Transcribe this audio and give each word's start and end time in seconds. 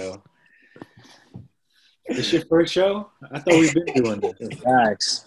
yo. 0.00 0.22
This 2.08 2.32
your 2.32 2.44
first 2.46 2.72
show? 2.72 3.10
I 3.30 3.38
thought 3.38 3.54
we've 3.54 3.74
been 3.74 4.02
doing 4.02 4.20
this. 4.20 4.58
Facts. 4.64 5.26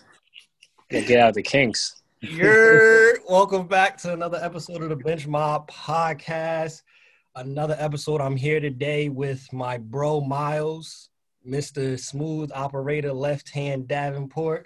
Get 0.89 1.19
out 1.19 1.29
of 1.29 1.35
the 1.35 1.43
kinks. 1.43 2.01
You're 2.21 3.20
welcome 3.29 3.67
back 3.67 3.97
to 3.99 4.13
another 4.13 4.39
episode 4.41 4.81
of 4.81 4.89
the 4.89 4.96
Bench 4.96 5.28
Mob 5.28 5.70
Podcast. 5.70 6.81
Another 7.36 7.75
episode. 7.78 8.20
I'm 8.20 8.36
here 8.36 8.59
today 8.59 9.09
with 9.09 9.47
my 9.54 9.78
bro 9.78 10.21
Miles, 10.21 11.10
Mr. 11.48 12.00
Smooth 12.00 12.52
Operator, 12.55 13.14
Left 13.14 13.50
Hand 13.50 13.88
Davenport, 13.88 14.66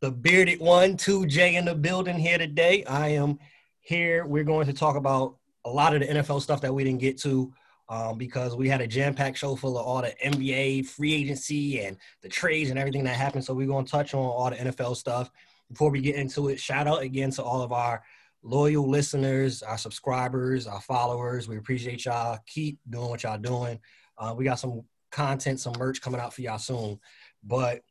the 0.00 0.10
bearded 0.10 0.58
one, 0.58 0.96
2J 0.96 1.52
in 1.54 1.66
the 1.66 1.74
building 1.74 2.18
here 2.18 2.38
today. 2.38 2.82
I 2.84 3.08
am 3.10 3.38
here. 3.80 4.26
We're 4.26 4.44
going 4.44 4.66
to 4.66 4.72
talk 4.72 4.96
about 4.96 5.36
a 5.64 5.70
lot 5.70 5.94
of 5.94 6.00
the 6.00 6.06
NFL 6.06 6.42
stuff 6.42 6.60
that 6.62 6.74
we 6.74 6.82
didn't 6.82 7.00
get 7.00 7.18
to 7.22 7.52
um, 7.88 8.18
because 8.18 8.56
we 8.56 8.68
had 8.68 8.80
a 8.80 8.86
jam-packed 8.86 9.38
show 9.38 9.54
full 9.56 9.78
of 9.78 9.86
all 9.86 10.02
the 10.02 10.14
NBA 10.24 10.86
free 10.86 11.14
agency 11.14 11.80
and 11.80 11.96
the 12.22 12.28
trades 12.28 12.70
and 12.70 12.78
everything 12.78 13.04
that 13.04 13.14
happened. 13.14 13.44
So 13.44 13.54
we're 13.54 13.66
going 13.66 13.84
to 13.84 13.90
touch 13.90 14.14
on 14.14 14.20
all 14.20 14.50
the 14.50 14.56
NFL 14.56 14.96
stuff. 14.96 15.30
Before 15.70 15.90
we 15.90 16.00
get 16.00 16.16
into 16.16 16.48
it, 16.48 16.60
shout 16.60 16.86
out 16.86 17.02
again 17.02 17.30
to 17.32 17.42
all 17.42 17.62
of 17.62 17.72
our 17.72 18.02
loyal 18.42 18.88
listeners, 18.88 19.62
our 19.62 19.78
subscribers, 19.78 20.66
our 20.66 20.80
followers. 20.80 21.48
We 21.48 21.58
appreciate 21.58 22.04
y'all. 22.04 22.38
Keep 22.46 22.78
doing 22.88 23.08
what 23.08 23.22
y'all 23.22 23.38
doing. 23.38 23.80
Uh, 24.18 24.34
we 24.36 24.44
got 24.44 24.58
some 24.58 24.82
content, 25.10 25.60
some 25.60 25.74
merch 25.78 26.00
coming 26.00 26.20
out 26.20 26.32
for 26.32 26.42
y'all 26.42 26.58
soon. 26.58 26.98
But 27.42 27.82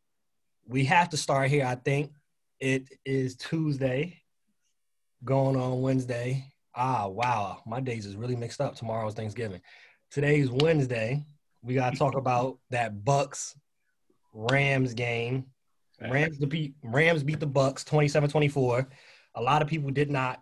we 0.67 0.85
have 0.85 1.09
to 1.09 1.17
start 1.17 1.49
here. 1.49 1.65
I 1.65 1.75
think 1.75 2.11
it 2.59 2.87
is 3.05 3.35
Tuesday, 3.35 4.21
going 5.23 5.55
on 5.55 5.81
Wednesday. 5.81 6.51
Ah, 6.75 7.07
wow. 7.07 7.61
My 7.65 7.79
days 7.79 8.05
is 8.05 8.15
really 8.15 8.35
mixed 8.35 8.59
up. 8.59 8.75
Tomorrow's 8.75 9.13
Thanksgiving. 9.13 9.61
Today's 10.11 10.49
Wednesday. 10.49 11.25
We 11.63 11.73
got 11.73 11.93
to 11.93 11.99
talk 11.99 12.15
about 12.15 12.57
that 12.69 13.03
Bucks 13.05 13.57
Rams 14.33 14.93
game. 14.93 15.45
Rams 16.01 16.37
beat 16.37 16.75
Rams 16.83 17.23
beat 17.23 17.39
the 17.39 17.47
Bucks 17.47 17.83
27-24. 17.85 18.87
A 19.35 19.41
lot 19.41 19.61
of 19.61 19.67
people 19.67 19.89
did 19.89 20.11
not 20.11 20.41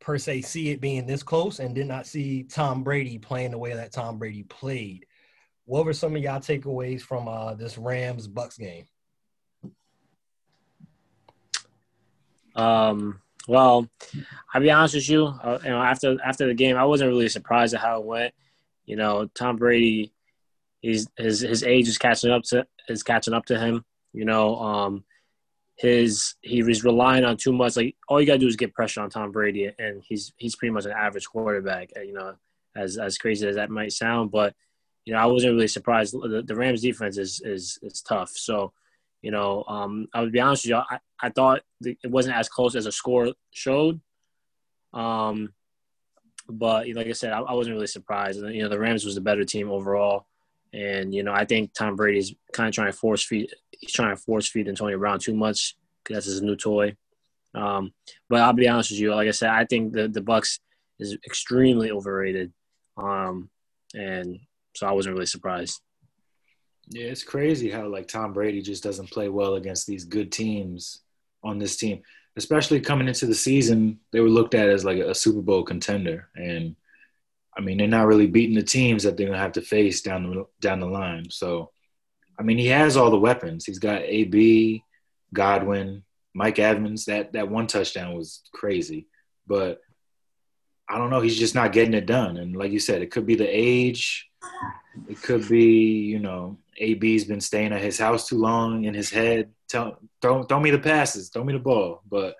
per 0.00 0.18
se 0.18 0.42
see 0.42 0.70
it 0.70 0.80
being 0.80 1.06
this 1.06 1.22
close 1.22 1.58
and 1.58 1.74
did 1.74 1.86
not 1.86 2.06
see 2.06 2.44
Tom 2.44 2.84
Brady 2.84 3.18
playing 3.18 3.50
the 3.50 3.58
way 3.58 3.74
that 3.74 3.92
Tom 3.92 4.18
Brady 4.18 4.44
played. 4.44 5.06
What 5.64 5.84
were 5.84 5.92
some 5.92 6.14
of 6.14 6.22
y'all 6.22 6.40
takeaways 6.40 7.00
from 7.00 7.26
uh, 7.26 7.54
this 7.54 7.76
Rams 7.78 8.28
Bucks 8.28 8.58
game? 8.58 8.86
Um, 12.54 13.20
well, 13.46 13.88
I'll 14.52 14.60
be 14.60 14.70
honest 14.70 14.94
with 14.94 15.08
you. 15.08 15.26
Uh, 15.26 15.58
you 15.62 15.70
know, 15.70 15.82
after 15.82 16.16
after 16.24 16.46
the 16.46 16.54
game, 16.54 16.76
I 16.76 16.84
wasn't 16.84 17.10
really 17.10 17.28
surprised 17.28 17.74
at 17.74 17.80
how 17.80 18.00
it 18.00 18.06
went. 18.06 18.34
You 18.86 18.96
know, 18.96 19.28
Tom 19.34 19.56
Brady, 19.56 20.12
he's 20.80 21.08
his 21.16 21.40
his 21.40 21.62
age 21.62 21.88
is 21.88 21.98
catching 21.98 22.30
up 22.30 22.42
to 22.44 22.66
is 22.88 23.02
catching 23.02 23.34
up 23.34 23.46
to 23.46 23.58
him. 23.58 23.84
You 24.12 24.24
know, 24.24 24.56
um, 24.56 25.04
his 25.76 26.36
he 26.40 26.62
was 26.62 26.84
relying 26.84 27.24
on 27.24 27.36
too 27.36 27.52
much. 27.52 27.76
Like 27.76 27.96
all 28.08 28.20
you 28.20 28.26
gotta 28.26 28.38
do 28.38 28.46
is 28.46 28.56
get 28.56 28.74
pressure 28.74 29.00
on 29.00 29.10
Tom 29.10 29.30
Brady, 29.30 29.70
and 29.78 30.02
he's 30.06 30.32
he's 30.36 30.56
pretty 30.56 30.72
much 30.72 30.86
an 30.86 30.92
average 30.92 31.26
quarterback. 31.26 31.90
You 31.96 32.12
know, 32.12 32.34
as 32.76 32.96
as 32.96 33.18
crazy 33.18 33.46
as 33.46 33.56
that 33.56 33.70
might 33.70 33.92
sound, 33.92 34.30
but 34.30 34.54
you 35.04 35.12
know, 35.12 35.18
I 35.18 35.26
wasn't 35.26 35.54
really 35.54 35.68
surprised. 35.68 36.14
The, 36.14 36.42
the 36.46 36.54
Rams 36.54 36.80
defense 36.80 37.18
is 37.18 37.40
is 37.44 37.78
is 37.82 38.00
tough. 38.00 38.30
So 38.30 38.72
you 39.24 39.30
know, 39.30 39.64
um, 39.66 40.06
I 40.12 40.20
would 40.20 40.32
be 40.32 40.40
honest 40.40 40.64
with 40.64 40.70
you. 40.70 40.76
I, 40.76 40.98
I 41.18 41.30
thought 41.30 41.62
it 41.80 42.10
wasn't 42.10 42.36
as 42.36 42.50
close 42.50 42.76
as 42.76 42.84
a 42.84 42.92
score 42.92 43.32
showed. 43.52 43.98
Um, 44.92 45.54
but 46.46 46.86
like 46.90 47.06
I 47.06 47.12
said, 47.12 47.32
I, 47.32 47.40
I, 47.40 47.54
wasn't 47.54 47.76
really 47.76 47.86
surprised. 47.86 48.38
You 48.38 48.62
know, 48.62 48.68
the 48.68 48.78
Rams 48.78 49.02
was 49.02 49.14
the 49.14 49.22
better 49.22 49.44
team 49.44 49.70
overall, 49.70 50.26
and 50.74 51.14
you 51.14 51.22
know, 51.22 51.32
I 51.32 51.46
think 51.46 51.72
Tom 51.72 51.96
Brady's 51.96 52.34
kind 52.52 52.68
of 52.68 52.74
trying 52.74 52.92
to 52.92 52.98
force 52.98 53.24
feed. 53.24 53.48
He's 53.70 53.92
trying 53.92 54.14
to 54.14 54.20
force 54.20 54.46
feed 54.46 54.68
Antonio 54.68 54.98
Brown 54.98 55.18
too 55.18 55.34
much 55.34 55.74
because 56.02 56.16
that's 56.16 56.26
his 56.26 56.42
new 56.42 56.54
toy. 56.54 56.94
Um, 57.54 57.94
but 58.28 58.42
I'll 58.42 58.52
be 58.52 58.68
honest 58.68 58.90
with 58.90 59.00
you. 59.00 59.14
Like 59.14 59.28
I 59.28 59.30
said, 59.30 59.48
I 59.48 59.64
think 59.64 59.94
the 59.94 60.06
the 60.06 60.20
Bucks 60.20 60.60
is 60.98 61.16
extremely 61.24 61.90
overrated, 61.90 62.52
um, 62.98 63.48
and 63.94 64.38
so 64.76 64.86
I 64.86 64.92
wasn't 64.92 65.14
really 65.14 65.24
surprised. 65.24 65.80
Yeah, 66.88 67.06
it's 67.06 67.22
crazy 67.22 67.70
how 67.70 67.88
like 67.88 68.08
Tom 68.08 68.32
Brady 68.32 68.60
just 68.62 68.82
doesn't 68.82 69.10
play 69.10 69.28
well 69.28 69.54
against 69.54 69.86
these 69.86 70.04
good 70.04 70.30
teams 70.30 71.00
on 71.42 71.58
this 71.58 71.76
team. 71.76 72.02
Especially 72.36 72.80
coming 72.80 73.08
into 73.08 73.26
the 73.26 73.34
season, 73.34 74.00
they 74.12 74.20
were 74.20 74.28
looked 74.28 74.54
at 74.54 74.68
as 74.68 74.84
like 74.84 74.98
a 74.98 75.14
Super 75.14 75.40
Bowl 75.40 75.62
contender, 75.62 76.28
and 76.34 76.74
I 77.56 77.60
mean 77.60 77.78
they're 77.78 77.86
not 77.86 78.06
really 78.06 78.26
beating 78.26 78.56
the 78.56 78.62
teams 78.62 79.04
that 79.04 79.16
they're 79.16 79.26
gonna 79.26 79.38
have 79.38 79.52
to 79.52 79.62
face 79.62 80.02
down 80.02 80.30
the 80.30 80.46
down 80.60 80.80
the 80.80 80.86
line. 80.86 81.30
So, 81.30 81.70
I 82.38 82.42
mean 82.42 82.58
he 82.58 82.66
has 82.66 82.96
all 82.96 83.10
the 83.10 83.18
weapons. 83.18 83.64
He's 83.64 83.78
got 83.78 84.02
AB, 84.02 84.82
Godwin, 85.32 86.02
Mike 86.34 86.58
Evans. 86.58 87.04
That 87.06 87.32
that 87.34 87.48
one 87.48 87.68
touchdown 87.68 88.14
was 88.14 88.42
crazy, 88.52 89.06
but 89.46 89.80
I 90.88 90.98
don't 90.98 91.10
know. 91.10 91.20
He's 91.20 91.38
just 91.38 91.54
not 91.54 91.72
getting 91.72 91.94
it 91.94 92.06
done. 92.06 92.36
And 92.36 92.56
like 92.56 92.72
you 92.72 92.80
said, 92.80 93.00
it 93.00 93.10
could 93.10 93.26
be 93.26 93.36
the 93.36 93.48
age. 93.48 94.28
It 95.08 95.20
could 95.22 95.48
be, 95.48 96.02
you 96.04 96.18
know, 96.18 96.58
AB's 96.80 97.24
been 97.24 97.40
staying 97.40 97.72
at 97.72 97.82
his 97.82 97.98
house 97.98 98.28
too 98.28 98.38
long 98.38 98.84
in 98.84 98.94
his 98.94 99.10
head. 99.10 99.50
Tell, 99.68 99.98
throw, 100.20 100.44
throw 100.44 100.60
me 100.60 100.70
the 100.70 100.78
passes, 100.78 101.28
throw 101.28 101.44
me 101.44 101.52
the 101.52 101.58
ball. 101.58 102.02
But 102.08 102.36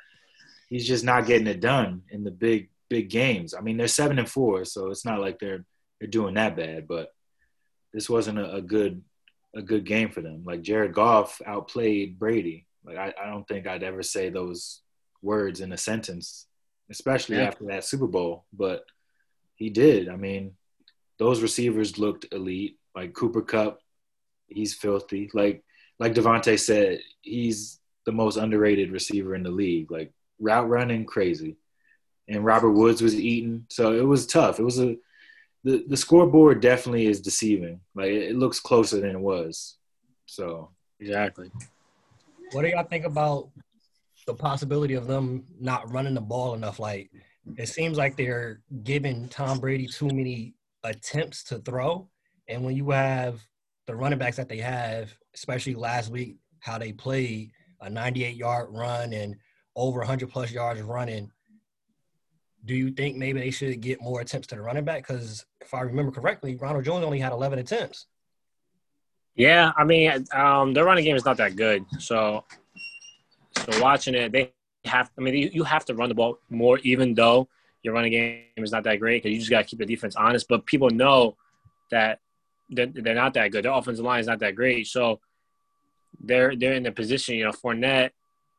he's 0.69 0.87
just 0.87 1.05
not 1.05 1.27
getting 1.27 1.47
it 1.47 1.61
done 1.61 2.03
in 2.11 2.25
the 2.25 2.31
big, 2.31 2.71
big 2.89 3.11
games. 3.11 3.55
I 3.55 3.61
mean, 3.61 3.77
they're 3.77 3.89
seven 3.89 4.19
and 4.19 4.29
four, 4.29 4.65
so 4.65 4.91
it's 4.91 5.05
not 5.05 5.21
like 5.21 5.39
they're 5.39 5.65
they're 5.99 6.09
doing 6.09 6.35
that 6.35 6.57
bad. 6.57 6.87
But 6.89 7.13
this 7.93 8.11
wasn't 8.11 8.39
a, 8.39 8.55
a 8.55 8.63
good 8.63 9.03
a 9.55 9.63
good 9.63 9.85
game 9.85 10.11
for 10.11 10.21
them. 10.21 10.43
Like 10.45 10.63
Jared 10.63 10.95
Goff 10.95 11.41
outplayed 11.47 12.19
Brady. 12.19 12.67
Like 12.85 12.97
I, 12.97 13.15
I 13.21 13.27
don't 13.27 13.47
think 13.47 13.67
I'd 13.67 13.83
ever 13.83 14.03
say 14.03 14.29
those 14.29 14.83
words 15.23 15.61
in 15.61 15.73
a 15.73 15.77
sentence, 15.77 16.47
especially 16.91 17.37
yeah. 17.37 17.45
after 17.45 17.65
that 17.67 17.85
Super 17.85 18.07
Bowl. 18.07 18.45
But 18.53 18.85
he 19.57 19.71
did. 19.71 20.09
I 20.09 20.17
mean, 20.17 20.53
those 21.19 21.43
receivers 21.43 21.99
looked 21.99 22.27
elite. 22.33 22.79
Like 22.95 23.13
Cooper 23.13 23.43
Kupp, 23.43 23.81
he's 24.47 24.75
filthy. 24.75 25.31
Like 25.35 25.65
like 25.99 26.15
Devontae 26.15 26.59
said, 26.59 27.01
he's 27.23 27.81
the 28.07 28.13
most 28.13 28.37
underrated 28.37 28.91
receiver 28.91 29.35
in 29.35 29.43
the 29.43 29.51
league. 29.51 29.91
Like 29.91 30.13
route 30.39 30.69
running, 30.69 31.05
crazy. 31.05 31.57
And 32.29 32.45
Robert 32.45 32.73
Woods 32.73 33.03
was 33.03 33.15
eating, 33.15 33.67
so 33.69 33.93
it 33.93 34.07
was 34.07 34.27
tough. 34.27 34.59
It 34.59 34.65
was 34.65 34.81
a 34.81 34.97
the 35.65 35.85
the 35.89 35.97
scoreboard 35.97 36.61
definitely 36.61 37.07
is 37.07 37.21
deceiving. 37.21 37.81
Like 37.95 38.11
it 38.11 38.37
looks 38.37 38.61
closer 38.61 39.01
than 39.01 39.11
it 39.11 39.21
was. 39.21 39.77
So 40.27 40.71
exactly. 41.01 41.51
What 42.53 42.63
do 42.63 42.69
y'all 42.69 42.85
think 42.85 43.05
about 43.05 43.49
the 44.27 44.35
possibility 44.35 44.95
of 44.95 45.07
them 45.07 45.45
not 45.59 45.91
running 45.93 46.15
the 46.15 46.21
ball 46.21 46.55
enough? 46.55 46.79
Like 46.79 47.11
it 47.57 47.69
seems 47.69 47.97
like 47.97 48.17
they're 48.17 48.61
giving 48.85 49.29
Tom 49.29 49.59
Brady 49.59 49.87
too 49.87 50.07
many 50.07 50.55
attempts 50.85 51.43
to 51.45 51.59
throw, 51.59 52.09
and 52.49 52.65
when 52.65 52.77
you 52.77 52.91
have 52.91 53.41
the 53.87 53.95
running 53.95 54.19
backs 54.19 54.37
that 54.37 54.49
they 54.49 54.59
have, 54.59 55.13
especially 55.35 55.75
last 55.75 56.11
week, 56.11 56.37
how 56.61 56.79
they 56.79 56.93
played 56.93 57.51
a 57.81 57.91
98 57.91 58.37
yard 58.37 58.69
run 58.71 59.13
and 59.13 59.37
over 59.77 59.99
100 59.99 60.31
plus 60.31 60.51
yards 60.51 60.81
running. 60.81 61.31
Do 62.65 62.75
you 62.75 62.91
think 62.91 63.17
maybe 63.17 63.41
they 63.41 63.51
should 63.51 63.81
get 63.81 64.01
more 64.01 64.21
attempts 64.21 64.47
to 64.49 64.55
the 64.55 64.63
running 64.63 64.85
back? 64.85 65.07
Because 65.07 65.45
if 65.61 65.75
I 65.75 65.81
remember 65.83 66.13
correctly, 66.13 66.57
Ronald 66.57 66.85
Jones 66.85 67.05
only 67.05 67.19
had 67.19 67.33
11 67.33 67.59
attempts. 67.59 68.07
Yeah, 69.35 69.73
I 69.77 69.85
mean, 69.85 70.25
um, 70.33 70.73
their 70.73 70.85
running 70.85 71.05
game 71.05 71.17
is 71.17 71.25
not 71.25 71.37
that 71.39 71.57
good. 71.57 71.85
So, 71.99 72.45
so 73.59 73.83
watching 73.83 74.15
it, 74.15 74.33
they 74.33 74.53
have. 74.85 75.11
I 75.19 75.21
mean, 75.21 75.35
you, 75.35 75.51
you 75.53 75.65
have 75.65 75.85
to 75.87 75.95
run 75.95 76.09
the 76.09 76.15
ball 76.15 76.39
more, 76.51 76.79
even 76.85 77.15
though 77.15 77.49
your 77.85 77.95
running 77.95 78.13
game 78.13 78.45
is 78.57 78.73
not 78.73 78.83
that 78.85 78.99
great, 78.99 79.23
because 79.23 79.33
you 79.33 79.39
just 79.39 79.51
got 79.51 79.63
to 79.63 79.65
keep 79.65 79.79
the 79.79 79.87
defense 79.87 80.17
honest. 80.17 80.49
But 80.49 80.67
people 80.67 80.91
know 80.91 81.37
that 81.91 82.19
they're, 82.71 82.87
they're 82.87 83.15
not 83.15 83.35
that 83.35 83.53
good. 83.53 83.65
Their 83.65 83.73
offensive 83.73 84.05
line 84.05 84.21
is 84.21 84.27
not 84.27 84.41
that 84.41 84.57
great. 84.57 84.89
So 84.89 85.21
they're 86.21 86.57
they're 86.57 86.73
in 86.73 86.83
the 86.83 86.93
position. 86.93 87.37
You 87.37 87.45
know, 87.45 87.53
Fournette. 87.53 88.11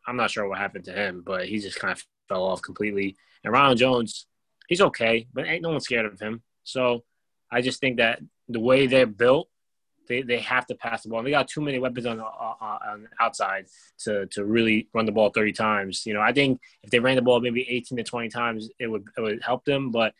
I'm 0.07 0.15
not 0.15 0.29
sure 0.29 0.47
what 0.47 0.59
happened 0.59 0.85
to 0.85 0.93
him, 0.93 1.23
but 1.25 1.47
he 1.47 1.57
just 1.57 1.79
kind 1.79 1.91
of 1.91 2.03
fell 2.29 2.43
off 2.43 2.61
completely. 2.61 3.17
And 3.43 3.51
Ronald 3.51 3.79
Jones, 3.79 4.27
he's 4.67 4.81
okay, 4.81 5.27
but 5.33 5.47
ain't 5.47 5.63
no 5.63 5.71
one 5.71 5.79
scared 5.79 6.05
of 6.05 6.19
him. 6.19 6.43
So 6.63 7.03
I 7.51 7.61
just 7.61 7.79
think 7.79 7.97
that 7.97 8.19
the 8.47 8.59
way 8.59 8.85
they're 8.85 9.07
built, 9.07 9.49
they, 10.07 10.21
they 10.21 10.39
have 10.39 10.65
to 10.67 10.75
pass 10.75 11.03
the 11.03 11.09
ball. 11.09 11.19
And 11.19 11.27
they 11.27 11.31
got 11.31 11.47
too 11.47 11.61
many 11.61 11.79
weapons 11.79 12.05
on 12.05 12.17
the, 12.17 12.23
uh, 12.23 12.53
uh, 12.61 12.77
on 12.89 13.03
the 13.03 13.09
outside 13.19 13.65
to, 13.99 14.25
to 14.27 14.45
really 14.45 14.87
run 14.93 15.05
the 15.05 15.11
ball 15.11 15.29
30 15.29 15.51
times. 15.53 16.05
You 16.05 16.13
know, 16.13 16.21
I 16.21 16.31
think 16.31 16.61
if 16.83 16.89
they 16.89 16.99
ran 16.99 17.15
the 17.15 17.21
ball 17.21 17.39
maybe 17.39 17.67
18 17.69 17.97
to 17.97 18.03
20 18.03 18.29
times, 18.29 18.69
it 18.79 18.87
would 18.87 19.05
it 19.17 19.21
would 19.21 19.41
help 19.43 19.65
them. 19.65 19.91
But 19.91 20.13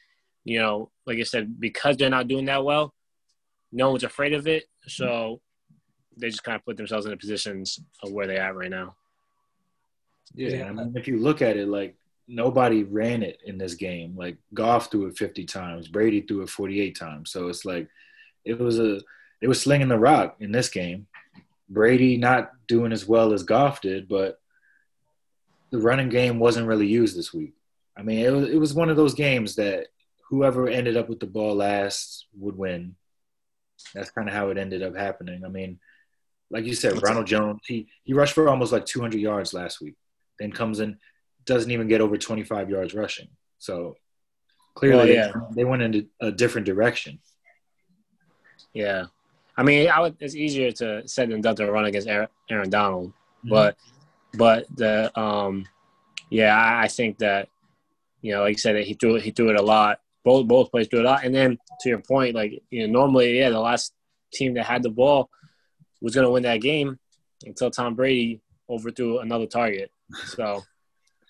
you 0.43 0.59
know, 0.59 0.91
like 1.05 1.19
I 1.19 1.23
said, 1.23 1.59
because 1.59 1.97
they're 1.97 2.09
not 2.09 2.27
doing 2.27 2.45
that 2.45 2.63
well, 2.63 2.93
no 3.71 3.91
one's 3.91 4.03
afraid 4.03 4.33
of 4.33 4.47
it. 4.47 4.65
So 4.87 5.41
they 6.17 6.29
just 6.29 6.43
kind 6.43 6.55
of 6.55 6.65
put 6.65 6.77
themselves 6.77 7.05
in 7.05 7.11
the 7.11 7.17
positions 7.17 7.79
of 8.03 8.11
where 8.11 8.27
they 8.27 8.37
at 8.37 8.55
right 8.55 8.69
now. 8.69 8.95
Yeah, 10.33 10.65
I 10.65 10.71
mean, 10.71 10.93
if 10.95 11.07
you 11.07 11.19
look 11.19 11.41
at 11.41 11.57
it, 11.57 11.67
like 11.67 11.95
nobody 12.27 12.83
ran 12.83 13.23
it 13.23 13.39
in 13.45 13.57
this 13.57 13.75
game. 13.75 14.15
Like 14.17 14.37
Goff 14.53 14.91
threw 14.91 15.07
it 15.07 15.17
50 15.17 15.45
times, 15.45 15.87
Brady 15.87 16.21
threw 16.21 16.41
it 16.41 16.49
48 16.49 16.97
times. 16.97 17.31
So 17.31 17.47
it's 17.47 17.65
like 17.65 17.87
it 18.43 18.59
was 18.59 18.79
a 18.79 19.01
they 19.45 19.47
were 19.47 19.53
slinging 19.53 19.89
the 19.89 19.99
rock 19.99 20.37
in 20.39 20.51
this 20.51 20.69
game. 20.69 21.05
Brady 21.69 22.17
not 22.17 22.49
doing 22.67 22.91
as 22.91 23.07
well 23.07 23.31
as 23.31 23.43
Goff 23.43 23.79
did, 23.79 24.07
but 24.07 24.39
the 25.69 25.77
running 25.77 26.09
game 26.09 26.39
wasn't 26.39 26.65
really 26.65 26.87
used 26.87 27.15
this 27.15 27.31
week. 27.31 27.53
I 27.95 28.01
mean, 28.01 28.25
it 28.25 28.31
was, 28.31 28.49
it 28.49 28.57
was 28.57 28.73
one 28.73 28.89
of 28.89 28.97
those 28.97 29.13
games 29.13 29.57
that 29.57 29.89
whoever 30.31 30.67
ended 30.67 30.97
up 30.97 31.09
with 31.09 31.19
the 31.19 31.27
ball 31.27 31.53
last 31.53 32.25
would 32.39 32.57
win. 32.57 32.95
That's 33.93 34.09
kind 34.09 34.27
of 34.27 34.33
how 34.33 34.49
it 34.49 34.57
ended 34.57 34.81
up 34.81 34.95
happening. 34.95 35.45
I 35.45 35.49
mean, 35.49 35.79
like 36.49 36.65
you 36.65 36.73
said, 36.73 37.03
Ronald 37.03 37.27
Jones, 37.27 37.59
he, 37.67 37.87
he 38.03 38.13
rushed 38.13 38.33
for 38.33 38.49
almost 38.49 38.71
like 38.71 38.87
200 38.87 39.21
yards 39.21 39.53
last 39.53 39.79
week, 39.79 39.93
then 40.39 40.51
comes 40.51 40.79
in, 40.79 40.97
doesn't 41.45 41.69
even 41.69 41.87
get 41.87 42.01
over 42.01 42.17
25 42.17 42.71
yards 42.71 42.95
rushing. 42.95 43.27
So 43.59 43.95
clearly 44.73 44.97
well, 44.97 45.07
yeah. 45.07 45.31
they, 45.51 45.57
they 45.57 45.65
went 45.65 45.83
in 45.83 46.09
a 46.19 46.31
different 46.31 46.65
direction. 46.65 47.19
Yeah. 48.73 49.05
I 49.57 49.63
mean, 49.63 49.89
I 49.89 50.01
would, 50.01 50.15
it's 50.19 50.35
easier 50.35 50.71
to 50.73 51.07
said 51.07 51.29
than 51.29 51.41
done 51.41 51.55
to 51.57 51.71
run 51.71 51.85
against 51.85 52.07
Aaron, 52.07 52.27
Aaron 52.49 52.69
Donald, 52.69 53.09
mm-hmm. 53.09 53.49
but 53.49 53.77
but 54.37 54.65
the 54.75 55.17
um, 55.19 55.65
yeah, 56.29 56.55
I, 56.55 56.83
I, 56.83 56.87
think 56.87 57.19
that 57.19 57.47
you 58.21 58.33
know, 58.33 58.41
like 58.41 58.53
you 58.53 58.57
said, 58.57 58.83
he 58.83 58.93
threw 58.93 59.15
it, 59.15 59.23
he 59.23 59.31
threw 59.31 59.49
it 59.49 59.59
a 59.59 59.61
lot. 59.61 59.99
Both 60.23 60.47
both 60.47 60.71
players 60.71 60.87
threw 60.87 60.99
it 60.99 61.05
a 61.05 61.09
lot, 61.09 61.23
and 61.23 61.33
then 61.33 61.57
to 61.81 61.89
your 61.89 61.99
point, 61.99 62.35
like 62.35 62.61
you 62.69 62.85
know, 62.85 62.91
normally, 62.91 63.37
yeah, 63.37 63.49
the 63.49 63.59
last 63.59 63.93
team 64.33 64.53
that 64.55 64.65
had 64.65 64.83
the 64.83 64.89
ball 64.89 65.29
was 66.01 66.13
going 66.13 66.25
to 66.25 66.31
win 66.31 66.43
that 66.43 66.61
game 66.61 66.99
until 67.45 67.71
Tom 67.71 67.95
Brady 67.95 68.41
overthrew 68.69 69.19
another 69.19 69.45
target. 69.45 69.91
So 70.25 70.63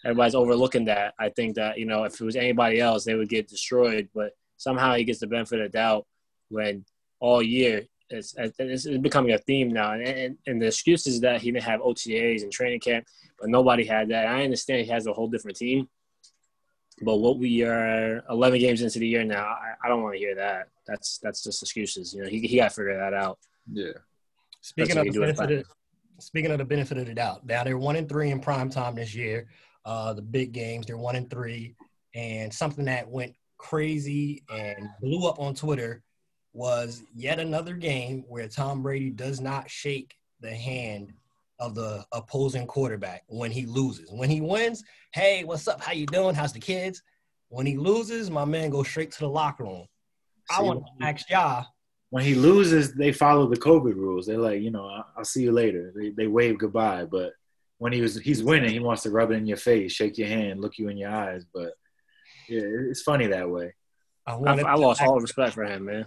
everybody's 0.03 0.35
overlooking 0.35 0.85
that. 0.85 1.13
I 1.19 1.29
think 1.29 1.55
that 1.55 1.77
you 1.77 1.85
know, 1.85 2.05
if 2.05 2.19
it 2.19 2.25
was 2.25 2.35
anybody 2.35 2.79
else, 2.79 3.05
they 3.05 3.15
would 3.15 3.29
get 3.29 3.47
destroyed, 3.47 4.09
but 4.15 4.31
somehow 4.57 4.95
he 4.95 5.03
gets 5.03 5.19
the 5.19 5.27
benefit 5.27 5.61
of 5.61 5.71
doubt 5.71 6.05
when 6.49 6.85
all 7.19 7.41
year. 7.41 7.85
It's, 8.09 8.35
it's 8.37 8.87
becoming 8.99 9.33
a 9.33 9.37
theme 9.39 9.69
now, 9.69 9.93
and, 9.93 10.03
and, 10.03 10.37
and 10.45 10.61
the 10.61 10.67
excuse 10.67 11.07
is 11.07 11.21
that 11.21 11.41
he 11.41 11.51
didn't 11.51 11.63
have 11.63 11.81
OTAs 11.81 12.43
and 12.43 12.51
training 12.51 12.79
camp, 12.79 13.05
but 13.39 13.49
nobody 13.49 13.83
had 13.83 14.09
that. 14.09 14.27
I 14.27 14.43
understand 14.43 14.85
he 14.85 14.91
has 14.91 15.07
a 15.07 15.13
whole 15.13 15.27
different 15.27 15.57
team, 15.57 15.87
but 17.01 17.17
what 17.17 17.39
we 17.39 17.63
are 17.63 18.23
11 18.29 18.59
games 18.59 18.81
into 18.81 18.99
the 18.99 19.07
year 19.07 19.23
now, 19.23 19.45
I, 19.45 19.73
I 19.83 19.89
don't 19.89 20.03
want 20.03 20.15
to 20.15 20.19
hear 20.19 20.35
that. 20.35 20.69
That's 20.87 21.17
that's 21.17 21.43
just 21.43 21.61
excuses. 21.63 22.13
You 22.13 22.23
know, 22.23 22.29
he 22.29 22.39
he 22.41 22.57
got 22.57 22.69
to 22.69 22.75
figure 22.75 22.97
that 22.97 23.13
out. 23.13 23.39
Yeah. 23.71 23.93
Speaking 24.61 24.97
of 24.97 25.05
the 25.05 25.19
benefit 25.19 25.51
of, 25.51 25.65
speaking 26.19 26.51
of 26.51 26.59
the 26.59 26.65
benefit 26.65 26.97
of 26.97 27.07
the 27.07 27.13
doubt, 27.13 27.45
now 27.45 27.63
they're 27.63 27.77
one 27.77 27.95
and 27.95 28.07
three 28.07 28.29
in 28.29 28.39
prime 28.39 28.69
time 28.69 28.95
this 28.95 29.13
year. 29.15 29.47
Uh, 29.83 30.13
the 30.13 30.21
big 30.21 30.51
games, 30.51 30.85
they're 30.85 30.97
one 30.97 31.15
and 31.15 31.29
three, 31.29 31.75
and 32.15 32.53
something 32.53 32.85
that 32.85 33.07
went 33.07 33.33
crazy 33.57 34.43
and 34.49 34.89
blew 35.01 35.27
up 35.27 35.39
on 35.39 35.53
Twitter 35.53 36.03
was 36.55 37.03
yet 37.13 37.39
another 37.39 37.73
game 37.73 38.23
where 38.29 38.47
Tom 38.47 38.81
Brady 38.81 39.09
does 39.09 39.41
not 39.41 39.69
shake 39.69 40.15
the 40.39 40.53
hand 40.53 41.11
of 41.59 41.75
the 41.75 42.05
opposing 42.13 42.65
quarterback 42.65 43.23
when 43.27 43.51
he 43.51 43.65
loses. 43.65 44.09
When 44.09 44.29
he 44.29 44.39
wins, 44.39 44.83
hey, 45.13 45.43
what's 45.43 45.67
up? 45.67 45.81
How 45.81 45.91
you 45.91 46.05
doing? 46.05 46.33
How's 46.33 46.53
the 46.53 46.59
kids? 46.59 47.03
When 47.49 47.65
he 47.65 47.77
loses, 47.77 48.31
my 48.31 48.45
man 48.45 48.69
goes 48.69 48.87
straight 48.87 49.11
to 49.11 49.19
the 49.19 49.29
locker 49.29 49.63
room. 49.63 49.85
See, 50.49 50.57
I 50.57 50.61
want 50.61 50.85
to 50.85 51.05
ask 51.05 51.29
y'all. 51.29 51.65
When 52.09 52.23
he 52.23 52.35
loses, 52.35 52.93
they 52.93 53.11
follow 53.11 53.47
the 53.47 53.57
COVID 53.57 53.95
rules. 53.95 54.25
They're 54.25 54.37
like, 54.37 54.61
you 54.61 54.71
know, 54.71 55.03
I'll 55.17 55.25
see 55.25 55.43
you 55.43 55.51
later. 55.51 55.91
They, 55.95 56.11
they 56.11 56.27
wave 56.27 56.57
goodbye. 56.57 57.05
But 57.05 57.33
when 57.79 57.91
he 57.91 57.99
was 57.99 58.17
he's 58.17 58.43
winning, 58.43 58.71
he 58.71 58.79
wants 58.79 59.03
to 59.03 59.09
rub 59.09 59.31
it 59.31 59.35
in 59.35 59.45
your 59.45 59.57
face, 59.57 59.91
shake 59.91 60.17
your 60.17 60.29
hand, 60.29 60.61
look 60.61 60.77
you 60.77 60.87
in 60.87 60.97
your 60.97 61.11
eyes. 61.11 61.45
But 61.53 61.73
yeah, 62.47 62.61
it's 62.63 63.01
funny 63.01 63.27
that 63.27 63.49
way. 63.49 63.73
I, 64.25 64.33
I, 64.33 64.59
I 64.59 64.75
lost 64.75 65.01
all 65.01 65.19
respect 65.19 65.53
for 65.53 65.65
him, 65.65 65.85
man. 65.85 66.05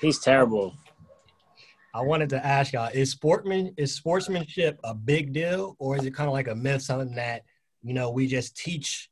He's 0.00 0.18
terrible. 0.18 0.74
I 1.94 2.00
wanted 2.00 2.30
to 2.30 2.44
ask 2.44 2.72
y'all: 2.72 2.90
Is 2.92 3.10
sportsman 3.10 3.74
is 3.76 3.94
sportsmanship 3.94 4.78
a 4.84 4.94
big 4.94 5.32
deal, 5.32 5.76
or 5.78 5.96
is 5.96 6.04
it 6.04 6.14
kind 6.14 6.28
of 6.28 6.32
like 6.32 6.48
a 6.48 6.54
myth, 6.54 6.82
something 6.82 7.14
that 7.16 7.42
you 7.82 7.94
know 7.94 8.10
we 8.10 8.26
just 8.26 8.56
teach 8.56 9.10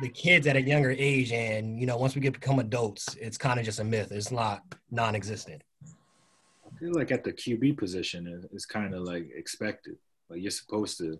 the 0.00 0.08
kids 0.08 0.46
at 0.46 0.56
a 0.56 0.62
younger 0.62 0.94
age, 0.96 1.32
and 1.32 1.78
you 1.80 1.86
know 1.86 1.96
once 1.96 2.14
we 2.14 2.20
get 2.20 2.34
become 2.34 2.60
adults, 2.60 3.16
it's 3.20 3.36
kind 3.36 3.58
of 3.58 3.64
just 3.64 3.80
a 3.80 3.84
myth. 3.84 4.12
It's 4.12 4.30
not 4.30 4.62
non-existent. 4.90 5.62
I 5.84 6.78
feel 6.78 6.92
like 6.94 7.10
at 7.10 7.24
the 7.24 7.32
QB 7.32 7.78
position, 7.78 8.48
it's 8.52 8.66
kind 8.66 8.94
of 8.94 9.02
like 9.02 9.28
expected. 9.34 9.96
Like 10.30 10.40
you're 10.40 10.50
supposed 10.50 10.98
to 10.98 11.18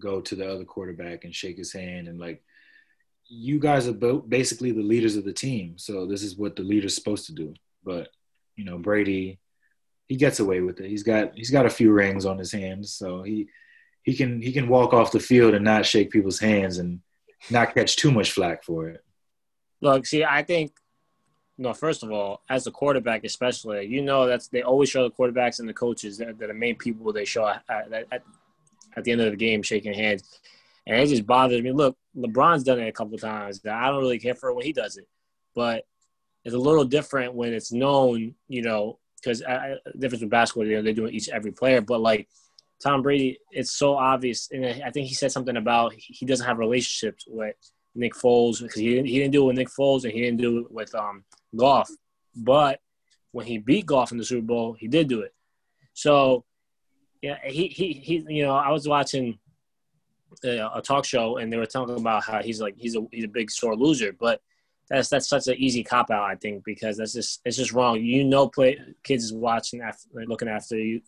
go 0.00 0.20
to 0.20 0.34
the 0.34 0.50
other 0.50 0.64
quarterback 0.64 1.24
and 1.24 1.34
shake 1.34 1.56
his 1.56 1.72
hand 1.72 2.08
and 2.08 2.18
like 2.18 2.42
you 3.32 3.60
guys 3.60 3.86
are 3.86 3.92
both 3.92 4.28
basically 4.28 4.72
the 4.72 4.82
leaders 4.82 5.14
of 5.14 5.24
the 5.24 5.32
team. 5.32 5.78
So 5.78 6.04
this 6.04 6.24
is 6.24 6.36
what 6.36 6.56
the 6.56 6.62
leader's 6.62 6.96
supposed 6.96 7.26
to 7.26 7.32
do. 7.32 7.54
But 7.84 8.08
you 8.56 8.64
know, 8.64 8.76
Brady, 8.76 9.38
he 10.08 10.16
gets 10.16 10.40
away 10.40 10.60
with 10.60 10.80
it. 10.80 10.90
He's 10.90 11.04
got 11.04 11.32
he's 11.36 11.50
got 11.50 11.64
a 11.64 11.70
few 11.70 11.92
rings 11.92 12.26
on 12.26 12.38
his 12.38 12.50
hands, 12.50 12.92
so 12.92 13.22
he 13.22 13.48
he 14.02 14.16
can 14.16 14.42
he 14.42 14.52
can 14.52 14.68
walk 14.68 14.92
off 14.92 15.12
the 15.12 15.20
field 15.20 15.54
and 15.54 15.64
not 15.64 15.86
shake 15.86 16.10
people's 16.10 16.40
hands 16.40 16.78
and 16.78 17.00
not 17.50 17.72
catch 17.72 17.94
too 17.94 18.10
much 18.10 18.32
flack 18.32 18.64
for 18.64 18.88
it. 18.88 19.04
Look, 19.80 20.06
see, 20.06 20.24
I 20.24 20.42
think 20.42 20.72
no. 21.56 21.72
First 21.72 22.02
of 22.02 22.10
all, 22.10 22.42
as 22.50 22.66
a 22.66 22.72
quarterback, 22.72 23.22
especially, 23.22 23.86
you 23.86 24.02
know 24.02 24.26
that's 24.26 24.48
they 24.48 24.62
always 24.62 24.90
show 24.90 25.04
the 25.04 25.14
quarterbacks 25.14 25.60
and 25.60 25.68
the 25.68 25.72
coaches 25.72 26.18
that, 26.18 26.36
that 26.40 26.48
the 26.48 26.54
main 26.54 26.74
people 26.74 27.12
they 27.12 27.24
show 27.24 27.46
at, 27.46 27.62
at, 27.68 28.22
at 28.96 29.04
the 29.04 29.12
end 29.12 29.20
of 29.20 29.30
the 29.30 29.36
game 29.36 29.62
shaking 29.62 29.94
hands 29.94 30.40
and 30.86 31.00
it 31.00 31.06
just 31.08 31.26
bothers 31.26 31.62
me. 31.62 31.72
Look, 31.72 31.96
LeBron's 32.16 32.64
done 32.64 32.80
it 32.80 32.88
a 32.88 32.92
couple 32.92 33.18
times. 33.18 33.60
I 33.64 33.88
don't 33.88 34.00
really 34.00 34.18
care 34.18 34.34
for 34.34 34.50
it 34.50 34.54
when 34.54 34.66
he 34.66 34.72
does 34.72 34.96
it, 34.96 35.06
but 35.54 35.84
it's 36.44 36.54
a 36.54 36.58
little 36.58 36.84
different 36.84 37.34
when 37.34 37.52
it's 37.52 37.72
known, 37.72 38.34
you 38.48 38.62
know, 38.62 38.98
because 39.16 39.40
difference 39.98 40.22
with 40.22 40.30
basketball, 40.30 40.66
you 40.66 40.76
know, 40.76 40.82
they 40.82 40.92
do 40.92 41.06
it 41.06 41.14
each 41.14 41.28
every 41.28 41.52
player. 41.52 41.80
But 41.80 42.00
like 42.00 42.28
Tom 42.82 43.02
Brady, 43.02 43.38
it's 43.50 43.72
so 43.72 43.94
obvious, 43.94 44.48
and 44.50 44.64
I 44.64 44.90
think 44.90 45.08
he 45.08 45.14
said 45.14 45.32
something 45.32 45.56
about 45.56 45.92
he 45.96 46.24
doesn't 46.24 46.46
have 46.46 46.58
relationships 46.58 47.24
with 47.28 47.56
Nick 47.94 48.14
Foles 48.14 48.62
because 48.62 48.80
he 48.80 48.88
didn't, 48.88 49.06
he 49.06 49.18
didn't 49.18 49.32
do 49.32 49.42
it 49.42 49.46
with 49.46 49.56
Nick 49.56 49.68
Foles 49.68 50.04
and 50.04 50.12
he 50.12 50.22
didn't 50.22 50.40
do 50.40 50.58
it 50.60 50.72
with 50.72 50.94
um. 50.94 51.24
But 52.34 52.80
when 53.32 53.46
he 53.46 53.58
beat 53.58 53.86
Goff 53.86 54.12
in 54.12 54.18
the 54.18 54.24
Super 54.24 54.46
Bowl, 54.46 54.72
he 54.72 54.88
did 54.88 55.08
do 55.08 55.20
it. 55.20 55.34
So 55.92 56.44
yeah, 57.20 57.36
he 57.44 57.68
he 57.68 57.92
he. 57.92 58.24
You 58.28 58.44
know, 58.44 58.54
I 58.54 58.70
was 58.70 58.88
watching 58.88 59.38
a 60.44 60.80
talk 60.82 61.04
show 61.04 61.36
and 61.38 61.52
they 61.52 61.56
were 61.56 61.66
talking 61.66 61.98
about 61.98 62.24
how 62.24 62.42
he's 62.42 62.60
like 62.60 62.74
he's 62.76 62.96
a 62.96 63.06
he's 63.12 63.24
a 63.24 63.28
big 63.28 63.50
sore 63.50 63.76
loser, 63.76 64.12
but 64.12 64.40
that's 64.88 65.08
that's 65.08 65.28
such 65.28 65.46
an 65.46 65.56
easy 65.56 65.84
cop 65.84 66.10
out 66.10 66.24
I 66.24 66.34
think 66.34 66.64
because 66.64 66.96
that's 66.96 67.12
just 67.12 67.40
it's 67.44 67.56
just 67.56 67.72
wrong. 67.72 68.00
You 68.00 68.24
know, 68.24 68.48
play 68.48 68.78
kids 69.02 69.24
is 69.24 69.32
watching 69.32 69.80
after 69.80 70.08
looking 70.26 70.48
after 70.48 70.76
you, 70.76 71.00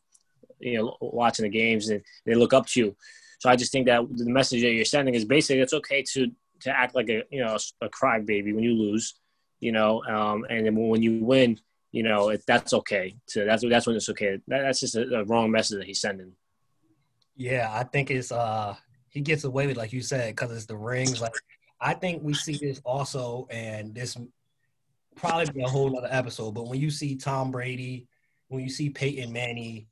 you 0.60 0.78
know, 0.78 0.96
watching 1.00 1.44
the 1.44 1.48
games 1.48 1.88
and 1.88 2.02
they 2.24 2.34
look 2.34 2.52
up 2.52 2.66
to 2.68 2.80
you. 2.80 2.96
So 3.40 3.50
I 3.50 3.56
just 3.56 3.72
think 3.72 3.86
that 3.86 4.02
the 4.10 4.30
message 4.30 4.62
that 4.62 4.72
you're 4.72 4.84
sending 4.84 5.14
is 5.14 5.24
basically 5.24 5.60
it's 5.60 5.74
okay 5.74 6.04
to 6.12 6.30
to 6.60 6.70
act 6.70 6.94
like 6.94 7.08
a 7.08 7.24
you 7.30 7.44
know 7.44 7.56
a, 7.56 7.86
a 7.86 7.88
crybaby 7.90 8.54
when 8.54 8.62
you 8.62 8.74
lose, 8.74 9.14
you 9.60 9.72
know, 9.72 10.02
um, 10.04 10.46
and 10.48 10.66
then 10.66 10.76
when 10.76 11.02
you 11.02 11.24
win, 11.24 11.58
you 11.90 12.02
know, 12.02 12.28
it, 12.28 12.42
that's 12.46 12.72
okay. 12.72 13.16
So 13.26 13.44
that's 13.44 13.64
that's 13.68 13.86
when 13.86 13.96
it's 13.96 14.08
okay. 14.10 14.38
That, 14.46 14.62
that's 14.62 14.80
just 14.80 14.94
a, 14.94 15.20
a 15.20 15.24
wrong 15.24 15.50
message 15.50 15.78
that 15.78 15.86
he's 15.86 16.00
sending. 16.00 16.32
Yeah, 17.36 17.68
I 17.72 17.82
think 17.84 18.10
it's 18.10 18.30
uh 18.30 18.76
he 19.12 19.20
gets 19.20 19.44
away 19.44 19.66
with, 19.66 19.76
like 19.76 19.92
you 19.92 20.00
said, 20.00 20.34
because 20.34 20.50
it's 20.50 20.66
the 20.66 20.76
rings. 20.76 21.20
Like 21.20 21.34
I 21.80 21.94
think 21.94 22.22
we 22.22 22.34
see 22.34 22.56
this 22.56 22.80
also, 22.84 23.46
and 23.50 23.94
this 23.94 24.16
probably 25.16 25.52
be 25.52 25.62
a 25.62 25.68
whole 25.68 25.96
other 25.96 26.08
episode. 26.10 26.52
But 26.52 26.66
when 26.66 26.80
you 26.80 26.90
see 26.90 27.16
Tom 27.16 27.50
Brady, 27.50 28.08
when 28.48 28.64
you 28.64 28.70
see 28.70 28.88
Peyton 28.88 29.32
Manning, 29.32 29.86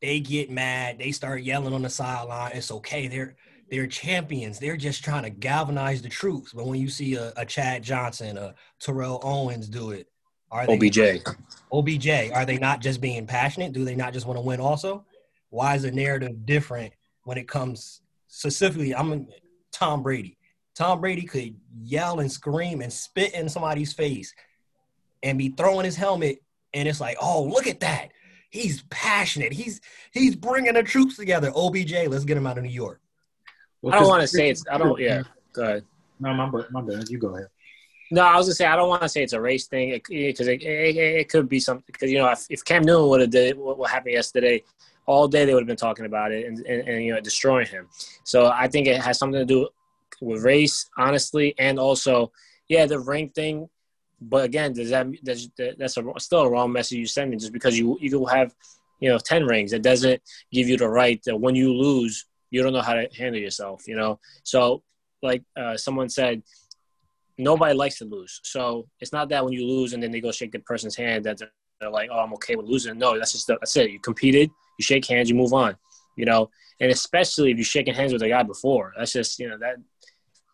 they 0.00 0.20
get 0.20 0.50
mad. 0.50 0.98
They 0.98 1.10
start 1.10 1.42
yelling 1.42 1.74
on 1.74 1.82
the 1.82 1.90
sideline. 1.90 2.52
It's 2.54 2.70
okay. 2.70 3.08
They're 3.08 3.34
they're 3.68 3.86
champions. 3.88 4.60
They're 4.60 4.76
just 4.76 5.02
trying 5.02 5.24
to 5.24 5.30
galvanize 5.30 6.02
the 6.02 6.08
troops. 6.08 6.52
But 6.52 6.66
when 6.66 6.78
you 6.78 6.88
see 6.88 7.16
a, 7.16 7.32
a 7.36 7.44
Chad 7.44 7.82
Johnson, 7.82 8.38
a 8.38 8.54
Terrell 8.78 9.20
Owens 9.24 9.68
do 9.68 9.90
it, 9.90 10.06
are 10.52 10.66
they 10.66 10.74
OBJ? 10.76 11.24
OBJ. 11.72 12.08
Are 12.32 12.46
they 12.46 12.58
not 12.58 12.80
just 12.80 13.00
being 13.00 13.26
passionate? 13.26 13.72
Do 13.72 13.84
they 13.84 13.96
not 13.96 14.12
just 14.12 14.26
want 14.26 14.36
to 14.36 14.42
win? 14.42 14.60
Also, 14.60 15.04
why 15.50 15.74
is 15.74 15.82
the 15.82 15.90
narrative 15.90 16.46
different 16.46 16.92
when 17.24 17.38
it 17.38 17.48
comes 17.48 18.02
specifically, 18.34 18.94
I'm 18.94 19.28
Tom 19.72 20.02
Brady. 20.02 20.36
Tom 20.74 21.00
Brady 21.00 21.22
could 21.22 21.54
yell 21.82 22.18
and 22.18 22.30
scream 22.30 22.80
and 22.80 22.92
spit 22.92 23.32
in 23.32 23.48
somebody's 23.48 23.92
face 23.92 24.34
and 25.22 25.38
be 25.38 25.50
throwing 25.50 25.84
his 25.84 25.94
helmet, 25.94 26.38
and 26.74 26.88
it's 26.88 27.00
like, 27.00 27.16
oh, 27.22 27.44
look 27.44 27.68
at 27.68 27.80
that. 27.80 28.08
He's 28.50 28.82
passionate. 28.90 29.52
He's 29.52 29.80
he's 30.12 30.34
bringing 30.34 30.74
the 30.74 30.82
troops 30.82 31.16
together. 31.16 31.52
OBJ, 31.54 32.08
let's 32.08 32.24
get 32.24 32.36
him 32.36 32.46
out 32.46 32.58
of 32.58 32.64
New 32.64 32.70
York. 32.70 33.00
Well, 33.82 33.94
I 33.94 34.00
don't 34.00 34.08
want 34.08 34.22
to 34.22 34.28
say 34.28 34.50
it's. 34.50 34.64
I 34.70 34.78
don't. 34.78 34.98
Yeah, 35.00 35.22
go 35.52 35.62
ahead. 35.62 35.84
No, 36.20 36.34
my 36.34 36.50
my 36.70 36.80
bad. 36.82 37.08
You 37.08 37.18
go 37.18 37.36
ahead. 37.36 37.48
No, 38.10 38.22
I 38.22 38.36
was 38.36 38.46
gonna 38.46 38.54
say 38.54 38.66
I 38.66 38.76
don't 38.76 38.88
want 38.88 39.02
to 39.02 39.08
say 39.08 39.22
it's 39.22 39.32
a 39.32 39.40
race 39.40 39.66
thing 39.66 40.00
because 40.08 40.46
it, 40.46 40.62
it, 40.62 40.96
it, 40.96 40.96
it, 40.96 41.28
could 41.28 41.48
be 41.48 41.58
something. 41.58 41.84
Because 41.86 42.10
you 42.10 42.18
know, 42.18 42.30
if, 42.30 42.46
if 42.50 42.64
Cam 42.64 42.82
Newton 42.82 43.08
would 43.08 43.20
have 43.22 43.30
did 43.30 43.56
what, 43.56 43.78
what 43.78 43.90
happened 43.90 44.14
yesterday, 44.14 44.62
all 45.06 45.28
day 45.28 45.44
they 45.44 45.54
would 45.54 45.62
have 45.62 45.68
been 45.68 45.76
talking 45.76 46.06
about 46.06 46.32
it 46.32 46.46
and, 46.46 46.58
and, 46.66 46.88
and, 46.88 47.04
you 47.04 47.12
know 47.12 47.20
destroying 47.20 47.66
him. 47.66 47.88
So 48.24 48.46
I 48.46 48.68
think 48.68 48.86
it 48.86 49.00
has 49.00 49.18
something 49.18 49.40
to 49.40 49.44
do 49.44 49.68
with 50.20 50.42
race, 50.42 50.88
honestly, 50.96 51.54
and 51.58 51.78
also 51.78 52.32
yeah, 52.68 52.86
the 52.86 52.98
ring 52.98 53.28
thing. 53.30 53.68
but 54.20 54.44
again, 54.44 54.72
does 54.72 54.90
that 54.90 55.06
that's 55.22 55.48
that's 55.78 55.96
a, 55.96 56.04
still 56.18 56.42
a 56.42 56.50
wrong 56.50 56.72
message 56.72 56.98
you're 56.98 57.06
sending 57.06 57.38
just 57.38 57.52
because 57.52 57.78
you 57.78 57.98
you 58.00 58.24
have 58.26 58.54
you 59.00 59.10
know 59.10 59.18
ten 59.18 59.44
rings. 59.44 59.72
It 59.72 59.82
doesn't 59.82 60.20
give 60.52 60.68
you 60.68 60.76
the 60.76 60.88
right 60.88 61.20
that 61.26 61.36
when 61.36 61.54
you 61.54 61.72
lose, 61.72 62.26
you 62.50 62.62
don't 62.62 62.72
know 62.72 62.82
how 62.82 62.94
to 62.94 63.08
handle 63.16 63.40
yourself. 63.40 63.86
You 63.86 63.96
know, 63.96 64.18
so 64.42 64.82
like 65.22 65.42
uh, 65.56 65.76
someone 65.76 66.08
said, 66.08 66.42
nobody 67.38 67.74
likes 67.74 67.98
to 67.98 68.04
lose. 68.04 68.40
So 68.44 68.86
it's 69.00 69.12
not 69.12 69.28
that 69.30 69.44
when 69.44 69.52
you 69.52 69.66
lose 69.66 69.92
and 69.92 70.02
then 70.02 70.10
they 70.10 70.20
go 70.20 70.30
shake 70.30 70.52
the 70.52 70.60
person's 70.60 70.96
hand 70.96 71.24
that 71.24 71.38
they're, 71.38 71.50
they're 71.80 71.90
like, 71.90 72.10
oh, 72.12 72.20
I'm 72.20 72.32
okay 72.34 72.56
with 72.56 72.66
losing. 72.66 72.98
No, 72.98 73.18
that's 73.18 73.32
just 73.32 73.46
that's 73.46 73.76
it. 73.76 73.90
You 73.90 74.00
competed, 74.00 74.50
you 74.78 74.82
shake 74.84 75.06
hands, 75.06 75.28
you 75.28 75.36
move 75.36 75.52
on. 75.52 75.76
You 76.16 76.26
know, 76.26 76.50
and 76.80 76.90
especially 76.90 77.50
if 77.50 77.56
you're 77.56 77.64
shaking 77.64 77.94
hands 77.94 78.12
with 78.12 78.22
a 78.22 78.28
guy 78.28 78.42
before, 78.42 78.92
that's 78.96 79.12
just 79.12 79.38
you 79.38 79.48
know 79.48 79.58
that 79.58 79.76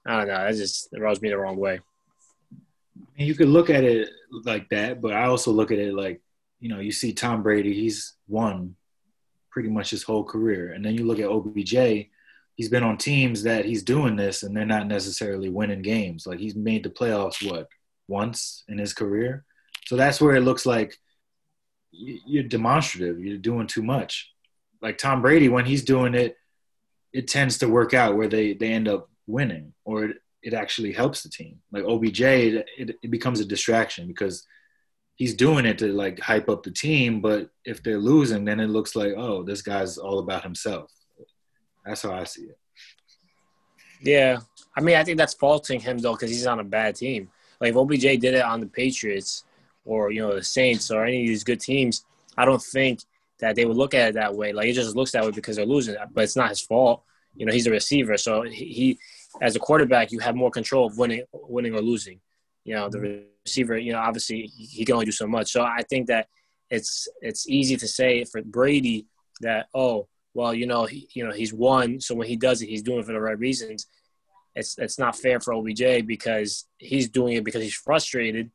I 0.07 0.19
don't 0.19 0.29
know. 0.29 0.45
That 0.45 0.55
just 0.55 0.89
rubs 0.97 1.21
me 1.21 1.29
the 1.29 1.39
wrong 1.39 1.57
way. 1.57 1.81
You 3.17 3.35
could 3.35 3.49
look 3.49 3.71
at 3.71 3.85
it 3.85 4.09
like 4.45 4.69
that, 4.71 5.01
but 5.01 5.13
I 5.13 5.25
also 5.25 5.51
look 5.51 5.71
at 5.71 5.79
it 5.79 5.95
like, 5.95 6.21
you 6.59 6.69
know, 6.69 6.81
you 6.81 6.93
see 6.93 7.13
Tom 7.13 7.43
Brady, 7.43 7.75
he's 7.75 8.15
won 8.29 8.77
pretty 9.51 9.69
much 9.69 9.91
his 9.91 10.03
whole 10.03 10.25
career. 10.25 10.73
And 10.73 10.85
then 10.85 10.95
you 10.95 11.05
look 11.05 11.19
at 11.19 11.29
OBJ, 11.29 12.09
he's 12.55 12.69
been 12.69 12.83
on 12.83 12.97
teams 12.97 13.43
that 13.43 13.65
he's 13.65 13.83
doing 13.83 14.17
this 14.17 14.43
and 14.43 14.57
they're 14.57 14.65
not 14.65 14.87
necessarily 14.87 15.51
winning 15.51 15.83
games. 15.83 16.27
Like 16.27 16.39
he's 16.39 16.55
made 16.55 16.83
the 16.83 16.91
playoffs 16.91 17.47
what 17.47 17.69
once 18.09 18.65
in 18.69 18.79
his 18.79 18.95
career. 18.95 19.45
So 19.87 19.97
that's 19.97 20.21
where 20.21 20.37
it 20.37 20.43
looks 20.43 20.65
like 20.65 20.97
you're 21.93 22.45
demonstrative. 22.45 23.25
You're 23.25 23.39
doing 23.39 23.67
too 23.67 23.83
much. 23.83 24.33
Like 24.83 24.99
Tom 24.99 25.23
Brady, 25.23 25.49
when 25.49 25.65
he's 25.65 25.85
doing 25.85 26.15
it, 26.15 26.37
it 27.13 27.29
tends 27.29 27.59
to 27.59 27.69
work 27.69 27.93
out 27.93 28.17
where 28.17 28.29
they 28.29 28.55
they 28.55 28.73
end 28.73 28.89
up 28.89 29.09
winning, 29.27 29.73
or 29.85 30.05
it, 30.05 30.17
it 30.43 30.55
actually 30.55 30.93
helps 30.93 31.23
the 31.23 31.29
team. 31.29 31.61
Like 31.73 31.85
OBJ, 31.85 32.21
it, 32.21 32.67
it 32.79 33.11
becomes 33.11 33.41
a 33.41 33.45
distraction 33.45 34.07
because 34.07 34.47
he's 35.17 35.35
doing 35.35 35.67
it 35.67 35.79
to 35.79 35.93
like 35.93 36.19
hype 36.21 36.49
up 36.49 36.63
the 36.63 36.71
team. 36.71 37.21
But 37.21 37.51
if 37.65 37.83
they're 37.83 37.99
losing, 37.99 38.45
then 38.45 38.61
it 38.61 38.69
looks 38.69 38.97
like 38.97 39.13
oh, 39.17 39.43
this 39.43 39.63
guy's 39.63 39.99
all 39.99 40.21
about 40.21 40.45
himself. 40.45 40.91
That's 41.85 42.03
how 42.03 42.13
I 42.13 42.25
see 42.25 42.45
it. 42.45 42.59
Yeah, 44.03 44.39
I 44.77 44.81
mean, 44.81 44.97
I 44.97 45.05
think 45.05 45.19
that's 45.19 45.35
faulting 45.35 45.81
him 45.81 45.99
though 45.99 46.15
because 46.15 46.31
he's 46.31 46.47
on 46.47 46.61
a 46.61 46.65
bad 46.65 46.97
team. 46.97 47.29
Like 47.61 47.71
if 47.71 47.77
OBJ 47.77 48.03
did 48.03 48.35
it 48.35 48.43
on 48.43 48.61
the 48.61 48.67
Patriots 48.67 49.45
or 49.85 50.11
you 50.11 50.21
know 50.21 50.35
the 50.35 50.45
Saints 50.45 50.91
or 50.91 51.05
any 51.05 51.23
of 51.23 51.29
these 51.29 51.45
good 51.45 51.61
teams, 51.61 52.05
I 52.37 52.45
don't 52.45 52.63
think 52.63 53.01
that 53.41 53.57
they 53.57 53.65
would 53.65 53.77
look 53.77 53.95
at 53.95 54.11
it 54.11 54.15
that 54.15 54.35
way. 54.35 54.53
Like 54.53 54.69
it 54.69 54.75
just 54.75 54.97
looks 54.97 55.13
that 55.13 55.25
way 55.25 55.31
because 55.31 55.57
they're 55.57 55.67
losing, 55.67 55.97
but 56.13 56.25
it's 56.25 56.37
not 56.37 56.51
his 56.51 56.61
fault. 56.61 57.03
You 57.35 57.47
know, 57.47 57.53
he's 57.53 57.67
a 57.67 57.71
receiver, 57.71 58.17
so 58.17 58.43
he, 58.43 58.99
as 59.41 59.55
a 59.57 59.61
quarterback, 59.61 60.11
you 60.11 60.19
have 60.19 60.35
more 60.35 60.51
control 60.51 60.87
of 60.87 60.99
winning, 60.99 61.23
winning 61.33 61.75
or 61.75 61.81
losing. 61.81 62.21
You 62.65 62.75
know, 62.75 62.89
the 62.89 62.99
mm-hmm. 62.99 63.25
receiver, 63.45 63.79
you 63.79 63.93
know, 63.93 64.01
obviously 64.01 64.47
he 64.47 64.85
can 64.85 64.95
only 64.95 65.07
do 65.07 65.13
so 65.13 65.27
much. 65.27 65.53
So 65.53 65.63
I 65.63 65.83
think 65.89 66.09
that 66.09 66.27
it's 66.71 67.09
it's 67.21 67.49
easy 67.49 67.77
to 67.77 67.89
say 67.89 68.25
for 68.25 68.43
Brady 68.43 69.07
that 69.41 69.67
oh 69.75 70.09
well, 70.35 70.55
you 70.55 70.67
know, 70.67 70.85
he, 70.85 71.09
you 71.13 71.25
know, 71.25 71.33
he's 71.33 71.53
won. 71.53 72.01
So 72.01 72.15
when 72.15 72.29
he 72.29 72.37
does 72.37 72.63
it, 72.63 72.69
he's 72.69 72.83
doing 72.83 73.01
it 73.01 73.07
for 73.07 73.13
the 73.13 73.21
right 73.21 73.39
reasons. 73.39 73.87
It's 74.55 74.79
it's 74.79 74.99
not 74.99 75.17
fair 75.17 75.41
for 75.41 75.55
OBJ 75.55 76.07
because 76.07 76.67
he's 76.79 77.09
doing 77.09 77.35
it 77.35 77.45
because 77.45 77.63
he's 77.63 77.75
frustrated, 77.75 78.51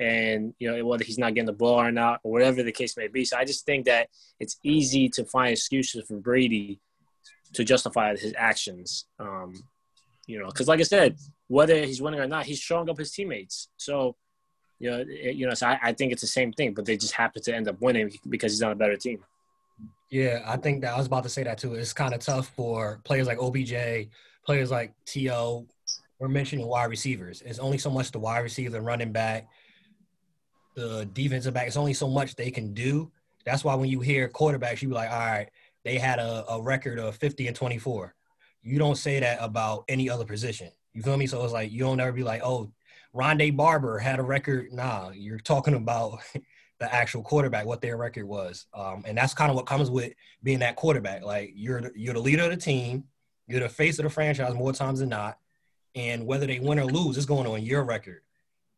and 0.00 0.54
you 0.58 0.70
know 0.70 0.84
whether 0.84 1.04
he's 1.04 1.18
not 1.18 1.34
getting 1.34 1.46
the 1.46 1.52
ball 1.52 1.80
or 1.80 1.92
not, 1.92 2.20
or 2.24 2.32
whatever 2.32 2.62
the 2.62 2.72
case 2.72 2.96
may 2.96 3.06
be. 3.06 3.24
So 3.24 3.36
I 3.36 3.44
just 3.44 3.66
think 3.66 3.84
that 3.86 4.08
it's 4.40 4.58
easy 4.64 5.08
to 5.10 5.24
find 5.24 5.52
excuses 5.52 6.04
for 6.08 6.16
Brady 6.16 6.80
to 7.52 7.62
justify 7.62 8.16
his 8.16 8.34
actions. 8.36 9.06
Um, 9.18 9.54
you 10.26 10.40
know, 10.40 10.46
because 10.46 10.68
like 10.68 10.80
I 10.80 10.84
said, 10.84 11.16
whether 11.48 11.76
he's 11.84 12.00
winning 12.00 12.20
or 12.20 12.26
not, 12.26 12.46
he's 12.46 12.58
showing 12.58 12.88
up 12.88 12.98
his 12.98 13.12
teammates. 13.12 13.68
So 13.76 14.16
you 14.78 14.90
know, 14.90 15.04
it, 15.06 15.36
you 15.36 15.46
know, 15.46 15.54
so 15.54 15.66
I, 15.68 15.78
I 15.82 15.92
think 15.92 16.10
it's 16.12 16.22
the 16.22 16.26
same 16.26 16.52
thing, 16.52 16.72
but 16.72 16.86
they 16.86 16.96
just 16.96 17.12
happen 17.12 17.42
to 17.42 17.54
end 17.54 17.68
up 17.68 17.80
winning 17.80 18.10
because 18.28 18.52
he's 18.52 18.62
on 18.62 18.72
a 18.72 18.76
better 18.76 18.96
team. 18.96 19.22
Yeah, 20.10 20.42
I 20.46 20.56
think 20.56 20.80
that 20.82 20.94
I 20.94 20.98
was 20.98 21.06
about 21.06 21.22
to 21.24 21.28
say 21.28 21.44
that 21.44 21.58
too. 21.58 21.74
It's 21.74 21.92
kind 21.92 22.14
of 22.14 22.20
tough 22.20 22.48
for 22.56 23.00
players 23.04 23.26
like 23.26 23.38
OBJ, 23.38 24.08
players 24.44 24.70
like 24.70 24.92
T.O. 25.04 25.66
We're 26.18 26.28
mentioning 26.28 26.66
wide 26.66 26.90
receivers. 26.90 27.42
It's 27.46 27.58
only 27.58 27.78
so 27.78 27.90
much 27.90 28.10
the 28.10 28.18
wide 28.18 28.40
receiver, 28.40 28.80
running 28.80 29.12
back, 29.12 29.48
the 30.74 31.08
defensive 31.12 31.54
back. 31.54 31.66
It's 31.66 31.76
only 31.76 31.94
so 31.94 32.08
much 32.08 32.36
they 32.36 32.50
can 32.50 32.72
do. 32.72 33.10
That's 33.44 33.64
why 33.64 33.74
when 33.74 33.88
you 33.88 34.00
hear 34.00 34.28
quarterbacks, 34.28 34.82
you 34.82 34.88
be 34.88 34.94
like, 34.94 35.10
all 35.10 35.18
right, 35.18 35.48
they 35.84 35.98
had 35.98 36.18
a, 36.18 36.44
a 36.48 36.60
record 36.60 36.98
of 36.98 37.16
50 37.16 37.46
and 37.46 37.56
24. 37.56 38.14
You 38.62 38.78
don't 38.78 38.96
say 38.96 39.20
that 39.20 39.38
about 39.40 39.84
any 39.88 40.10
other 40.10 40.24
position. 40.24 40.70
You 40.92 41.02
feel 41.02 41.16
me? 41.16 41.26
So 41.26 41.42
it's 41.42 41.52
like 41.52 41.72
you 41.72 41.80
don't 41.80 42.00
ever 42.00 42.12
be 42.12 42.22
like, 42.22 42.42
oh, 42.44 42.70
Rondé 43.14 43.56
Barber 43.56 43.98
had 43.98 44.18
a 44.18 44.22
record. 44.22 44.72
Nah, 44.72 45.10
you're 45.10 45.38
talking 45.38 45.74
about 45.74 46.18
the 46.78 46.94
actual 46.94 47.22
quarterback, 47.22 47.66
what 47.66 47.80
their 47.80 47.96
record 47.96 48.26
was. 48.26 48.66
Um, 48.74 49.04
and 49.06 49.16
that's 49.16 49.34
kind 49.34 49.50
of 49.50 49.56
what 49.56 49.66
comes 49.66 49.90
with 49.90 50.12
being 50.42 50.60
that 50.60 50.76
quarterback. 50.76 51.22
Like 51.22 51.52
you're 51.54 51.80
the, 51.80 51.92
you're 51.94 52.14
the 52.14 52.20
leader 52.20 52.44
of 52.44 52.50
the 52.50 52.56
team, 52.56 53.04
you're 53.46 53.60
the 53.60 53.68
face 53.68 53.98
of 53.98 54.04
the 54.04 54.10
franchise 54.10 54.54
more 54.54 54.72
times 54.72 55.00
than 55.00 55.08
not, 55.08 55.38
and 55.94 56.26
whether 56.26 56.46
they 56.46 56.58
win 56.58 56.78
or 56.78 56.86
lose, 56.86 57.16
it's 57.16 57.26
going 57.26 57.46
on 57.46 57.62
your 57.62 57.84
record. 57.84 58.22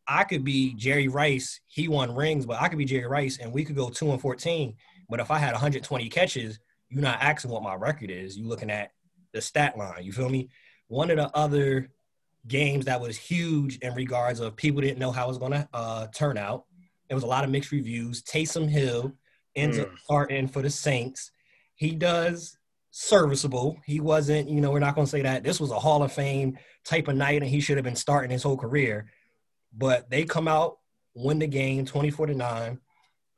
I 0.06 0.24
could 0.24 0.44
be 0.44 0.74
Jerry 0.74 1.08
Rice. 1.08 1.60
He 1.68 1.88
won 1.88 2.14
rings, 2.14 2.46
but 2.46 2.60
I 2.60 2.68
could 2.68 2.78
be 2.78 2.84
Jerry 2.84 3.06
Rice, 3.06 3.38
and 3.38 3.52
we 3.52 3.64
could 3.64 3.76
go 3.76 3.88
two 3.88 4.10
and 4.10 4.20
fourteen. 4.20 4.74
But 5.08 5.20
if 5.20 5.30
I 5.30 5.38
had 5.38 5.52
120 5.52 6.08
catches, 6.08 6.58
you're 6.88 7.02
not 7.02 7.20
asking 7.20 7.50
what 7.50 7.62
my 7.62 7.74
record 7.74 8.10
is. 8.10 8.38
You're 8.38 8.48
looking 8.48 8.70
at 8.70 8.92
the 9.32 9.40
stat 9.40 9.76
line. 9.76 10.04
You 10.04 10.12
feel 10.12 10.28
me? 10.28 10.48
One 10.88 11.10
of 11.10 11.18
the 11.18 11.30
other 11.36 11.90
games 12.48 12.86
that 12.86 13.00
was 13.00 13.16
huge 13.16 13.76
in 13.78 13.94
regards 13.94 14.40
of 14.40 14.56
people 14.56 14.80
didn't 14.80 14.98
know 14.98 15.12
how 15.12 15.26
it 15.26 15.28
was 15.28 15.38
going 15.38 15.52
to 15.52 15.68
uh, 15.72 16.06
turn 16.08 16.38
out 16.38 16.64
there 17.12 17.16
was 17.16 17.24
a 17.24 17.26
lot 17.26 17.44
of 17.44 17.50
mixed 17.50 17.72
reviews. 17.72 18.22
Taysom 18.22 18.66
Hill 18.66 19.12
ends 19.54 19.76
mm. 19.76 19.82
up 19.82 19.90
starting 20.02 20.48
for 20.48 20.62
the 20.62 20.70
Saints. 20.70 21.30
He 21.74 21.90
does 21.90 22.56
serviceable. 22.90 23.78
He 23.84 24.00
wasn't, 24.00 24.48
you 24.48 24.62
know, 24.62 24.70
we're 24.70 24.78
not 24.78 24.94
going 24.94 25.04
to 25.04 25.10
say 25.10 25.20
that 25.20 25.44
this 25.44 25.60
was 25.60 25.70
a 25.70 25.78
Hall 25.78 26.02
of 26.02 26.10
Fame 26.10 26.56
type 26.86 27.08
of 27.08 27.16
night 27.16 27.42
and 27.42 27.50
he 27.50 27.60
should 27.60 27.76
have 27.76 27.84
been 27.84 27.96
starting 27.96 28.30
his 28.30 28.42
whole 28.42 28.56
career. 28.56 29.10
But 29.76 30.10
they 30.10 30.24
come 30.24 30.48
out, 30.48 30.78
win 31.14 31.38
the 31.38 31.46
game 31.46 31.84
24 31.84 32.26
to 32.26 32.34
9. 32.34 32.78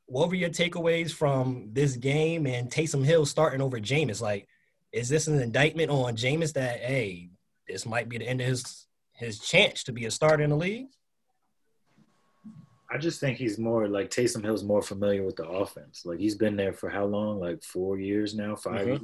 What 0.07 0.29
were 0.29 0.35
your 0.35 0.49
takeaways 0.49 1.11
from 1.11 1.69
this 1.73 1.95
game 1.95 2.45
and 2.45 2.69
Taysom 2.69 3.03
Hill 3.03 3.25
starting 3.25 3.61
over 3.61 3.79
Jameis? 3.79 4.21
Like, 4.21 4.47
is 4.91 5.09
this 5.09 5.27
an 5.27 5.41
indictment 5.41 5.89
on 5.89 6.15
Jameis 6.15 6.53
that, 6.53 6.79
hey, 6.79 7.29
this 7.67 7.85
might 7.85 8.07
be 8.09 8.17
the 8.17 8.27
end 8.27 8.41
of 8.41 8.47
his 8.47 8.85
his 9.13 9.39
chance 9.39 9.83
to 9.83 9.93
be 9.93 10.05
a 10.05 10.11
starter 10.11 10.43
in 10.43 10.49
the 10.49 10.55
league? 10.57 10.87
I 12.91 12.97
just 12.97 13.19
think 13.19 13.37
he's 13.37 13.57
more 13.57 13.87
like 13.87 14.09
Taysom 14.09 14.43
Hill's 14.43 14.63
more 14.63 14.81
familiar 14.81 15.23
with 15.23 15.37
the 15.37 15.47
offense. 15.47 16.05
Like 16.05 16.19
he's 16.19 16.35
been 16.35 16.55
there 16.55 16.73
for 16.73 16.89
how 16.89 17.05
long? 17.05 17.39
Like 17.39 17.63
four 17.63 17.97
years 17.97 18.35
now, 18.35 18.55
5 18.55 18.73
mm-hmm. 18.73 18.89
years. 18.89 19.01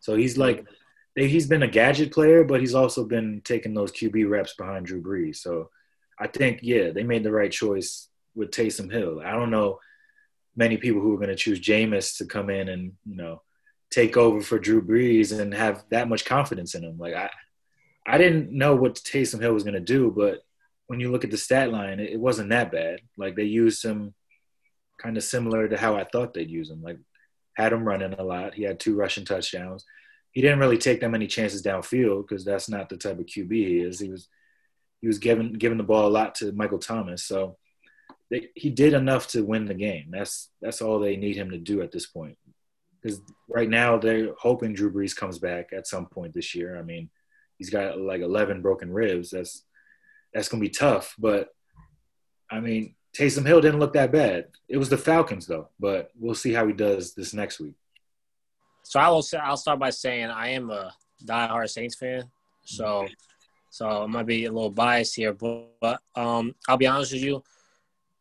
So 0.00 0.16
he's 0.16 0.38
like 0.38 0.66
he's 1.14 1.46
been 1.46 1.62
a 1.62 1.68
gadget 1.68 2.12
player, 2.12 2.42
but 2.42 2.60
he's 2.60 2.74
also 2.74 3.04
been 3.04 3.42
taking 3.44 3.74
those 3.74 3.92
QB 3.92 4.28
reps 4.30 4.54
behind 4.54 4.86
Drew 4.86 5.02
Brees. 5.02 5.36
So 5.36 5.70
I 6.22 6.28
think 6.28 6.60
yeah, 6.62 6.90
they 6.90 7.02
made 7.02 7.24
the 7.24 7.32
right 7.32 7.50
choice 7.50 8.08
with 8.34 8.52
Taysom 8.52 8.90
Hill. 8.90 9.20
I 9.24 9.32
don't 9.32 9.50
know 9.50 9.80
many 10.54 10.76
people 10.76 11.00
who 11.00 11.14
are 11.14 11.18
going 11.18 11.30
to 11.30 11.34
choose 11.34 11.60
Jameis 11.60 12.18
to 12.18 12.26
come 12.26 12.48
in 12.48 12.68
and 12.68 12.92
you 13.04 13.16
know 13.16 13.42
take 13.90 14.16
over 14.16 14.40
for 14.40 14.58
Drew 14.58 14.82
Brees 14.82 15.38
and 15.38 15.52
have 15.52 15.84
that 15.90 16.08
much 16.08 16.24
confidence 16.24 16.74
in 16.74 16.84
him. 16.84 16.96
Like 16.96 17.14
I, 17.14 17.28
I 18.06 18.18
didn't 18.18 18.52
know 18.52 18.76
what 18.76 18.94
Taysom 18.94 19.40
Hill 19.40 19.52
was 19.52 19.64
going 19.64 19.74
to 19.74 19.80
do, 19.80 20.12
but 20.16 20.38
when 20.86 21.00
you 21.00 21.10
look 21.10 21.24
at 21.24 21.30
the 21.30 21.36
stat 21.36 21.72
line, 21.72 21.98
it, 21.98 22.10
it 22.10 22.20
wasn't 22.20 22.50
that 22.50 22.70
bad. 22.70 23.00
Like 23.16 23.34
they 23.34 23.44
used 23.44 23.84
him 23.84 24.14
kind 25.00 25.16
of 25.16 25.24
similar 25.24 25.68
to 25.68 25.76
how 25.76 25.96
I 25.96 26.04
thought 26.04 26.34
they'd 26.34 26.50
use 26.50 26.70
him. 26.70 26.82
Like 26.82 26.98
had 27.56 27.72
him 27.72 27.84
running 27.84 28.14
a 28.14 28.22
lot. 28.22 28.54
He 28.54 28.62
had 28.62 28.78
two 28.78 28.94
rushing 28.94 29.24
touchdowns. 29.24 29.84
He 30.30 30.40
didn't 30.40 30.60
really 30.60 30.78
take 30.78 31.00
that 31.00 31.10
many 31.10 31.26
chances 31.26 31.62
downfield 31.62 32.28
because 32.28 32.44
that's 32.44 32.68
not 32.68 32.88
the 32.88 32.96
type 32.96 33.18
of 33.18 33.26
QB 33.26 33.52
he 33.52 33.80
is. 33.80 33.98
He 33.98 34.08
was 34.08 34.28
he 35.02 35.08
was 35.08 35.18
giving 35.18 35.52
giving 35.52 35.78
the 35.78 35.84
ball 35.84 36.06
a 36.06 36.08
lot 36.08 36.36
to 36.36 36.52
Michael 36.52 36.78
Thomas. 36.78 37.24
So 37.24 37.58
they, 38.30 38.48
he 38.54 38.70
did 38.70 38.94
enough 38.94 39.26
to 39.28 39.44
win 39.44 39.66
the 39.66 39.74
game. 39.74 40.06
That's 40.10 40.48
that's 40.62 40.80
all 40.80 40.98
they 40.98 41.16
need 41.16 41.36
him 41.36 41.50
to 41.50 41.58
do 41.58 41.82
at 41.82 41.92
this 41.92 42.06
point. 42.06 42.38
Because 43.02 43.20
right 43.48 43.68
now 43.68 43.98
they're 43.98 44.32
hoping 44.38 44.72
Drew 44.72 44.92
Brees 44.92 45.14
comes 45.14 45.40
back 45.40 45.72
at 45.72 45.88
some 45.88 46.06
point 46.06 46.32
this 46.32 46.54
year. 46.54 46.78
I 46.78 46.82
mean, 46.82 47.10
he's 47.58 47.68
got 47.68 48.00
like 48.00 48.22
11 48.22 48.62
broken 48.62 48.92
ribs. 48.92 49.30
That's 49.30 49.64
that's 50.32 50.48
going 50.48 50.62
to 50.62 50.68
be 50.68 50.72
tough. 50.72 51.16
But 51.18 51.48
I 52.48 52.60
mean, 52.60 52.94
Taysom 53.12 53.44
Hill 53.44 53.60
didn't 53.60 53.80
look 53.80 53.94
that 53.94 54.12
bad. 54.12 54.46
It 54.68 54.76
was 54.76 54.88
the 54.88 54.96
Falcons 54.96 55.46
though, 55.46 55.68
but 55.80 56.10
we'll 56.16 56.36
see 56.36 56.52
how 56.52 56.66
he 56.66 56.72
does 56.72 57.14
this 57.14 57.34
next 57.34 57.58
week. 57.58 57.74
So 58.84 59.00
I 59.00 59.08
will 59.08 59.22
say, 59.22 59.38
I'll 59.38 59.56
start 59.56 59.80
by 59.80 59.90
saying 59.90 60.26
I 60.26 60.50
am 60.50 60.70
a 60.70 60.94
diehard 61.24 61.68
Saints 61.70 61.96
fan. 61.96 62.24
So, 62.64 63.08
so 63.72 63.88
I 63.88 64.06
might 64.06 64.26
be 64.26 64.44
a 64.44 64.52
little 64.52 64.70
biased 64.70 65.16
here, 65.16 65.32
but, 65.32 65.70
but 65.80 66.00
um, 66.14 66.54
I'll 66.68 66.76
be 66.76 66.86
honest 66.86 67.14
with 67.14 67.22
you. 67.22 67.42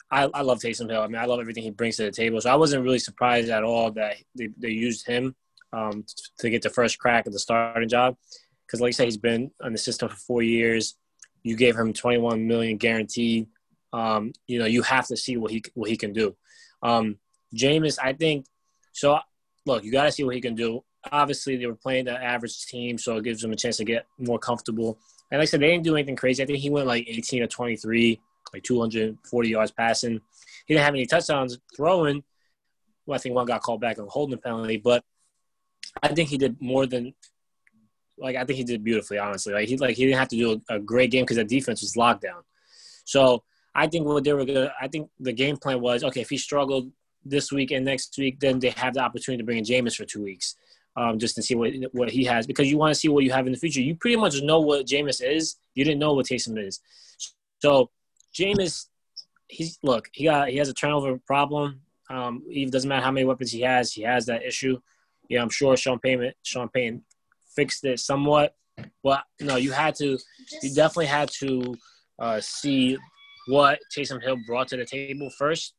I, 0.09 0.23
I 0.33 0.43
love 0.43 0.59
Taysom 0.59 0.89
Hill. 0.89 1.01
I 1.01 1.07
mean, 1.07 1.21
I 1.21 1.25
love 1.25 1.41
everything 1.41 1.63
he 1.63 1.71
brings 1.71 1.97
to 1.97 2.03
the 2.03 2.11
table. 2.11 2.39
So 2.39 2.49
I 2.49 2.55
wasn't 2.55 2.85
really 2.85 2.99
surprised 2.99 3.49
at 3.49 3.61
all 3.61 3.91
that 3.91 4.15
they, 4.33 4.47
they 4.57 4.69
used 4.69 5.05
him 5.05 5.35
um, 5.73 6.05
to 6.39 6.49
get 6.49 6.61
the 6.61 6.69
first 6.69 6.99
crack 6.99 7.27
at 7.27 7.33
the 7.33 7.39
starting 7.39 7.89
job. 7.89 8.15
Because, 8.65 8.79
like 8.79 8.89
I 8.89 8.91
said, 8.91 9.05
he's 9.05 9.17
been 9.17 9.51
on 9.61 9.73
the 9.73 9.77
system 9.77 10.07
for 10.07 10.15
four 10.15 10.41
years. 10.41 10.95
You 11.43 11.57
gave 11.57 11.75
him 11.75 11.91
21 11.91 12.47
million 12.47 12.77
guaranteed. 12.77 13.47
um, 13.91 14.31
you 14.47 14.57
know, 14.57 14.65
you 14.65 14.83
have 14.83 15.07
to 15.07 15.17
see 15.17 15.35
what 15.35 15.51
he 15.51 15.61
what 15.73 15.89
he 15.89 15.97
can 15.97 16.13
do. 16.13 16.33
Um, 16.81 17.17
Jameis, 17.53 17.99
I 18.01 18.13
think 18.13 18.45
so. 18.93 19.19
Look, 19.65 19.83
you 19.83 19.91
got 19.91 20.05
to 20.05 20.13
see 20.13 20.23
what 20.23 20.33
he 20.35 20.39
can 20.39 20.55
do. 20.55 20.85
Obviously, 21.11 21.57
they 21.57 21.65
were 21.65 21.75
playing 21.75 22.05
the 22.05 22.23
average 22.23 22.65
team, 22.67 22.97
so 22.97 23.17
it 23.17 23.25
gives 23.25 23.43
him 23.43 23.51
a 23.51 23.57
chance 23.57 23.77
to 23.77 23.83
get 23.83 24.05
more 24.17 24.39
comfortable. 24.39 24.97
And 25.31 25.39
like 25.39 25.47
I 25.47 25.49
said, 25.49 25.61
they 25.61 25.71
didn't 25.71 25.83
do 25.85 25.95
anything 25.95 26.15
crazy. 26.15 26.43
I 26.43 26.45
think 26.45 26.59
he 26.59 26.69
went 26.69 26.87
like 26.87 27.05
18 27.07 27.41
to 27.41 27.47
23, 27.47 28.19
like 28.53 28.63
240 28.63 29.49
yards 29.49 29.71
passing. 29.71 30.19
He 30.65 30.73
didn't 30.73 30.85
have 30.85 30.93
any 30.93 31.05
touchdowns 31.05 31.57
throwing. 31.75 32.23
Well, 33.05 33.15
I 33.15 33.19
think 33.19 33.33
one 33.33 33.47
got 33.47 33.61
called 33.61 33.81
back 33.81 33.97
on 33.97 34.07
holding 34.09 34.37
penalty, 34.37 34.77
but 34.77 35.03
I 36.03 36.09
think 36.09 36.29
he 36.29 36.37
did 36.37 36.61
more 36.61 36.85
than 36.85 37.13
like 38.17 38.35
I 38.35 38.45
think 38.45 38.57
he 38.57 38.63
did 38.63 38.83
beautifully. 38.83 39.17
Honestly, 39.17 39.53
like 39.53 39.67
he 39.67 39.77
like 39.77 39.95
he 39.95 40.05
didn't 40.05 40.19
have 40.19 40.27
to 40.29 40.37
do 40.37 40.61
a, 40.69 40.75
a 40.75 40.79
great 40.79 41.11
game 41.11 41.23
because 41.23 41.37
the 41.37 41.43
defense 41.43 41.81
was 41.81 41.97
locked 41.97 42.21
down. 42.21 42.43
So 43.05 43.43
I 43.73 43.87
think 43.87 44.05
what 44.05 44.23
they 44.23 44.33
were 44.33 44.45
gonna. 44.45 44.73
I 44.79 44.87
think 44.87 45.09
the 45.19 45.33
game 45.33 45.57
plan 45.57 45.81
was 45.81 46.03
okay. 46.03 46.21
If 46.21 46.29
he 46.29 46.37
struggled 46.37 46.91
this 47.23 47.51
week 47.51 47.71
and 47.71 47.85
next 47.85 48.17
week, 48.17 48.39
then 48.39 48.59
they 48.59 48.69
have 48.71 48.93
the 48.93 48.99
opportunity 48.99 49.41
to 49.41 49.45
bring 49.45 49.57
in 49.57 49.63
Jameis 49.63 49.95
for 49.95 50.05
two 50.05 50.23
weeks, 50.23 50.55
um, 50.95 51.19
just 51.19 51.35
to 51.35 51.41
see 51.41 51.55
what 51.55 51.73
what 51.93 52.09
he 52.09 52.23
has 52.25 52.45
because 52.45 52.69
you 52.69 52.77
want 52.77 52.93
to 52.93 52.99
see 52.99 53.07
what 53.07 53.23
you 53.23 53.31
have 53.31 53.45
in 53.45 53.53
the 53.53 53.59
future. 53.59 53.81
You 53.81 53.95
pretty 53.95 54.17
much 54.17 54.41
know 54.41 54.59
what 54.59 54.85
Jameis 54.85 55.21
is. 55.23 55.55
You 55.75 55.83
didn't 55.83 55.99
know 55.99 56.13
what 56.13 56.25
Taysom 56.25 56.61
is. 56.65 56.79
So 57.59 57.89
Jameis, 58.33 58.87
he's 59.47 59.77
look. 59.83 60.09
He 60.13 60.25
got 60.25 60.49
he 60.49 60.57
has 60.57 60.69
a 60.69 60.73
turnover 60.73 61.17
problem. 61.25 61.81
Um, 62.09 62.43
it 62.49 62.71
doesn't 62.71 62.89
matter 62.89 63.03
how 63.03 63.11
many 63.11 63.25
weapons 63.25 63.51
he 63.51 63.61
has. 63.61 63.93
He 63.93 64.01
has 64.01 64.25
that 64.25 64.43
issue. 64.43 64.79
Yeah, 65.29 65.41
I'm 65.41 65.49
sure 65.49 65.77
Sean 65.77 65.99
Payne 65.99 66.33
Sean 66.43 66.67
Payne 66.69 67.03
fixed 67.55 67.85
it 67.85 67.99
somewhat. 67.99 68.55
But 69.03 69.23
no, 69.39 69.55
you 69.55 69.71
had 69.71 69.95
to. 69.95 70.17
You 70.61 70.73
definitely 70.73 71.05
had 71.05 71.29
to 71.39 71.75
uh, 72.19 72.39
see 72.41 72.97
what 73.47 73.79
Taysom 73.95 74.21
Hill 74.21 74.37
brought 74.45 74.67
to 74.69 74.77
the 74.77 74.85
table 74.85 75.29
first. 75.37 75.73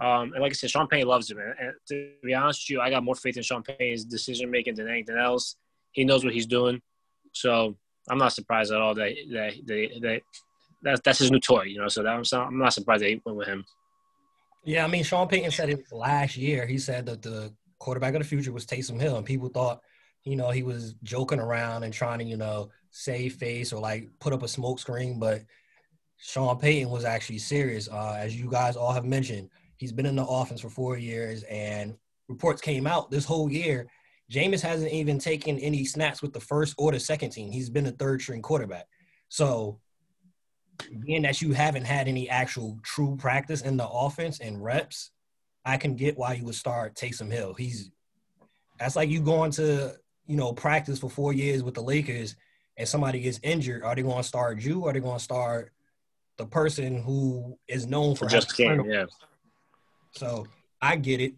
Um, 0.00 0.32
and 0.32 0.40
like 0.40 0.52
I 0.52 0.54
said, 0.54 0.70
Sean 0.70 0.88
Payne 0.88 1.06
loves 1.06 1.30
him. 1.30 1.38
And 1.38 1.72
to 1.88 2.10
be 2.22 2.34
honest 2.34 2.64
with 2.64 2.70
you, 2.70 2.80
I 2.80 2.90
got 2.90 3.04
more 3.04 3.14
faith 3.14 3.36
in 3.36 3.42
Sean 3.42 3.62
Payne's 3.62 4.04
decision 4.04 4.50
making 4.50 4.74
than 4.74 4.88
anything 4.88 5.16
else. 5.16 5.56
He 5.92 6.04
knows 6.04 6.24
what 6.24 6.34
he's 6.34 6.46
doing, 6.46 6.82
so 7.32 7.76
I'm 8.10 8.18
not 8.18 8.32
surprised 8.32 8.72
at 8.72 8.80
all 8.80 8.94
that 8.94 9.14
that 9.32 9.54
that, 9.66 9.88
that 10.02 10.22
that's 10.82 11.00
that's 11.02 11.18
his 11.20 11.30
new 11.30 11.40
toy. 11.40 11.62
You 11.62 11.78
know, 11.78 11.88
so 11.88 12.02
that 12.02 12.10
I'm, 12.10 12.22
I'm 12.38 12.58
not 12.58 12.74
surprised 12.74 13.02
they 13.02 13.20
went 13.24 13.38
with 13.38 13.48
him. 13.48 13.64
Yeah, 14.64 14.84
I 14.84 14.88
mean, 14.88 15.04
Sean 15.04 15.28
Payton 15.28 15.52
said 15.52 15.70
it 15.70 15.84
last 15.92 16.36
year. 16.36 16.66
He 16.66 16.76
said 16.76 17.06
that 17.06 17.22
the 17.22 17.54
quarterback 17.78 18.14
of 18.14 18.20
the 18.20 18.28
future 18.28 18.52
was 18.52 18.66
Taysom 18.66 19.00
Hill, 19.00 19.16
and 19.16 19.24
people 19.24 19.48
thought, 19.48 19.80
you 20.24 20.36
know, 20.36 20.50
he 20.50 20.64
was 20.64 20.94
joking 21.04 21.38
around 21.38 21.84
and 21.84 21.94
trying 21.94 22.18
to, 22.18 22.24
you 22.24 22.36
know, 22.36 22.70
save 22.90 23.34
face 23.34 23.72
or 23.72 23.80
like 23.80 24.08
put 24.18 24.32
up 24.32 24.42
a 24.42 24.48
smoke 24.48 24.80
screen. 24.80 25.18
But 25.20 25.42
Sean 26.18 26.58
Payton 26.58 26.90
was 26.90 27.04
actually 27.04 27.38
serious. 27.38 27.88
Uh, 27.88 28.16
as 28.18 28.38
you 28.38 28.50
guys 28.50 28.76
all 28.76 28.92
have 28.92 29.04
mentioned, 29.04 29.50
he's 29.76 29.92
been 29.92 30.06
in 30.06 30.16
the 30.16 30.24
offense 30.24 30.60
for 30.60 30.70
four 30.70 30.96
years, 30.96 31.42
and 31.44 31.96
reports 32.28 32.60
came 32.60 32.86
out 32.86 33.10
this 33.10 33.24
whole 33.24 33.50
year. 33.50 33.86
Jameis 34.30 34.60
hasn't 34.60 34.92
even 34.92 35.18
taken 35.18 35.58
any 35.58 35.84
snaps 35.84 36.20
with 36.20 36.32
the 36.32 36.40
first 36.40 36.74
or 36.78 36.92
the 36.92 37.00
second 37.00 37.30
team. 37.30 37.52
He's 37.52 37.70
been 37.70 37.86
a 37.86 37.92
third 37.92 38.20
string 38.20 38.42
quarterback. 38.42 38.86
So, 39.28 39.80
being 41.00 41.22
that 41.22 41.40
you 41.40 41.52
haven't 41.52 41.84
had 41.84 42.08
any 42.08 42.28
actual 42.28 42.78
true 42.82 43.16
practice 43.16 43.62
in 43.62 43.76
the 43.76 43.88
offense 43.88 44.40
and 44.40 44.62
reps, 44.62 45.10
I 45.64 45.76
can 45.76 45.96
get 45.96 46.18
why 46.18 46.34
you 46.34 46.44
would 46.44 46.54
start 46.54 46.94
Taysom 46.94 47.32
Hill. 47.32 47.54
He's 47.54 47.90
that's 48.78 48.96
like 48.96 49.08
you 49.08 49.20
going 49.20 49.52
to 49.52 49.94
you 50.26 50.36
know 50.36 50.52
practice 50.52 50.98
for 50.98 51.08
four 51.08 51.32
years 51.32 51.62
with 51.62 51.74
the 51.74 51.82
Lakers 51.82 52.36
and 52.76 52.88
somebody 52.88 53.20
gets 53.20 53.40
injured. 53.42 53.82
Are 53.82 53.94
they 53.94 54.02
going 54.02 54.18
to 54.18 54.22
start 54.22 54.60
you? 54.60 54.82
Or 54.82 54.90
are 54.90 54.92
they 54.92 55.00
going 55.00 55.18
to 55.18 55.24
start 55.24 55.72
the 56.36 56.46
person 56.46 57.02
who 57.02 57.58
is 57.68 57.86
known 57.86 58.14
for 58.14 58.26
just 58.26 58.56
game, 58.56 58.84
yeah. 58.84 59.06
So 60.16 60.46
I 60.80 60.96
get 60.96 61.20
it. 61.20 61.34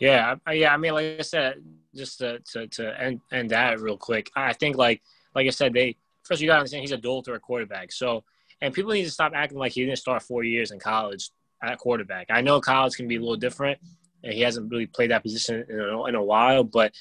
Yeah, 0.00 0.36
yeah. 0.50 0.72
I 0.72 0.76
mean, 0.76 0.94
like 0.94 1.16
I 1.18 1.22
said, 1.22 1.56
just 1.94 2.18
to 2.18 2.40
to, 2.52 2.66
to 2.66 3.00
end, 3.00 3.20
end 3.32 3.50
that 3.50 3.80
real 3.80 3.96
quick. 3.96 4.30
I 4.34 4.52
think 4.52 4.76
like 4.76 5.02
like 5.34 5.46
I 5.46 5.50
said, 5.50 5.72
they 5.72 5.96
first 6.24 6.40
you 6.40 6.46
got 6.46 6.54
to 6.54 6.60
understand 6.60 6.82
he's 6.82 6.92
a 6.92 6.96
dual 6.96 7.22
threat 7.22 7.42
quarterback. 7.42 7.92
So 7.92 8.24
and 8.60 8.74
people 8.74 8.92
need 8.92 9.04
to 9.04 9.10
stop 9.10 9.32
acting 9.34 9.58
like 9.58 9.72
he 9.72 9.84
didn't 9.84 9.98
start 9.98 10.22
four 10.22 10.44
years 10.44 10.70
in 10.70 10.78
college 10.78 11.30
at 11.62 11.78
quarterback. 11.78 12.26
I 12.30 12.40
know 12.40 12.60
college 12.60 12.94
can 12.94 13.08
be 13.08 13.16
a 13.16 13.20
little 13.20 13.36
different, 13.36 13.78
and 14.24 14.32
he 14.32 14.40
hasn't 14.40 14.70
really 14.70 14.86
played 14.86 15.10
that 15.10 15.22
position 15.22 15.64
in 15.68 15.80
a, 15.80 16.04
in 16.06 16.14
a 16.14 16.22
while, 16.22 16.64
but 16.64 16.92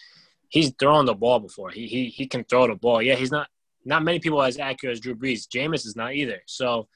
he's 0.50 0.72
thrown 0.72 1.06
the 1.06 1.14
ball 1.14 1.40
before. 1.40 1.70
He 1.70 1.88
he 1.88 2.08
he 2.08 2.28
can 2.28 2.44
throw 2.44 2.68
the 2.68 2.76
ball. 2.76 3.02
Yeah, 3.02 3.16
he's 3.16 3.32
not 3.32 3.48
not 3.86 4.04
many 4.04 4.20
people 4.20 4.42
as 4.42 4.58
accurate 4.58 4.94
as 4.94 5.00
Drew 5.00 5.16
Brees. 5.16 5.48
Jameis 5.48 5.86
is 5.86 5.96
not 5.96 6.14
either. 6.14 6.42
So, 6.46 6.88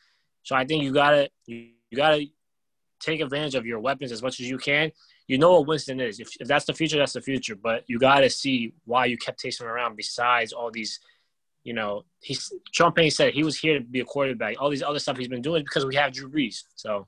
so 0.44 0.56
I 0.56 0.66
think 0.66 0.84
you 0.84 0.92
gotta 0.92 1.30
you, 1.46 1.70
you 1.89 1.98
gotta 1.98 2.26
take 3.02 3.22
advantage 3.22 3.56
of 3.56 3.66
your 3.66 3.80
weapons 3.80 4.12
as 4.12 4.22
much 4.22 4.40
as 4.40 4.50
you 4.50 4.58
can. 4.58 4.92
You 5.28 5.38
know 5.38 5.54
what 5.54 5.68
Winston 5.68 6.00
is. 6.00 6.20
If, 6.20 6.30
if 6.40 6.48
that's 6.48 6.66
the 6.66 6.74
future, 6.74 6.98
that's 6.98 7.14
the 7.14 7.22
future. 7.22 7.56
But 7.56 7.84
you 7.88 8.00
gotta 8.00 8.30
see 8.30 8.74
why 8.86 9.06
you 9.06 9.18
kept 9.18 9.40
chasing 9.40 9.68
around. 9.68 9.96
Besides 9.96 10.54
all 10.54 10.72
these, 10.72 11.00
you 11.64 11.74
know, 11.74 12.04
he's 12.22 12.52
Sean 12.72 12.92
Payne 12.92 13.12
said 13.12 13.34
he 13.34 13.44
was 13.44 13.58
here 13.58 13.80
to 13.80 13.84
be 13.84 14.00
a 14.00 14.06
quarterback. 14.06 14.62
All 14.62 14.70
these 14.70 14.84
other 14.84 15.00
stuff 15.00 15.18
he's 15.18 15.28
been 15.28 15.42
doing 15.42 15.64
because 15.64 15.86
we 15.86 15.96
have 15.96 16.14
Drew 16.14 16.30
Brees. 16.30 16.64
So, 16.76 17.08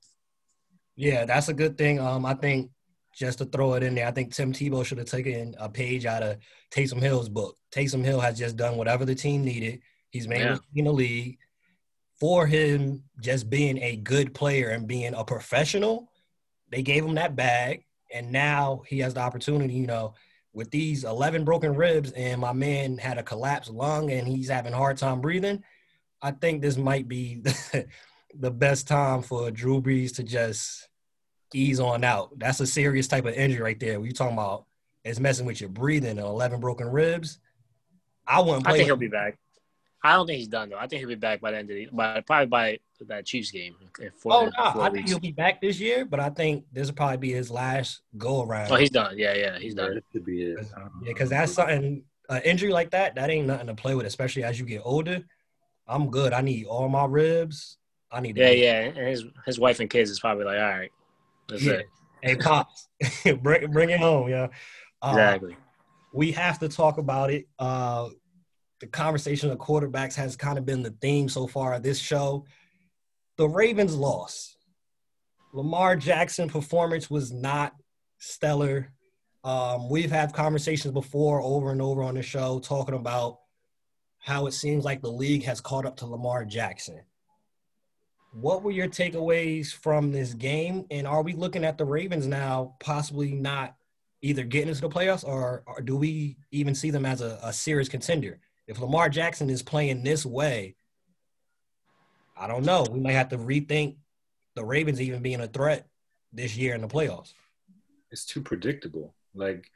yeah, 0.95 1.25
that's 1.25 1.49
a 1.49 1.53
good 1.53 1.77
thing. 1.77 1.99
Um, 1.99 2.25
I 2.25 2.34
think 2.34 2.69
just 3.15 3.38
to 3.39 3.45
throw 3.45 3.73
it 3.73 3.84
in 3.84 3.95
there, 3.95 4.08
I 4.08 4.12
think 4.12 4.34
Tim 4.34 4.53
Tebow 4.53 4.86
should 4.86 4.97
have 4.97 5.08
taken 5.08 5.56
a 5.60 5.69
page 5.69 6.06
out 6.06 6.23
of 6.23 6.38
Taysom 6.71 6.99
Hill's 6.99 7.29
book. 7.29 7.58
Taysom 7.71 8.03
Hill 8.03 8.19
has 8.19 8.38
just 8.38 8.58
done 8.58 8.77
whatever 8.77 9.06
the 9.06 9.15
team 9.15 9.43
needed. 9.43 9.82
He's 10.10 10.27
made 10.27 10.41
yeah. 10.41 10.58
in 10.75 10.86
the 10.86 10.91
league 10.91 11.38
for 12.23 12.47
him 12.47 13.03
just 13.19 13.49
being 13.49 13.77
a 13.79 13.97
good 13.97 14.33
player 14.33 14.69
and 14.69 14.88
being 14.88 15.13
a 15.13 15.25
professional. 15.25 16.09
They 16.69 16.81
gave 16.81 17.03
him 17.03 17.15
that 17.15 17.36
bag, 17.36 17.83
and 18.13 18.31
now 18.31 18.83
he 18.88 18.99
has 18.99 19.15
the 19.15 19.19
opportunity. 19.19 19.73
You 19.73 19.88
know, 19.88 20.13
with 20.53 20.71
these 20.71 21.03
11 21.03 21.43
broken 21.43 21.75
ribs, 21.75 22.13
and 22.13 22.39
my 22.39 22.53
man 22.53 22.97
had 22.97 23.17
a 23.17 23.23
collapsed 23.23 23.71
lung, 23.71 24.09
and 24.09 24.25
he's 24.25 24.47
having 24.47 24.71
a 24.71 24.77
hard 24.77 24.95
time 24.95 25.19
breathing. 25.19 25.65
I 26.21 26.31
think 26.31 26.62
this 26.62 26.77
might 26.77 27.09
be 27.09 27.43
the 28.33 28.51
best 28.51 28.88
time 28.88 29.21
for 29.21 29.51
Drew 29.51 29.81
Brees 29.81 30.15
to 30.15 30.23
just 30.23 30.88
ease 31.53 31.81
on 31.81 32.05
out. 32.05 32.39
That's 32.39 32.62
a 32.62 32.65
serious 32.65 33.09
type 33.09 33.25
of 33.25 33.33
injury 33.33 33.62
right 33.62 33.79
there. 33.81 33.99
We're 33.99 34.13
talking 34.13 34.38
about 34.38 34.63
it's 35.03 35.19
messing 35.19 35.45
with 35.45 35.59
your 35.59 35.71
breathing 35.71 36.12
and 36.12 36.19
11 36.19 36.62
broken 36.62 36.88
ribs. 36.88 37.39
I 38.25 38.39
wouldn't. 38.39 38.65
I 38.65 38.71
think 38.71 38.86
he'll 38.86 38.95
be 38.95 39.09
back. 39.09 39.38
I 40.03 40.13
don't 40.13 40.27
think 40.27 40.39
he's 40.39 40.47
done 40.49 40.69
though. 40.69 40.77
I 40.77 40.87
think 40.87 40.99
he'll 40.99 41.09
be 41.09 41.15
back 41.15 41.39
by 41.39 41.51
the 41.51 41.57
end 41.57 41.69
of 41.69 41.75
the 41.75 41.87
by 41.91 42.21
probably 42.21 42.47
by 42.47 42.79
that 43.07 43.25
Chiefs 43.25 43.51
game. 43.51 43.75
Four, 44.17 44.33
oh 44.33 44.45
no, 44.45 44.81
I 44.81 44.89
think 44.89 45.07
he'll 45.07 45.19
be 45.19 45.31
back 45.31 45.61
this 45.61 45.79
year, 45.79 46.03
but 46.03 46.19
I 46.19 46.29
think 46.29 46.65
this 46.73 46.87
will 46.87 46.95
probably 46.95 47.17
be 47.17 47.31
his 47.31 47.49
last 47.49 48.01
go 48.17 48.43
around. 48.43 48.71
Oh, 48.71 48.75
he's 48.75 48.89
done. 48.89 49.17
Yeah, 49.17 49.33
yeah, 49.33 49.57
he's 49.57 49.75
done. 49.75 49.97
It 49.97 50.03
could 50.11 50.25
be 50.25 50.43
it. 50.43 50.57
Yeah, 50.59 50.87
because 51.05 51.29
that's 51.29 51.53
something. 51.53 52.03
An 52.29 52.41
injury 52.43 52.71
like 52.71 52.91
that, 52.91 53.15
that 53.15 53.29
ain't 53.29 53.47
nothing 53.47 53.67
to 53.67 53.75
play 53.75 53.95
with, 53.95 54.05
especially 54.05 54.45
as 54.45 54.57
you 54.57 54.65
get 54.65 54.81
older. 54.85 55.23
I'm 55.87 56.09
good. 56.09 56.31
I 56.31 56.39
need 56.39 56.65
all 56.65 56.87
my 56.87 57.05
ribs. 57.05 57.77
I 58.11 58.21
need. 58.21 58.37
Yeah, 58.37 58.51
yeah. 58.51 58.79
And 58.79 59.07
his 59.07 59.25
his 59.45 59.59
wife 59.59 59.79
and 59.79 59.89
kids 59.89 60.09
is 60.09 60.19
probably 60.19 60.45
like, 60.45 60.57
all 60.57 60.63
right, 60.63 60.91
that's 61.49 61.63
yeah. 61.63 61.73
it. 61.73 61.85
Hey, 62.21 62.35
pops, 62.37 62.87
bring 63.41 63.71
bring 63.71 63.89
it 63.89 63.99
home, 63.99 64.29
yeah. 64.29 64.47
Uh, 65.01 65.09
exactly. 65.09 65.57
We 66.13 66.31
have 66.31 66.59
to 66.59 66.69
talk 66.69 66.97
about 66.97 67.31
it. 67.31 67.47
Uh, 67.59 68.09
the 68.84 68.89
conversation 68.89 69.50
of 69.50 69.58
quarterbacks 69.60 70.15
has 70.15 70.36
kind 70.36 70.58
of 70.58 70.65
been 70.65 70.84
the 70.84 70.93
theme 71.00 71.30
so 71.30 71.48
far 71.48 71.74
of 71.74 71.84
this 71.84 71.98
show. 71.98 72.46
The 73.38 73.48
Ravens 73.48 73.96
lost. 73.96 74.58
Lamar 75.54 75.96
Jackson 75.96 76.50
performance 76.50 77.10
was 77.10 77.32
not 77.32 77.74
stellar. 78.17 78.91
Um, 79.46 79.89
we've 79.89 80.12
had 80.12 80.34
conversations 80.34 80.93
before 80.93 81.41
over 81.41 81.72
and 81.72 81.82
over 81.82 82.04
on 82.04 82.15
the 82.15 82.22
show 82.22 82.60
talking 82.60 82.93
about 82.93 83.39
how 84.19 84.48
it 84.48 84.52
seems 84.52 84.84
like 84.84 85.02
the 85.02 85.10
league 85.10 85.43
has 85.46 85.62
caught 85.62 85.86
up 85.86 85.96
to 85.98 86.06
Lamar 86.06 86.43
Jackson. 86.43 87.00
What 88.34 88.63
were 88.63 88.72
your 88.72 88.89
takeaways 88.89 89.74
from 89.74 90.12
this 90.12 90.34
game? 90.34 90.88
And 90.91 91.08
are 91.08 91.24
we 91.24 91.32
looking 91.32 91.63
at 91.63 91.78
the 91.78 91.86
Ravens 91.86 92.28
now 92.28 92.76
possibly 92.82 93.32
not 93.32 93.78
either 94.22 94.43
getting 94.43 94.67
into 94.67 94.82
the 94.82 94.89
playoffs 94.89 95.26
or, 95.26 95.63
or 95.67 95.80
do 95.80 95.96
we 95.96 96.36
even 96.52 96.76
see 96.76 96.91
them 96.91 97.06
as 97.06 97.22
a, 97.22 97.39
a 97.41 97.54
serious 97.54 97.88
contender? 97.88 98.41
If 98.67 98.80
Lamar 98.80 99.10
Jackson 99.10 99.49
is 99.49 99.62
playing 99.62 100.04
this 100.04 100.26
way, 100.26 100.76
I 102.38 102.47
don't 102.47 102.65
know. 102.65 102.86
We 102.89 102.99
might 102.99 103.13
have 103.13 103.30
to 103.30 103.38
rethink 103.38 103.97
the 104.56 104.63
Ravens 104.63 105.02
even 105.02 105.21
being 105.21 105.41
a 105.41 105.47
threat 105.47 105.88
this 106.32 106.56
year 106.56 106.73
in 106.76 106.82
the 106.82 106.88
playoffs. 106.88 107.34
It's 108.12 108.26
too 108.26 108.41
predictable. 108.41 109.13
Like 109.36 109.69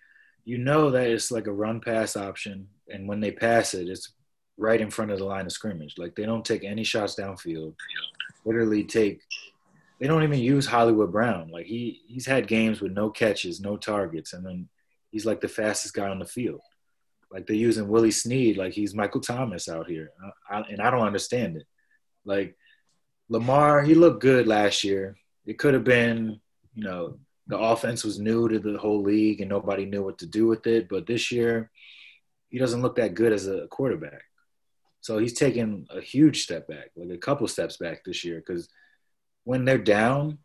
you 0.47 0.57
know 0.57 0.91
that 0.91 1.07
it's 1.07 1.31
like 1.31 1.47
a 1.47 1.51
run 1.51 1.81
pass 1.81 2.15
option, 2.15 2.67
and 2.87 3.07
when 3.07 3.19
they 3.19 3.31
pass 3.31 3.73
it, 3.73 3.89
it's 3.89 4.13
right 4.57 4.79
in 4.79 4.89
front 4.89 5.11
of 5.11 5.19
the 5.19 5.25
line 5.25 5.45
of 5.45 5.51
scrimmage. 5.51 5.95
Like 5.97 6.15
they 6.15 6.25
don't 6.25 6.45
take 6.45 6.63
any 6.63 6.83
shots 6.83 7.15
downfield. 7.15 7.75
Literally 8.45 8.83
take. 8.83 9.21
They 9.99 10.07
don't 10.07 10.23
even 10.23 10.39
use 10.39 10.65
Hollywood 10.65 11.11
Brown. 11.11 11.49
Like 11.49 11.65
he 11.65 12.01
he's 12.07 12.25
had 12.25 12.47
games 12.47 12.79
with 12.79 12.93
no 12.93 13.09
catches, 13.09 13.59
no 13.59 13.75
targets, 13.77 14.33
and 14.33 14.45
then 14.45 14.69
he's 15.11 15.25
like 15.25 15.41
the 15.41 15.47
fastest 15.47 15.93
guy 15.93 16.07
on 16.07 16.19
the 16.19 16.25
field. 16.25 16.61
Like 17.31 17.45
they're 17.45 17.55
using 17.55 17.87
Willie 17.87 18.11
Snead 18.11 18.57
like 18.57 18.73
he's 18.73 18.95
Michael 18.95 19.21
Thomas 19.21 19.67
out 19.67 19.87
here, 19.87 20.11
I, 20.49 20.57
I, 20.57 20.61
and 20.69 20.81
I 20.81 20.89
don't 20.89 21.05
understand 21.05 21.57
it. 21.57 21.67
Like 22.25 22.55
Lamar, 23.29 23.81
he 23.81 23.95
looked 23.95 24.21
good 24.21 24.47
last 24.47 24.83
year. 24.83 25.17
It 25.45 25.57
could 25.57 25.73
have 25.73 25.83
been, 25.83 26.39
you 26.73 26.83
know, 26.83 27.19
the 27.47 27.57
offense 27.57 28.03
was 28.03 28.19
new 28.19 28.47
to 28.49 28.59
the 28.59 28.77
whole 28.77 29.01
league 29.01 29.41
and 29.41 29.49
nobody 29.49 29.85
knew 29.85 30.03
what 30.03 30.17
to 30.19 30.25
do 30.25 30.47
with 30.47 30.67
it. 30.67 30.89
But 30.89 31.07
this 31.07 31.31
year, 31.31 31.71
he 32.49 32.59
doesn't 32.59 32.81
look 32.81 32.95
that 32.97 33.15
good 33.15 33.33
as 33.33 33.47
a 33.47 33.67
quarterback. 33.67 34.23
So 35.01 35.17
he's 35.17 35.33
taken 35.33 35.87
a 35.89 36.01
huge 36.01 36.43
step 36.43 36.67
back, 36.67 36.91
like 36.95 37.09
a 37.09 37.17
couple 37.17 37.47
steps 37.47 37.77
back 37.77 38.03
this 38.03 38.25
year. 38.25 38.43
Because 38.45 38.67
when 39.43 39.63
they're 39.63 39.77
down, 39.77 40.39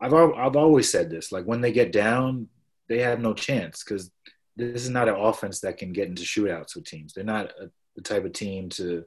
I've 0.00 0.14
I've 0.14 0.56
always 0.56 0.90
said 0.90 1.10
this, 1.10 1.32
like 1.32 1.44
when 1.44 1.60
they 1.60 1.72
get 1.72 1.92
down, 1.92 2.48
they 2.88 2.98
have 3.00 3.20
no 3.20 3.34
chance 3.34 3.82
because 3.84 4.10
this 4.58 4.82
is 4.82 4.90
not 4.90 5.08
an 5.08 5.14
offense 5.14 5.60
that 5.60 5.78
can 5.78 5.92
get 5.92 6.08
into 6.08 6.22
shootouts 6.22 6.74
with 6.74 6.84
teams. 6.84 7.12
They're 7.12 7.24
not 7.24 7.52
a, 7.60 7.70
the 7.94 8.02
type 8.02 8.24
of 8.24 8.32
team 8.32 8.68
to 8.70 9.04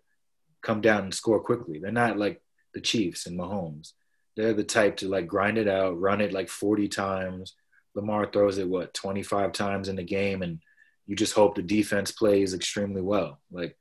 come 0.62 0.82
down 0.82 1.04
and 1.04 1.14
score 1.14 1.42
quickly. 1.42 1.80
They're 1.80 1.92
not 1.92 2.18
like 2.18 2.42
the 2.74 2.82
Chiefs 2.82 3.28
and 3.28 3.38
Mahomes. 3.38 3.92
They're 4.38 4.54
the 4.54 4.64
type 4.64 4.98
to 4.98 5.10
like 5.10 5.28
grind 5.28 5.58
it 5.58 5.68
out, 5.68 6.00
run 6.00 6.22
it 6.22 6.32
like 6.32 6.48
40 6.50 6.88
times. 6.88 7.56
Lamar 7.96 8.26
throws 8.26 8.58
it 8.58 8.70
what 8.70 8.94
25 8.94 9.52
times 9.52 9.90
in 9.90 9.98
the 9.98 10.04
game, 10.04 10.42
and 10.42 10.60
you 11.06 11.16
just 11.16 11.34
hope 11.34 11.56
the 11.56 11.62
defense 11.62 12.14
plays 12.14 12.54
extremely 12.54 13.02
well. 13.02 13.42
Like 13.52 13.78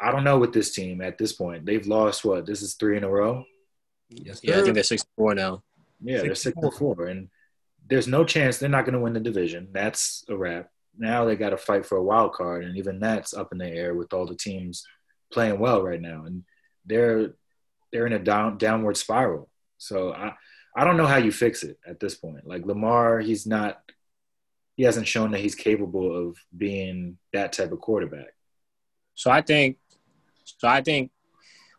I 0.00 0.10
don't 0.10 0.24
know 0.24 0.38
with 0.38 0.52
this 0.52 0.72
team 0.72 1.00
at 1.00 1.18
this 1.18 1.32
point. 1.32 1.64
They've 1.64 1.86
lost 1.86 2.24
what? 2.24 2.46
This 2.46 2.62
is 2.62 2.74
three 2.74 2.96
in 2.96 3.04
a 3.04 3.08
row. 3.08 3.44
Yes, 4.08 4.40
yeah, 4.42 4.58
I 4.58 4.62
think 4.62 4.74
they're 4.74 4.82
six 4.82 5.04
four 5.16 5.36
now. 5.36 5.62
Yeah, 6.02 6.18
they 6.18 6.26
they're 6.26 6.34
six 6.34 6.56
and 6.60 6.74
four, 6.74 7.06
and 7.06 7.28
there's 7.86 8.08
no 8.08 8.24
chance 8.24 8.58
they're 8.58 8.68
not 8.68 8.84
going 8.84 8.94
to 8.94 9.00
win 9.00 9.12
the 9.12 9.20
division. 9.20 9.68
That's 9.70 10.24
a 10.28 10.36
wrap. 10.36 10.70
Now 11.00 11.24
they 11.24 11.34
got 11.34 11.50
to 11.50 11.56
fight 11.56 11.86
for 11.86 11.96
a 11.96 12.02
wild 12.02 12.34
card, 12.34 12.64
and 12.64 12.76
even 12.76 13.00
that's 13.00 13.32
up 13.32 13.52
in 13.52 13.58
the 13.58 13.66
air 13.66 13.94
with 13.94 14.12
all 14.12 14.26
the 14.26 14.36
teams 14.36 14.84
playing 15.32 15.58
well 15.58 15.82
right 15.82 16.00
now, 16.00 16.24
and 16.26 16.44
they're 16.84 17.34
they're 17.90 18.06
in 18.06 18.12
a 18.12 18.18
down 18.18 18.58
downward 18.58 18.98
spiral. 18.98 19.48
So 19.78 20.12
I 20.12 20.34
I 20.76 20.84
don't 20.84 20.98
know 20.98 21.06
how 21.06 21.16
you 21.16 21.32
fix 21.32 21.62
it 21.62 21.78
at 21.86 22.00
this 22.00 22.14
point. 22.14 22.46
Like 22.46 22.66
Lamar, 22.66 23.20
he's 23.20 23.46
not 23.46 23.80
he 24.76 24.82
hasn't 24.82 25.08
shown 25.08 25.30
that 25.30 25.40
he's 25.40 25.54
capable 25.54 26.28
of 26.28 26.36
being 26.54 27.16
that 27.32 27.54
type 27.54 27.72
of 27.72 27.80
quarterback. 27.80 28.34
So 29.14 29.30
I 29.30 29.40
think 29.40 29.78
so 30.44 30.68
I 30.68 30.82
think 30.82 31.10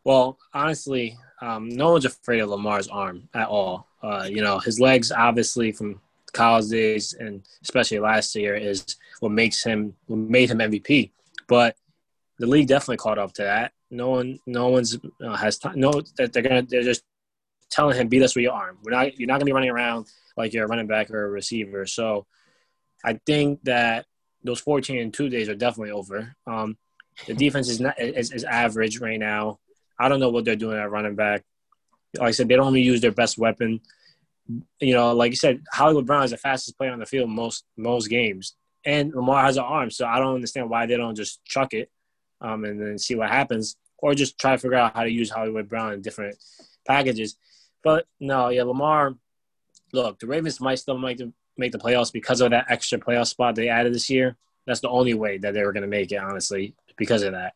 well, 0.04 0.40
honestly, 0.52 1.16
um, 1.42 1.70
no 1.70 1.92
one's 1.92 2.06
afraid 2.06 2.40
of 2.40 2.50
Lamar's 2.50 2.88
arm 2.88 3.30
at 3.36 3.48
all. 3.48 3.88
Uh, 4.02 4.28
you 4.28 4.42
know, 4.42 4.58
his 4.58 4.80
legs 4.80 5.12
obviously 5.12 5.72
from 5.72 6.02
college 6.34 6.70
days 6.70 7.13
and 7.13 7.44
especially 7.62 8.00
last 8.00 8.36
year 8.36 8.56
is 8.56 8.96
what 9.20 9.32
makes 9.32 9.63
him 9.63 9.94
what 10.08 10.17
made 10.17 10.50
him 10.50 10.60
MVP. 10.60 11.12
But 11.48 11.76
the 12.39 12.48
league 12.48 12.67
definitely 12.67 12.98
caught 12.98 13.20
up 13.20 13.34
to 13.34 13.44
that. 13.44 13.74
No 13.89 14.10
one, 14.10 14.39
no 14.46 14.70
one's 14.70 14.98
uh, 15.24 15.36
has 15.36 15.58
time. 15.58 15.80
No, 15.80 15.91
that 16.17 16.34
they're 16.34 16.44
gonna 16.44 16.63
they're 16.63 16.84
just 16.84 17.04
telling 17.70 17.98
him 17.98 18.08
beat 18.08 18.24
us 18.24 18.36
with 18.36 18.44
your 18.44 18.54
arm. 18.54 18.78
We're 18.84 18.91
not 18.91 19.17
you're 19.20 19.28
not 19.28 19.36
gonna 19.36 19.46
be 19.46 19.52
running 19.54 19.70
around 19.70 20.08
like 20.38 20.54
you're 20.54 20.65
a 20.65 20.67
running 20.67 20.88
back 20.88 21.12
or 21.12 21.26
a 21.26 21.30
receiver. 21.30 21.86
So 21.86 22.26
I 23.04 23.20
think 23.26 23.63
that 23.63 24.06
those 24.44 24.60
14 24.60 24.98
and 24.98 25.13
two 25.13 25.30
days 25.30 25.50
are 25.50 25.56
definitely 25.56 25.91
over. 25.91 26.36
Um, 26.48 26.78
the 27.28 27.34
defense 27.34 27.70
is 27.70 27.80
not 27.80 28.00
is, 28.00 28.32
is 28.32 28.44
average 28.44 29.00
right 29.00 29.20
now. 29.20 29.60
I 30.00 30.10
don't 30.10 30.20
know 30.20 30.30
what 30.30 30.46
they're 30.46 30.56
doing 30.56 30.78
at 30.78 30.89
running 30.89 31.15
back. 31.15 31.44
Like 32.17 32.30
I 32.30 32.32
said, 32.32 32.48
they 32.48 32.56
don't 32.56 32.67
only 32.67 32.82
use 32.82 33.02
their 33.02 33.12
best 33.12 33.38
weapon. 33.38 33.82
You 34.80 34.94
know, 34.94 35.14
like 35.14 35.32
you 35.32 35.38
said, 35.38 35.62
Hollywood 35.72 36.06
Brown 36.06 36.24
is 36.24 36.32
the 36.32 36.38
fastest 36.38 36.78
player 36.78 36.92
on 36.92 37.00
the 37.00 37.06
field 37.06 37.30
most 37.30 37.66
most 37.78 38.08
games, 38.08 38.56
and 38.86 39.14
Lamar 39.14 39.44
has 39.44 39.58
an 39.58 39.64
arm. 39.64 39.92
So 39.92 40.06
I 40.06 40.20
don't 40.20 40.36
understand 40.36 40.70
why 40.70 40.86
they 40.86 40.98
don't 40.98 41.16
just 41.16 41.44
chuck 41.46 41.74
it 41.74 41.90
um, 42.42 42.66
and 42.66 42.82
then 42.82 42.98
see 42.98 43.16
what 43.16 43.30
happens, 43.30 43.76
or 43.98 44.14
just 44.14 44.38
try 44.40 44.52
to 44.52 44.58
figure 44.58 44.78
out 44.78 44.96
how 44.96 45.04
to 45.04 45.12
use 45.12 45.30
Hollywood 45.30 45.70
Brown 45.70 45.94
in 45.94 46.02
different 46.02 46.38
packages. 46.88 47.36
But 47.84 48.06
no, 48.20 48.50
yeah, 48.50 48.64
Lamar. 48.64 49.16
Look, 49.94 50.20
the 50.20 50.28
Ravens 50.28 50.62
might 50.62 50.80
still 50.80 50.98
make 50.98 51.18
the 51.18 51.34
make 51.58 51.72
the 51.72 51.78
playoffs 51.78 52.14
because 52.14 52.42
of 52.42 52.52
that 52.52 52.66
extra 52.70 52.98
playoff 52.98 53.28
spot 53.28 53.56
they 53.56 53.70
added 53.70 53.94
this 53.94 54.10
year. 54.10 54.38
That's 54.66 54.80
the 54.80 54.90
only 54.90 55.14
way 55.14 55.38
that 55.40 55.54
they 55.54 55.64
were 55.64 55.74
going 55.74 55.82
to 55.84 55.88
make 55.88 56.12
it, 56.12 56.18
honestly, 56.18 56.76
because 56.98 57.24
of 57.24 57.34
that. 57.34 57.54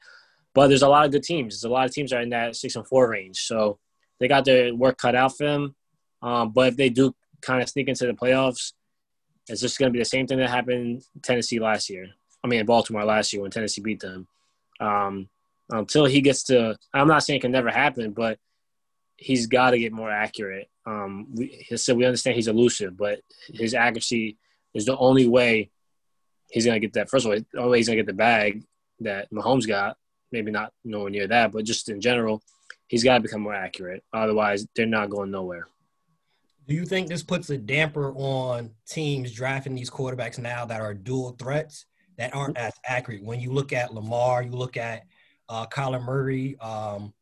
But 0.54 0.68
there's 0.68 0.82
a 0.82 0.90
lot 0.90 1.06
of 1.06 1.12
good 1.12 1.24
teams. 1.24 1.54
There's 1.54 1.70
a 1.70 1.74
lot 1.74 1.86
of 1.86 1.94
teams 1.94 2.14
are 2.14 2.22
in 2.22 2.30
that 2.30 2.56
six 2.56 2.76
and 2.76 2.88
four 2.88 3.10
range, 3.10 3.46
so 3.46 3.78
they 4.20 4.28
got 4.28 4.46
their 4.46 4.74
work 4.74 4.98
cut 4.98 5.16
out 5.16 5.38
for 5.38 5.44
them. 5.44 5.76
Um, 6.26 6.52
but 6.52 6.70
if 6.70 6.76
they 6.76 6.90
do 6.90 7.16
kind 7.42 7.62
of 7.62 7.70
sneak 7.70 7.88
into 7.88 8.08
the 8.08 8.14
playoffs, 8.14 8.74
it's 9.48 9.62
just 9.62 9.78
going 9.78 9.92
to 9.92 9.94
be 9.94 10.00
the 10.00 10.06
same 10.06 10.26
thing 10.26 10.40
that 10.40 10.50
happened 10.50 11.04
in 11.14 11.22
Tennessee 11.22 11.60
last 11.60 11.88
year. 11.88 12.08
I 12.44 12.48
mean, 12.48 12.66
Baltimore 12.66 13.06
last 13.06 13.32
year 13.32 13.44
when 13.44 13.52
Tennessee 13.52 13.82
beat 13.82 14.00
them. 14.00 14.28
Um, 14.80 15.30
until 15.70 16.06
he 16.06 16.22
gets 16.22 16.44
to, 16.46 16.78
I'm 16.94 17.08
not 17.08 17.24
saying 17.24 17.38
it 17.38 17.42
can 17.42 17.52
never 17.52 17.70
happen, 17.70 18.12
but 18.12 18.40
he's 19.18 19.46
got 19.46 19.72
to 19.72 19.80
get 19.80 19.94
more 19.94 20.10
accurate. 20.10 20.68
Um, 20.88 21.28
we, 21.34 21.66
said 21.76 21.96
we 21.96 22.06
understand 22.06 22.36
he's 22.36 22.48
elusive, 22.48 22.98
but 22.98 23.22
his 23.54 23.76
accuracy 23.76 24.38
is 24.74 24.86
the 24.86 24.98
only 24.98 25.28
way 25.28 25.70
he's 26.52 26.66
gonna 26.66 26.80
get 26.80 26.94
that. 26.94 27.10
First 27.10 27.26
of 27.26 27.32
all, 27.32 27.40
the 27.40 27.60
only 27.60 27.72
way 27.72 27.78
he's 27.78 27.88
gonna 27.88 27.98
get 27.98 28.06
the 28.06 28.14
bag 28.14 28.64
that 29.00 29.32
Mahomes 29.32 29.68
got. 29.68 29.98
Maybe 30.32 30.52
not 30.52 30.74
nowhere 30.84 31.10
near 31.10 31.28
that, 31.28 31.52
but 31.52 31.66
just 31.66 31.90
in 31.90 32.02
general, 32.02 32.44
he's 32.88 33.04
got 33.04 33.16
to 33.16 33.22
become 33.22 33.42
more 33.42 33.54
accurate. 33.54 34.04
Otherwise, 34.14 34.68
they're 34.76 34.86
not 34.86 35.10
going 35.10 35.32
nowhere. 35.32 35.68
Do 36.68 36.74
you 36.74 36.86
think 36.86 37.08
this 37.08 37.24
puts 37.24 37.50
a 37.52 37.58
damper 37.58 38.12
on 38.16 38.72
teams 38.88 39.32
drafting 39.32 39.76
these 39.76 39.92
quarterbacks 39.92 40.40
now 40.40 40.66
that 40.66 40.82
are 40.82 40.96
dual 40.96 41.36
threats 41.38 41.86
that 42.18 42.34
aren't 42.34 42.58
as 42.58 42.74
accurate? 42.86 43.24
When 43.24 43.40
you 43.40 43.52
look 43.52 43.72
at 43.72 43.94
Lamar, 43.94 44.42
you 44.42 44.52
look 44.52 44.76
at 44.76 45.04
uh, 45.48 45.68
Kyler 45.68 46.04
Murray. 46.04 46.58
Um, 46.60 47.14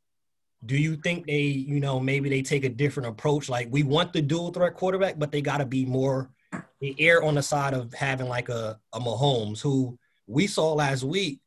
do 0.66 0.78
you 0.78 0.96
think 0.96 1.28
they, 1.28 1.42
you 1.42 1.82
know, 1.82 2.00
maybe 2.00 2.30
they 2.30 2.42
take 2.42 2.64
a 2.64 2.70
different 2.70 3.10
approach? 3.10 3.50
Like 3.50 3.68
we 3.70 3.84
want 3.84 4.14
the 4.14 4.22
dual 4.22 4.52
threat 4.52 4.76
quarterback, 4.76 5.20
but 5.20 5.32
they 5.32 5.42
got 5.42 5.58
to 5.58 5.66
be 5.66 5.86
more 5.86 6.30
the 6.80 6.96
air 7.00 7.22
on 7.22 7.36
the 7.36 7.44
side 7.44 7.74
of 7.74 7.94
having 7.94 8.30
like 8.30 8.48
a, 8.48 8.80
a 8.94 9.00
Mahomes 9.00 9.62
who 9.62 9.98
we 10.26 10.48
saw 10.48 10.72
last 10.72 11.04
week. 11.04 11.42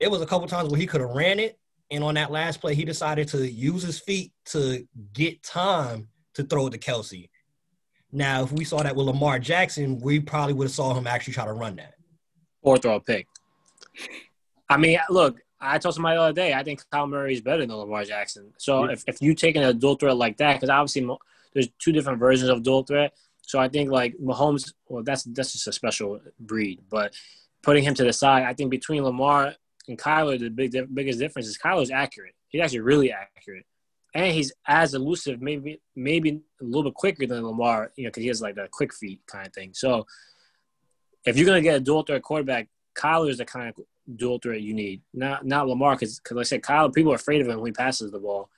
It 0.00 0.10
was 0.10 0.22
a 0.22 0.26
couple 0.26 0.48
times 0.48 0.70
where 0.70 0.80
he 0.80 0.86
could 0.88 1.00
have 1.00 1.10
ran 1.10 1.38
it, 1.38 1.56
and 1.88 2.02
on 2.02 2.14
that 2.14 2.32
last 2.32 2.60
play, 2.60 2.74
he 2.74 2.84
decided 2.84 3.28
to 3.28 3.48
use 3.48 3.84
his 3.84 4.00
feet 4.00 4.32
to 4.46 4.84
get 5.12 5.44
time 5.44 6.08
to 6.34 6.44
throw 6.44 6.66
it 6.66 6.70
to 6.70 6.78
Kelce. 6.78 7.28
Now, 8.10 8.42
if 8.42 8.52
we 8.52 8.64
saw 8.64 8.82
that 8.82 8.94
with 8.94 9.06
Lamar 9.06 9.38
Jackson, 9.38 9.98
we 9.98 10.20
probably 10.20 10.52
would 10.54 10.66
have 10.66 10.72
saw 10.72 10.94
him 10.94 11.06
actually 11.06 11.34
try 11.34 11.46
to 11.46 11.52
run 11.52 11.76
that 11.76 11.94
or 12.60 12.76
throw 12.76 12.96
a 12.96 13.00
pick. 13.00 13.26
I 14.68 14.76
mean, 14.76 14.98
look, 15.10 15.38
I 15.60 15.78
told 15.78 15.94
somebody 15.94 16.16
the 16.16 16.22
other 16.22 16.32
day, 16.32 16.54
I 16.54 16.62
think 16.62 16.82
Kyle 16.90 17.06
Murray 17.06 17.34
is 17.34 17.40
better 17.40 17.64
than 17.64 17.74
Lamar 17.74 18.04
Jackson. 18.04 18.52
So 18.58 18.84
yeah. 18.84 18.92
if, 18.92 19.04
if 19.06 19.22
you 19.22 19.34
taking 19.34 19.62
a 19.62 19.72
dual 19.72 19.94
threat 19.94 20.16
like 20.16 20.36
that, 20.38 20.54
because 20.54 20.68
obviously 20.68 21.08
there's 21.54 21.68
two 21.78 21.92
different 21.92 22.18
versions 22.18 22.50
of 22.50 22.62
dual 22.62 22.82
threat. 22.82 23.14
So 23.42 23.58
I 23.58 23.68
think 23.68 23.90
like 23.90 24.14
Mahomes, 24.18 24.72
well, 24.88 25.02
that's 25.02 25.24
that's 25.24 25.52
just 25.52 25.66
a 25.66 25.72
special 25.72 26.20
breed. 26.38 26.80
But 26.90 27.14
putting 27.62 27.84
him 27.84 27.94
to 27.94 28.04
the 28.04 28.12
side, 28.12 28.44
I 28.44 28.54
think 28.54 28.70
between 28.70 29.04
Lamar 29.04 29.54
and 29.88 29.98
Kyler, 29.98 30.38
the 30.38 30.48
big 30.48 30.72
biggest 30.94 31.18
difference 31.18 31.48
is 31.48 31.58
Kyler's 31.58 31.90
accurate. 31.90 32.34
He's 32.48 32.62
actually 32.62 32.80
really 32.80 33.12
accurate, 33.12 33.66
and 34.14 34.32
he's 34.32 34.52
as 34.66 34.94
elusive, 34.94 35.40
maybe 35.40 35.80
maybe 35.96 36.40
a 36.60 36.64
little 36.64 36.90
bit 36.90 36.94
quicker 36.94 37.26
than 37.26 37.46
Lamar. 37.46 37.92
You 37.96 38.04
know, 38.04 38.08
because 38.08 38.22
he 38.22 38.28
has 38.28 38.42
like 38.42 38.56
a 38.56 38.68
quick 38.70 38.94
feet 38.94 39.20
kind 39.26 39.46
of 39.46 39.52
thing. 39.52 39.72
So 39.74 40.06
if 41.24 41.36
you're 41.36 41.46
gonna 41.46 41.62
get 41.62 41.76
a 41.76 41.80
dual 41.80 42.02
threat 42.02 42.22
quarterback, 42.22 42.68
Kyler 42.94 43.30
is 43.30 43.38
the 43.38 43.44
kind 43.44 43.68
of 43.68 43.84
dual 44.16 44.38
threat 44.38 44.60
you 44.60 44.74
need. 44.74 45.02
Not 45.14 45.46
not 45.46 45.68
Lamar, 45.68 45.94
because 45.94 46.18
because 46.18 46.36
like 46.36 46.44
I 46.44 46.48
said, 46.48 46.62
Kyle, 46.62 46.90
people 46.90 47.12
are 47.12 47.16
afraid 47.16 47.40
of 47.40 47.48
him 47.48 47.60
when 47.60 47.68
he 47.68 47.72
passes 47.72 48.10
the 48.10 48.18
ball. 48.18 48.50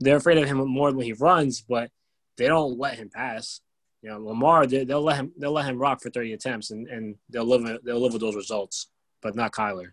They're 0.00 0.16
afraid 0.16 0.38
of 0.38 0.48
him 0.48 0.58
more 0.66 0.90
when 0.92 1.04
he 1.04 1.12
runs, 1.12 1.60
but 1.60 1.90
they 2.38 2.46
don't 2.46 2.78
let 2.78 2.96
him 2.96 3.10
pass. 3.10 3.60
You 4.00 4.10
know, 4.10 4.18
Lamar, 4.18 4.66
they, 4.66 4.84
will 4.84 5.02
let 5.02 5.16
him 5.16 5.32
they'll 5.38 5.52
let 5.52 5.66
him 5.66 5.78
rock 5.78 6.00
for 6.00 6.10
30 6.10 6.32
attempts, 6.32 6.70
and, 6.70 6.88
and 6.88 7.16
they'll 7.28 7.44
live 7.44 7.80
they'll 7.84 8.00
live 8.00 8.14
with 8.14 8.22
those 8.22 8.34
results, 8.34 8.88
but 9.20 9.36
not 9.36 9.52
Kyler. 9.52 9.92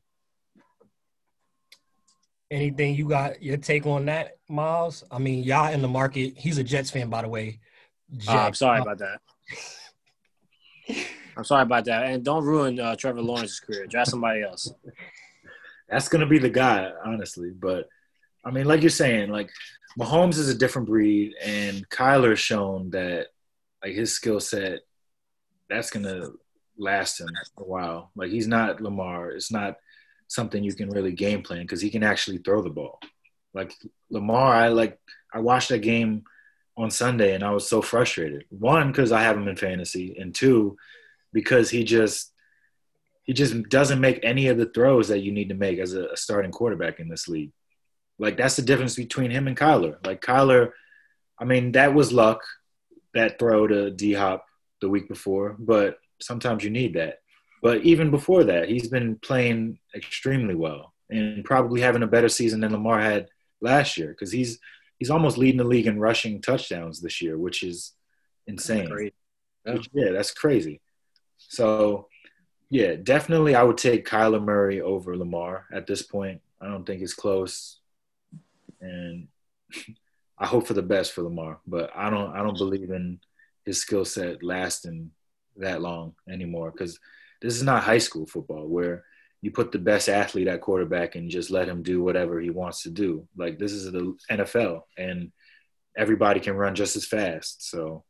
Anything 2.51 2.95
you 2.95 3.07
got 3.07 3.43
your 3.43 3.57
take 3.57 3.85
on 3.85 4.05
that, 4.05 4.38
Miles? 4.47 5.03
I 5.12 5.19
mean, 5.19 5.43
y'all 5.43 5.71
in 5.71 5.81
the 5.81 5.88
market. 5.88 6.33
He's 6.35 6.57
a 6.57 6.63
Jets 6.63 6.89
fan, 6.89 7.09
by 7.09 7.21
the 7.21 7.29
way. 7.29 7.59
Uh, 8.27 8.38
I'm 8.38 8.53
sorry 8.55 8.81
about 8.81 8.97
that. 8.99 9.19
I'm 11.38 11.43
sorry 11.43 11.63
about 11.63 11.85
that, 11.85 12.05
and 12.05 12.25
don't 12.25 12.43
ruin 12.43 12.79
uh, 12.79 12.95
Trevor 12.95 13.21
Lawrence's 13.21 13.59
career. 13.59 13.85
Draft 13.85 14.09
somebody 14.09 14.41
else. 14.41 14.73
That's 15.88 16.09
gonna 16.09 16.25
be 16.25 16.39
the 16.39 16.49
guy, 16.49 16.91
honestly. 17.05 17.51
But 17.51 17.88
I 18.43 18.51
mean, 18.51 18.65
like 18.65 18.81
you're 18.81 18.89
saying, 18.89 19.29
like 19.29 19.49
Mahomes 19.97 20.38
is 20.38 20.49
a 20.49 20.57
different 20.57 20.88
breed, 20.88 21.33
and 21.41 21.88
Kyler's 21.89 22.39
shown 22.39 22.89
that 22.91 23.27
like 23.83 23.93
his 23.93 24.13
skill 24.13 24.39
set 24.39 24.79
that's 25.69 25.91
gonna 25.91 26.29
last 26.77 27.21
him 27.21 27.29
a 27.57 27.63
while. 27.63 28.12
Like 28.15 28.31
he's 28.31 28.47
not 28.47 28.81
Lamar. 28.81 29.31
It's 29.31 29.51
not 29.51 29.75
something 30.30 30.63
you 30.63 30.74
can 30.74 30.89
really 30.89 31.12
game 31.12 31.44
plan 31.44 31.63
because 31.63 31.82
he 31.82 31.89
can 31.89 32.04
actually 32.04 32.38
throw 32.38 32.62
the 32.62 32.70
ball. 32.70 33.00
Like 33.54 33.74
Lamar, 34.10 34.54
I 34.54 34.70
like 34.70 34.98
I 35.34 35.39
watched 35.39 35.70
that 35.70 35.80
game 35.80 36.24
on 36.78 36.89
Sunday 36.89 37.36
and 37.36 37.44
I 37.44 37.52
was 37.52 37.68
so 37.68 37.82
frustrated. 37.82 38.46
One, 38.50 38.92
because 38.92 39.12
I 39.12 39.24
have 39.24 39.36
him 39.36 39.50
in 39.50 39.58
fantasy, 39.58 40.15
and 40.18 40.34
two, 40.34 40.78
because 41.34 41.70
he 41.70 41.84
just 41.84 42.32
he 43.24 43.34
just 43.34 43.62
doesn't 43.70 44.00
make 44.00 44.22
any 44.24 44.48
of 44.48 44.58
the 44.58 44.68
throws 44.68 45.10
that 45.10 45.20
you 45.20 45.34
need 45.34 45.50
to 45.50 45.56
make 45.56 45.80
as 45.80 45.94
a, 45.94 46.15
starting 46.15 46.52
quarterback 46.52 47.00
in 47.00 47.10
this 47.10 47.28
league. 47.28 47.52
Like 48.18 48.38
that's 48.38 48.56
the 48.56 48.62
difference 48.62 48.96
between 48.96 49.32
him 49.32 49.48
and 49.48 49.58
Kyler. 49.58 50.06
Like 50.06 50.22
Kyler 50.22 50.72
I 51.39 51.46
mean, 51.46 51.72
that 51.72 51.94
was 51.94 52.12
luck, 52.12 52.44
that 53.13 53.39
throw 53.39 53.65
to 53.65 53.92
D 53.92 54.13
Hop 54.13 54.46
the 54.82 54.89
week 54.89 55.08
before, 55.08 55.56
but 55.58 55.98
sometimes 56.22 56.63
you 56.63 56.70
need 56.70 56.96
that. 56.96 57.20
But 57.62 57.82
even 57.82 58.10
before 58.12 58.45
that, 58.45 58.69
he's 58.69 58.88
been 58.88 59.17
playing 59.17 59.80
extremely 59.93 60.56
well 60.56 60.93
and 61.10 61.43
probably 61.43 61.82
having 61.82 62.04
a 62.04 62.08
better 62.08 62.30
season 62.30 62.62
than 62.62 62.72
Lamar 62.72 63.02
had 63.02 63.28
last 63.62 63.98
year 63.98 64.10
because 64.10 64.32
he's 64.32 64.60
he's 64.98 65.10
almost 65.10 65.38
leading 65.38 65.58
the 65.58 65.63
league 65.63 65.88
in 65.88 66.00
rushing 66.00 66.41
touchdowns 66.41 67.02
this 67.02 67.22
year, 67.22 67.38
which 67.38 67.63
is 67.63 67.93
insane. 68.48 68.89
That's 68.89 69.02
yeah. 69.65 69.74
Which, 69.74 69.89
yeah, 69.93 70.12
that's 70.12 70.32
crazy. 70.32 70.82
So, 71.38 72.08
yeah, 72.69 72.95
definitely, 72.95 73.56
I 73.56 73.63
would 73.63 73.78
take 73.78 74.08
Kyler 74.08 74.43
Murray 74.43 74.82
over 74.82 75.15
Lamar 75.17 75.65
at 75.72 75.88
this 75.88 76.02
point. 76.02 76.41
I 76.62 76.67
don't 76.67 76.86
think 76.86 77.02
it's 77.02 77.13
close, 77.13 77.80
and 78.82 79.28
I 80.38 80.45
hope 80.45 80.67
for 80.67 80.74
the 80.74 80.82
best 80.82 81.13
for 81.13 81.24
Lamar, 81.24 81.60
but 81.65 81.91
I 81.95 82.10
don't. 82.10 82.36
I 82.36 82.43
don't 82.43 82.58
believe 82.58 82.91
in 82.91 83.19
his 83.65 83.80
skill 83.82 84.06
set 84.06 84.43
lasting 84.43 85.12
that 85.58 85.82
long 85.82 86.15
anymore 86.30 86.72
because 86.72 87.00
this 87.41 87.56
is 87.56 87.63
not 87.63 87.84
high 87.84 87.97
school 87.97 88.25
football 88.25 88.67
where 88.67 89.04
you 89.41 89.52
put 89.52 89.71
the 89.71 89.80
best 89.80 90.10
athlete 90.10 90.47
at 90.47 90.62
quarterback 90.62 91.15
and 91.15 91.30
just 91.30 91.49
let 91.49 91.67
him 91.67 91.82
do 91.82 92.04
whatever 92.04 92.39
he 92.39 92.49
wants 92.49 92.84
to 92.84 92.89
do. 92.89 93.28
Like 93.38 93.58
this 93.58 93.71
is 93.71 93.91
the 93.91 94.15
NFL 94.30 94.82
and 94.97 95.32
everybody 95.97 96.39
can 96.39 96.56
run 96.56 96.75
just 96.75 96.95
as 96.95 97.06
fast. 97.06 97.69
So 97.69 98.04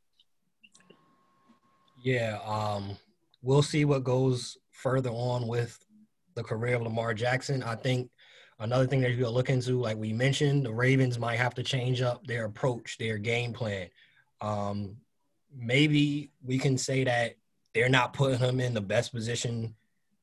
yeah, 2.04 2.40
um, 2.46 2.98
we'll 3.42 3.62
see 3.62 3.86
what 3.86 4.04
goes 4.04 4.58
further 4.72 5.10
on 5.10 5.48
with 5.48 5.78
the 6.36 6.44
career 6.44 6.76
of 6.76 6.82
Lamar 6.82 7.14
Jackson. 7.14 7.62
I 7.62 7.76
think 7.76 8.10
another 8.60 8.88
thing 8.88 9.02
that 9.02 9.12
you'll 9.12 9.34
look 9.34 9.50
into, 9.50 9.80
like 9.80 9.98
we 9.98 10.14
mentioned, 10.14 10.66
the 10.66 10.74
Ravens 10.74 11.20
might 11.20 11.38
have 11.38 11.54
to 11.56 11.64
change 11.64 12.02
up 12.02 12.26
their 12.26 12.46
approach, 12.46 12.98
their 12.98 13.18
game 13.18 13.54
plan. 13.54 13.90
Um, 14.42 14.96
maybe 15.56 16.32
we 16.44 16.58
can 16.58 16.78
say 16.78 17.04
that 17.04 17.36
they're 17.74 17.90
not 17.90 18.14
putting 18.14 18.40
him 18.40 18.60
in 18.60 18.74
the 18.74 18.82
best 18.82 19.14
position 19.14 19.76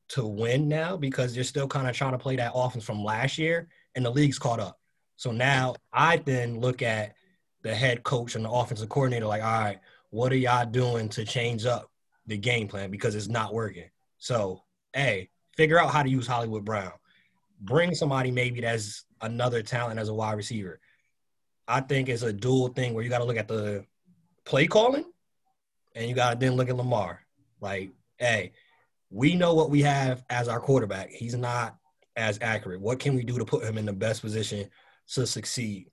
to 0.09 0.25
win 0.25 0.67
now 0.67 0.95
because 0.95 1.33
they're 1.33 1.43
still 1.43 1.67
kind 1.67 1.87
of 1.87 1.95
trying 1.95 2.13
to 2.13 2.17
play 2.17 2.35
that 2.37 2.53
offense 2.55 2.83
from 2.83 3.03
last 3.03 3.37
year 3.37 3.67
and 3.95 4.05
the 4.05 4.09
league's 4.09 4.39
caught 4.39 4.59
up. 4.59 4.79
So 5.15 5.31
now 5.31 5.75
I 5.91 6.17
then 6.17 6.59
look 6.59 6.81
at 6.81 7.15
the 7.63 7.73
head 7.73 8.03
coach 8.03 8.35
and 8.35 8.45
the 8.45 8.49
offensive 8.49 8.89
coordinator 8.89 9.25
like, 9.25 9.43
all 9.43 9.59
right, 9.59 9.79
what 10.09 10.31
are 10.31 10.37
y'all 10.37 10.65
doing 10.65 11.09
to 11.09 11.25
change 11.25 11.65
up 11.65 11.91
the 12.27 12.37
game 12.37 12.67
plan 12.67 12.91
because 12.91 13.15
it's 13.15 13.27
not 13.27 13.53
working? 13.53 13.89
So, 14.19 14.63
hey, 14.93 15.29
figure 15.55 15.79
out 15.79 15.91
how 15.91 16.03
to 16.03 16.09
use 16.09 16.27
Hollywood 16.27 16.63
Brown. 16.63 16.91
Bring 17.59 17.95
somebody 17.95 18.31
maybe 18.31 18.61
that's 18.61 19.05
another 19.21 19.61
talent 19.63 19.99
as 19.99 20.09
a 20.09 20.13
wide 20.13 20.37
receiver. 20.37 20.79
I 21.67 21.81
think 21.81 22.07
it's 22.07 22.21
a 22.21 22.31
dual 22.31 22.69
thing 22.69 22.93
where 22.93 23.03
you 23.03 23.09
got 23.09 23.17
to 23.17 23.25
look 23.25 23.37
at 23.37 23.47
the 23.47 23.85
play 24.45 24.67
calling 24.67 25.05
and 25.95 26.07
you 26.07 26.15
got 26.15 26.33
to 26.33 26.39
then 26.39 26.55
look 26.55 26.69
at 26.69 26.77
Lamar. 26.77 27.21
Like, 27.61 27.91
hey, 28.17 28.51
we 29.09 29.35
know 29.35 29.53
what 29.53 29.69
we 29.69 29.81
have 29.83 30.23
as 30.29 30.47
our 30.47 30.59
quarterback. 30.59 31.09
He's 31.11 31.35
not 31.35 31.77
as 32.15 32.39
accurate. 32.41 32.81
What 32.81 32.99
can 32.99 33.15
we 33.15 33.23
do 33.23 33.37
to 33.37 33.45
put 33.45 33.63
him 33.63 33.77
in 33.77 33.85
the 33.85 33.93
best 33.93 34.21
position 34.21 34.69
to 35.13 35.25
succeed? 35.25 35.89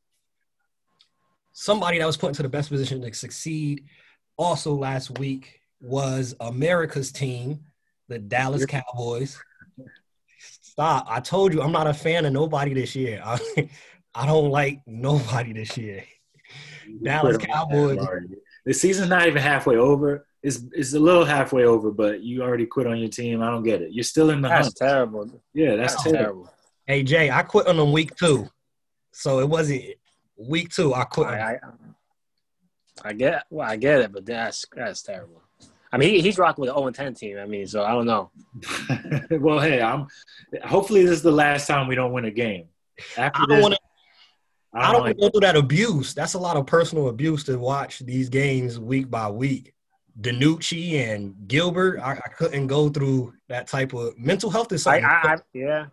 Somebody 1.53 1.99
that 1.99 2.07
was 2.07 2.17
put 2.17 2.29
into 2.29 2.43
the 2.43 2.49
best 2.49 2.71
position 2.71 3.01
to 3.03 3.15
succeed 3.15 3.85
also 4.37 4.75
last 4.75 5.19
week 5.19 5.61
was 5.81 6.35
America's 6.41 7.13
team, 7.13 7.61
the 8.09 8.19
Dallas 8.19 8.67
Cowboys. 8.67 9.41
Stop. 10.39 11.07
I 11.09 11.21
told 11.21 11.53
you 11.53 11.63
I'm 11.63 11.73
not 11.73 11.87
a 11.87 11.95
fan 11.95 12.25
of 12.25 12.33
nobody 12.33 12.75
this 12.75 12.97
year. 12.97 13.23
I, 13.25 13.39
I 14.15 14.27
don't 14.27 14.51
like 14.51 14.81
nobody 14.87 15.53
this 15.53 15.77
year. 15.77 16.05
Dallas 17.03 17.37
Cowboys. 17.37 17.99
The 18.67 18.75
season's 18.75 19.11
not 19.11 19.29
even 19.29 19.43
halfway 19.43 19.77
over 19.77 20.27
it's 20.45 20.61
it's 20.73 20.93
a 20.93 21.01
little 21.01 21.25
halfway 21.25 21.65
over, 21.65 21.91
but 21.91 22.23
you 22.23 22.43
already 22.43 22.67
quit 22.67 22.87
on 22.87 22.99
your 22.99 23.09
team. 23.09 23.43
I 23.43 23.51
don't 23.51 23.63
get 23.63 23.81
it. 23.81 23.93
You're 23.93 24.05
still 24.05 24.29
in 24.29 24.43
the 24.43 24.49
That's 24.49 24.67
hunt. 24.67 24.77
terrible. 24.77 25.43
Yeah, 25.55 25.77
that's, 25.77 25.95
that's 25.95 26.03
terrible. 26.05 26.19
terrible. 26.19 26.51
Hey 26.87 27.03
Jay, 27.03 27.31
I 27.31 27.43
quit 27.43 27.67
on 27.67 27.79
them 27.79 27.93
week 27.93 28.15
two, 28.15 28.47
so 29.11 29.41
it 29.41 29.49
wasn't 29.49 29.83
week 30.37 30.69
two. 30.69 30.93
I 30.93 31.05
quit. 31.05 31.29
I, 31.29 31.55
I, 31.55 31.59
I 33.03 33.13
get 33.15 33.45
well, 33.49 33.67
I 33.67 33.77
get 33.77 34.03
it, 34.03 34.13
but 34.13 34.27
that's 34.27 34.67
that's 34.77 35.03
terrible. 35.03 35.41
I 35.91 35.97
mean, 35.97 36.11
he, 36.11 36.21
he's 36.21 36.39
rocking 36.39 36.61
with 36.61 36.71
an 36.71 36.77
0 36.77 36.91
10 36.91 37.15
team. 37.15 37.39
I 37.39 37.47
mean, 37.47 37.67
so 37.67 37.83
I 37.83 37.93
don't 37.93 38.07
know. 38.07 38.31
well, 39.39 39.61
hey, 39.61 39.81
I'm. 39.81 40.09
Hopefully, 40.65 41.05
this 41.05 41.13
is 41.13 41.23
the 41.23 41.33
last 41.33 41.67
time 41.69 41.89
we 41.89 41.95
don't 41.95 42.13
win 42.13 42.27
a 42.27 42.31
game. 42.31 42.67
After 43.17 43.43
I 43.43 43.47
don't 43.47 43.63
want 43.63 43.75
to. 43.75 43.81
I 44.75 44.93
don't 44.93 45.03
want 45.03 45.17
to 45.17 45.21
go 45.23 45.31
through 45.31 45.41
that 45.43 45.57
abuse. 45.57 46.13
That's 46.13 46.35
a 46.35 46.39
lot 46.39 46.57
of 46.57 46.67
personal 46.67 47.09
abuse 47.09 47.45
to 47.45 47.57
watch 47.59 48.01
these 48.01 48.29
games 48.29 48.79
week 48.79 49.09
by 49.09 49.31
week. 49.31 49.73
DiNucci 50.21 50.95
and 50.95 51.35
Gilbert, 51.49 51.99
I, 52.01 52.13
I, 52.13 52.29
couldn't 52.37 52.69
go 52.69 52.89
through 52.89 53.35
that 53.49 53.67
type 53.67 53.93
of 53.95 54.17
mental 54.17 54.49
health 54.49 54.73
is 54.73 54.85
something. 54.85 55.05
I, 55.05 55.09
I, 55.09 55.37
yeah, 55.53 55.87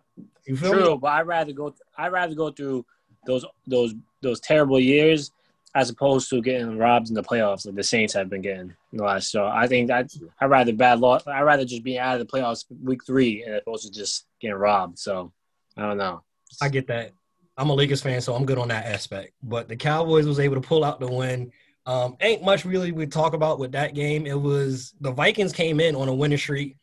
you 0.46 0.56
feel 0.56 0.72
true, 0.72 0.90
me? 0.92 0.98
but 0.98 1.08
I'd 1.08 1.26
rather 1.26 1.52
go. 1.52 1.74
I'd 1.98 2.12
rather 2.12 2.34
go 2.34 2.50
through 2.50 2.86
those 3.26 3.44
those 3.66 3.94
those 4.20 4.40
terrible 4.40 4.78
years 4.78 5.32
as 5.74 5.90
opposed 5.90 6.28
to 6.30 6.42
getting 6.42 6.76
robbed 6.76 7.08
in 7.08 7.14
the 7.14 7.22
playoffs 7.22 7.64
like 7.64 7.74
the 7.74 7.82
Saints 7.82 8.12
have 8.12 8.28
been 8.28 8.42
getting 8.42 8.74
in 8.92 8.98
the 8.98 9.04
last. 9.04 9.30
So 9.30 9.46
I 9.46 9.66
think 9.66 9.88
that 9.88 10.10
I'd 10.40 10.50
rather 10.50 10.72
bad 10.72 11.00
loss. 11.00 11.26
I'd 11.26 11.42
rather 11.42 11.64
just 11.64 11.82
be 11.82 11.98
out 11.98 12.20
of 12.20 12.26
the 12.26 12.30
playoffs 12.30 12.64
week 12.82 13.04
three 13.06 13.42
as 13.44 13.62
opposed 13.62 13.86
to 13.86 13.90
just 13.90 14.26
getting 14.40 14.56
robbed. 14.56 14.98
So 14.98 15.32
I 15.76 15.82
don't 15.82 15.98
know. 15.98 16.22
I 16.60 16.68
get 16.68 16.86
that. 16.88 17.12
I'm 17.56 17.70
a 17.70 17.74
Lakers 17.74 18.02
fan, 18.02 18.20
so 18.20 18.34
I'm 18.34 18.46
good 18.46 18.58
on 18.58 18.68
that 18.68 18.86
aspect. 18.86 19.32
But 19.42 19.68
the 19.68 19.76
Cowboys 19.76 20.26
was 20.26 20.40
able 20.40 20.56
to 20.56 20.60
pull 20.60 20.84
out 20.84 21.00
the 21.00 21.10
win 21.10 21.52
um, 21.86 22.16
ain't 22.20 22.44
much 22.44 22.64
really 22.64 22.92
we 22.92 23.06
talk 23.06 23.34
about 23.34 23.58
with 23.58 23.72
that 23.72 23.94
game. 23.94 24.26
It 24.26 24.40
was 24.40 24.94
the 25.00 25.10
Vikings 25.10 25.52
came 25.52 25.80
in 25.80 25.96
on 25.96 26.08
a 26.08 26.14
winning 26.14 26.38
streak. 26.38 26.76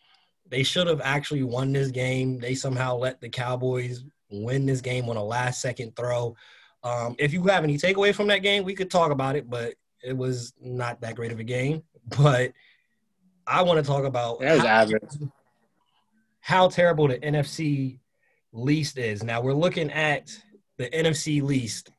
They 0.50 0.64
should 0.64 0.88
have 0.88 1.02
actually 1.04 1.44
won 1.44 1.72
this 1.72 1.90
game. 1.90 2.40
They 2.40 2.56
somehow 2.56 2.98
let 2.98 3.22
the 3.22 3.30
Cowboys 3.30 4.04
win 4.30 4.66
this 4.66 4.82
game 4.82 5.10
on 5.10 5.16
a 5.16 5.24
last 5.24 5.62
second 5.62 5.96
throw. 5.96 6.36
Um, 6.84 7.16
if 7.18 7.34
you 7.34 7.44
have 7.44 7.64
any 7.64 7.78
takeaway 7.78 8.14
from 8.14 8.28
that 8.28 8.42
game, 8.42 8.64
we 8.64 8.76
could 8.76 8.92
talk 8.92 9.12
about 9.12 9.36
it, 9.36 9.50
but 9.50 9.76
it 10.04 10.16
was 10.16 10.54
not 10.62 11.02
that 11.02 11.16
great 11.16 11.32
of 11.32 11.40
a 11.40 11.44
game. 11.44 11.84
But 12.18 12.54
I 13.46 13.62
want 13.62 13.78
to 13.78 13.86
talk 13.86 14.04
about 14.04 14.44
how, 14.44 14.88
how 16.40 16.70
terrible 16.70 17.08
the 17.08 17.20
NFC 17.20 18.00
least 18.52 18.98
is. 18.98 19.22
Now 19.22 19.42
we're 19.42 19.54
looking 19.54 19.92
at 19.92 20.32
the 20.78 20.90
NFC 20.90 21.44
least 21.44 21.92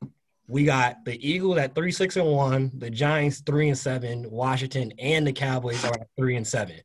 we 0.51 0.65
got 0.65 1.05
the 1.05 1.17
Eagles 1.27 1.59
at 1.59 1.77
three, 1.77 1.93
six, 1.93 2.17
and 2.17 2.27
one, 2.27 2.73
the 2.75 2.91
Giants 2.91 3.41
three 3.41 3.69
and 3.69 3.79
seven, 3.79 4.29
Washington 4.29 4.93
and 4.99 5.25
the 5.25 5.33
Cowboys 5.33 5.85
are 5.85 5.93
at 5.93 6.09
three 6.19 6.37
and 6.37 6.47
seven. 6.47 6.77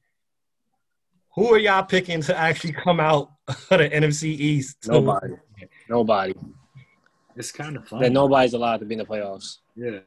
Who 1.34 1.52
are 1.52 1.58
y'all 1.58 1.84
picking 1.84 2.22
to 2.22 2.38
actually 2.38 2.74
come 2.74 3.00
out 3.00 3.32
of 3.48 3.70
the 3.70 3.90
NFC 3.90 4.26
East? 4.26 4.88
Nobody. 4.88 5.34
Nobody. 5.90 6.34
It's 7.36 7.52
kind 7.52 7.76
of 7.76 7.88
fun. 7.88 8.02
That 8.02 8.12
nobody's 8.12 8.54
allowed 8.54 8.82
to 8.82 8.86
be 8.86 8.94
in 8.94 9.00
the 9.00 9.06
playoffs. 9.06 9.58
Yeah, 9.76 10.00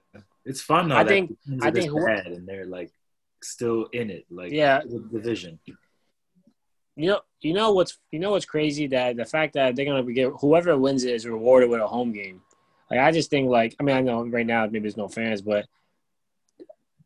it's 0.45 0.63
fun 0.63 0.89
though. 0.89 0.97
I 0.97 1.05
think. 1.05 1.37
I 1.61 1.73
think 1.73 1.91
who, 1.91 2.07
bad 2.07 2.29
and 2.29 2.49
they're 2.49 2.65
like 2.65 2.93
still 3.43 3.87
in 3.93 4.09
it. 4.09 4.25
Like 4.31 4.53
yeah, 4.53 4.81
division. 5.13 5.59
You 6.95 7.09
know, 7.09 7.21
you 7.41 7.55
know 7.55 7.73
what's 7.73 7.99
you 8.13 8.21
know 8.21 8.31
what's 8.31 8.47
crazy 8.47 8.87
that 8.87 9.17
the 9.17 9.25
fact 9.25 9.55
that 9.55 9.75
they're 9.75 9.85
gonna 9.85 10.05
get 10.13 10.33
whoever 10.41 10.79
wins 10.79 11.03
it 11.03 11.15
is 11.15 11.27
rewarded 11.27 11.69
with 11.69 11.81
a 11.81 11.87
home 11.87 12.13
game. 12.13 12.41
Like 12.91 13.01
I 13.01 13.11
just 13.13 13.31
think 13.31 13.49
like 13.49 13.77
I 13.79 13.83
mean 13.83 13.97
I 13.97 14.01
know 14.01 14.25
right 14.27 14.47
now 14.47 14.65
maybe 14.67 14.81
there's 14.81 14.97
no 14.97 15.09
fans, 15.09 15.43
but 15.43 15.67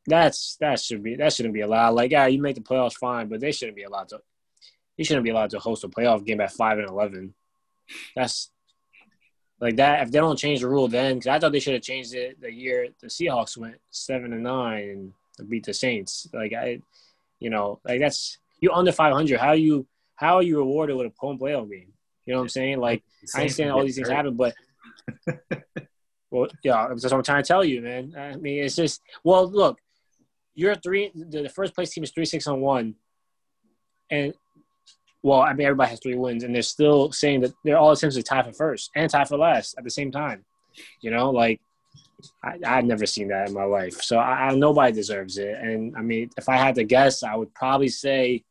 that's 0.07 0.57
that 0.61 0.81
should 0.81 1.03
be 1.03 1.17
that 1.17 1.33
shouldn't 1.33 1.55
be 1.55 1.61
allowed. 1.61 1.91
Like 1.91 2.11
yeah, 2.11 2.27
you 2.27 2.41
make 2.41 2.57
the 2.57 2.61
playoffs 2.61 2.97
fine, 2.97 3.29
but 3.29 3.41
they 3.41 3.53
shouldn't 3.53 3.77
be 3.77 3.85
allowed 3.85 4.09
to. 4.11 4.21
You 4.97 5.05
shouldn't 5.05 5.25
be 5.25 5.31
allowed 5.31 5.51
to 5.51 5.59
host 5.59 5.85
a 5.85 5.89
playoff 5.89 6.25
game 6.25 6.41
at 6.41 6.53
five 6.53 6.79
and 6.79 6.89
eleven. 6.89 7.35
That's 8.15 8.51
like 9.61 9.77
that. 9.77 10.03
If 10.03 10.11
they 10.11 10.19
don't 10.19 10.39
change 10.39 10.61
the 10.61 10.69
rule 10.69 10.89
then, 10.89 11.15
because 11.15 11.29
I 11.29 11.39
thought 11.39 11.53
they 11.53 11.61
should 11.61 11.75
have 11.75 11.83
changed 11.83 12.15
it 12.15 12.41
the 12.41 12.53
year 12.53 12.89
the 13.01 13.09
Seahawks 13.09 13.57
went 13.57 13.77
seven 13.91 14.33
and 14.33 14.43
nine 14.43 15.15
and 15.39 15.49
beat 15.49 15.65
the 15.65 15.75
Saints. 15.75 16.29
Like 16.33 16.53
I, 16.53 16.81
you 17.39 17.51
know, 17.51 17.81
like 17.85 18.01
that's 18.01 18.39
you 18.61 18.73
under 18.73 18.93
five 18.93 19.13
hundred. 19.13 19.41
How 19.41 19.53
you 19.53 19.87
how 20.17 20.37
are 20.37 20.43
you 20.43 20.59
rewarded 20.59 20.97
with 20.97 21.07
a 21.07 21.13
home 21.19 21.39
playoff 21.39 21.71
game? 21.71 21.93
You 22.27 22.35
know 22.35 22.41
what 22.41 22.45
I'm 22.45 22.49
saying? 22.51 22.79
Like 22.79 23.03
I 23.35 23.41
understand 23.41 23.71
all 23.71 23.83
these 23.83 23.97
things 23.97 24.09
happen, 24.09 24.35
but 24.35 24.55
well, 26.31 26.49
yeah, 26.63 26.89
that's 26.89 27.05
what 27.05 27.13
I'm 27.13 27.23
trying 27.23 27.43
to 27.43 27.49
tell 27.49 27.65
you, 27.65 27.81
man. 27.81 28.15
I 28.17 28.37
mean, 28.37 28.63
it's 28.65 28.77
just 28.77 29.01
well, 29.25 29.49
look, 29.51 29.79
you're 30.55 30.75
three. 30.75 31.11
The 31.15 31.49
first 31.49 31.75
place 31.75 31.91
team 31.91 32.05
is 32.05 32.11
three 32.11 32.25
six 32.25 32.47
on 32.47 32.61
one, 32.61 32.95
and 34.11 34.35
well, 35.23 35.41
I 35.41 35.53
mean, 35.53 35.67
everybody 35.67 35.91
has 35.91 36.01
three 36.01 36.17
wins, 36.17 36.43
and 36.43 36.55
they're 36.55 36.63
still 36.63 37.13
saying 37.13 37.43
that 37.43 37.53
they're 37.65 37.79
all 37.79 37.93
essentially 37.93 38.23
tied 38.23 38.47
for 38.47 38.53
first 38.53 38.91
and 38.95 39.11
tied 39.11 39.29
for 39.29 39.39
last 39.39 39.75
at 39.79 39.85
the 39.85 39.91
same 39.91 40.11
time. 40.11 40.45
You 41.01 41.11
know, 41.11 41.31
like 41.31 41.61
I, 42.43 42.59
I've 42.65 42.85
never 42.85 43.07
seen 43.07 43.29
that 43.29 43.49
in 43.49 43.55
my 43.55 43.65
life. 43.65 44.01
So 44.03 44.19
I, 44.19 44.49
I, 44.49 44.55
nobody 44.55 44.93
deserves 44.93 45.39
it. 45.39 45.57
And 45.61 45.97
I 45.97 46.03
mean, 46.03 46.31
if 46.37 46.49
I 46.49 46.57
had 46.57 46.75
to 46.77 46.85
guess, 46.85 47.23
I 47.23 47.35
would 47.37 47.55
probably 47.55 47.89
say, 47.89 48.45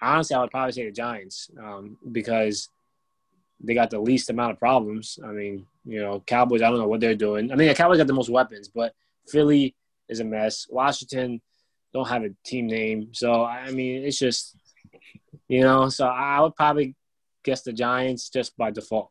honestly, 0.00 0.36
I 0.36 0.40
would 0.40 0.50
probably 0.50 0.72
say 0.72 0.84
the 0.84 0.92
Giants 0.92 1.50
um, 1.58 1.96
because 2.12 2.68
they 3.62 3.74
got 3.74 3.90
the 3.90 4.00
least 4.00 4.30
amount 4.30 4.52
of 4.52 4.58
problems. 4.58 5.18
I 5.24 5.32
mean, 5.32 5.66
you 5.84 6.00
know, 6.00 6.22
Cowboys. 6.26 6.62
I 6.62 6.70
don't 6.70 6.78
know 6.78 6.88
what 6.88 7.00
they're 7.00 7.14
doing. 7.14 7.52
I 7.52 7.56
mean, 7.56 7.68
the 7.68 7.74
Cowboys 7.74 7.98
got 7.98 8.06
the 8.06 8.12
most 8.12 8.30
weapons, 8.30 8.68
but 8.68 8.94
Philly 9.28 9.74
is 10.08 10.20
a 10.20 10.24
mess. 10.24 10.66
Washington 10.70 11.40
don't 11.92 12.08
have 12.08 12.22
a 12.22 12.30
team 12.44 12.66
name, 12.66 13.12
so 13.12 13.44
I 13.44 13.70
mean, 13.70 14.04
it's 14.04 14.18
just 14.18 14.56
you 15.48 15.60
know. 15.60 15.88
So 15.88 16.06
I 16.06 16.40
would 16.40 16.56
probably 16.56 16.94
guess 17.44 17.62
the 17.62 17.72
Giants 17.72 18.28
just 18.30 18.56
by 18.56 18.70
default. 18.70 19.10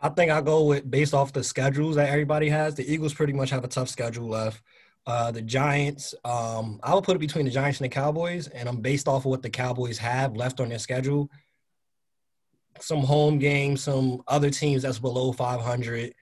I 0.00 0.08
think 0.08 0.30
I 0.30 0.40
go 0.40 0.64
with 0.64 0.90
based 0.90 1.12
off 1.12 1.32
the 1.32 1.44
schedules 1.44 1.96
that 1.96 2.08
everybody 2.08 2.48
has. 2.48 2.74
The 2.74 2.90
Eagles 2.90 3.14
pretty 3.14 3.32
much 3.32 3.50
have 3.50 3.64
a 3.64 3.68
tough 3.68 3.88
schedule 3.88 4.28
left. 4.28 4.62
Uh, 5.06 5.30
the 5.30 5.42
Giants, 5.42 6.14
um, 6.24 6.78
I 6.82 6.94
would 6.94 7.04
put 7.04 7.16
it 7.16 7.20
between 7.20 7.46
the 7.46 7.50
Giants 7.50 7.80
and 7.80 7.86
the 7.86 7.94
Cowboys, 7.94 8.48
and 8.48 8.68
I'm 8.68 8.80
based 8.80 9.08
off 9.08 9.24
of 9.24 9.30
what 9.30 9.42
the 9.42 9.50
Cowboys 9.50 9.98
have 9.98 10.36
left 10.36 10.60
on 10.60 10.68
their 10.68 10.78
schedule. 10.78 11.30
Some 12.78 13.00
home 13.00 13.38
games, 13.38 13.82
some 13.82 14.22
other 14.28 14.50
teams 14.50 14.82
that's 14.82 14.98
below 14.98 15.32
500. 15.32 16.14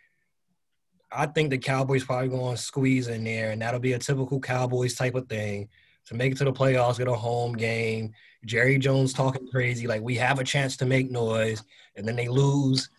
I 1.11 1.27
think 1.27 1.51
the 1.51 1.59
Cowboys 1.59 2.05
probably 2.05 2.29
going 2.29 2.57
to 2.57 2.63
squeeze 2.63 3.09
in 3.09 3.25
there, 3.25 3.51
and 3.51 3.63
that'll 3.63 3.81
be 3.81 3.93
a 3.93 3.99
typical 3.99 4.41
Cowboys 4.41 4.95
type 4.95 5.15
of 5.15 5.29
thing 5.29 5.69
to 6.07 6.15
make 6.15 6.33
it 6.33 6.39
to 6.39 6.45
the 6.45 6.53
playoffs, 6.53 6.99
get 6.99 7.09
a 7.09 7.15
home 7.15 7.53
game. 7.53 8.13
Jerry 8.45 8.79
Jones 8.79 9.13
talking 9.13 9.49
crazy, 9.49 9.87
like 9.87 10.03
we 10.03 10.17
have 10.17 10.39
a 10.39 10.45
chance 10.45 10.77
to 10.79 10.87
make 10.87 11.11
noise, 11.11 11.63
and 11.97 12.07
then 12.07 12.17
they 12.17 12.29
lose 12.29 12.91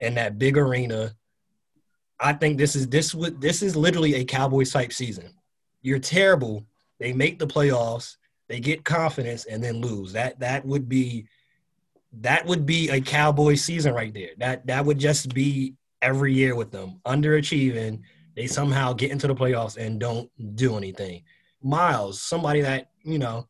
in 0.00 0.14
that 0.14 0.38
big 0.38 0.58
arena 0.58 1.14
I 2.18 2.32
think 2.32 2.58
this 2.58 2.74
is 2.74 2.88
this 2.88 3.14
would 3.14 3.40
this 3.40 3.62
is 3.62 3.76
literally 3.76 4.14
a 4.14 4.24
Cowboys 4.24 4.72
type 4.72 4.92
season. 4.92 5.34
You're 5.82 5.98
terrible. 5.98 6.66
They 6.98 7.12
make 7.12 7.38
the 7.38 7.46
playoffs, 7.46 8.16
they 8.48 8.58
get 8.58 8.84
confidence, 8.84 9.44
and 9.44 9.62
then 9.62 9.80
lose. 9.80 10.12
That 10.12 10.38
that 10.40 10.64
would 10.64 10.88
be 10.88 11.26
that 12.20 12.46
would 12.46 12.66
be 12.66 12.88
a 12.90 13.00
Cowboy 13.00 13.54
season 13.54 13.94
right 13.94 14.12
there. 14.12 14.30
That 14.38 14.66
that 14.66 14.84
would 14.84 14.98
just 14.98 15.34
be 15.34 15.74
every 16.02 16.32
year 16.32 16.54
with 16.54 16.70
them 16.70 17.00
underachieving. 17.06 18.00
They 18.34 18.46
somehow 18.46 18.92
get 18.92 19.10
into 19.10 19.26
the 19.26 19.34
playoffs 19.34 19.76
and 19.76 19.98
don't 19.98 20.30
do 20.56 20.76
anything. 20.76 21.22
Miles, 21.62 22.20
somebody 22.20 22.60
that 22.62 22.90
you 23.02 23.18
know 23.18 23.46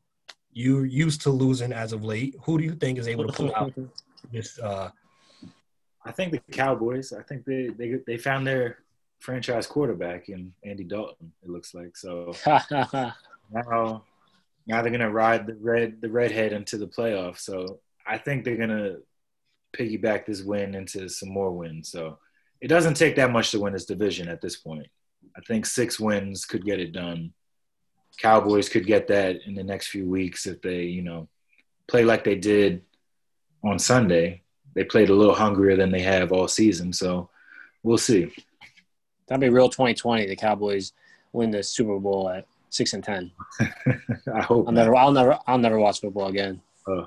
you 0.52 0.84
used 0.84 1.20
to 1.22 1.30
losing 1.30 1.72
as 1.72 1.92
of 1.92 2.04
late. 2.04 2.34
Who 2.44 2.58
do 2.58 2.64
you 2.64 2.74
think 2.74 2.98
is 2.98 3.08
able 3.08 3.26
to 3.26 3.32
pull 3.32 3.54
out 3.54 3.72
this 4.32 4.58
uh, 4.58 4.90
I 6.04 6.12
think 6.12 6.32
the 6.32 6.40
Cowboys. 6.52 7.12
I 7.12 7.22
think 7.22 7.44
they 7.44 7.68
they 7.76 7.96
they 8.06 8.16
found 8.16 8.46
their 8.46 8.78
franchise 9.18 9.66
quarterback 9.66 10.28
in 10.28 10.52
Andy 10.64 10.84
Dalton. 10.84 11.32
It 11.42 11.50
looks 11.50 11.74
like 11.74 11.96
so. 11.96 12.34
now, 12.46 13.12
now 13.50 14.82
they're 14.82 14.90
gonna 14.90 15.10
ride 15.10 15.46
the 15.46 15.54
red 15.60 16.00
the 16.00 16.08
redhead 16.08 16.52
into 16.52 16.78
the 16.78 16.86
playoffs. 16.86 17.40
So 17.40 17.80
I 18.06 18.18
think 18.18 18.44
they're 18.44 18.56
gonna 18.56 18.96
piggyback 19.76 20.26
this 20.26 20.42
win 20.42 20.74
into 20.74 21.08
some 21.08 21.28
more 21.28 21.52
wins. 21.52 21.90
So 21.90 22.18
it 22.60 22.68
doesn't 22.68 22.94
take 22.94 23.16
that 23.16 23.30
much 23.32 23.50
to 23.50 23.60
win 23.60 23.72
this 23.72 23.84
division 23.84 24.28
at 24.28 24.40
this 24.40 24.56
point. 24.56 24.86
I 25.36 25.40
think 25.40 25.66
six 25.66 26.00
wins 26.00 26.44
could 26.44 26.64
get 26.64 26.80
it 26.80 26.92
done. 26.92 27.32
Cowboys 28.18 28.68
could 28.68 28.86
get 28.86 29.08
that 29.08 29.42
in 29.44 29.54
the 29.54 29.62
next 29.62 29.88
few 29.88 30.08
weeks 30.08 30.46
if 30.46 30.62
they, 30.62 30.84
you 30.84 31.02
know, 31.02 31.28
play 31.86 32.04
like 32.04 32.24
they 32.24 32.36
did 32.36 32.82
on 33.62 33.78
Sunday 33.78 34.42
they 34.76 34.84
played 34.84 35.08
a 35.08 35.14
little 35.14 35.34
hungrier 35.34 35.74
than 35.74 35.90
they 35.90 36.02
have 36.02 36.32
all 36.32 36.46
season. 36.46 36.92
So 36.92 37.30
we'll 37.82 37.96
see. 37.96 38.30
That'd 39.26 39.40
be 39.40 39.48
real 39.48 39.70
2020. 39.70 40.26
The 40.26 40.36
Cowboys 40.36 40.92
win 41.32 41.50
the 41.50 41.62
Super 41.62 41.98
Bowl 41.98 42.28
at 42.28 42.46
six 42.68 42.92
and 42.92 43.02
ten. 43.02 43.32
I 44.32 44.42
hope. 44.42 44.66
I'll 44.66 44.74
never, 44.74 44.94
I'll 44.94 45.12
never, 45.12 45.38
I'll 45.46 45.58
never 45.58 45.80
watch 45.80 46.02
football 46.02 46.28
again. 46.28 46.60
Uh, 46.86 47.06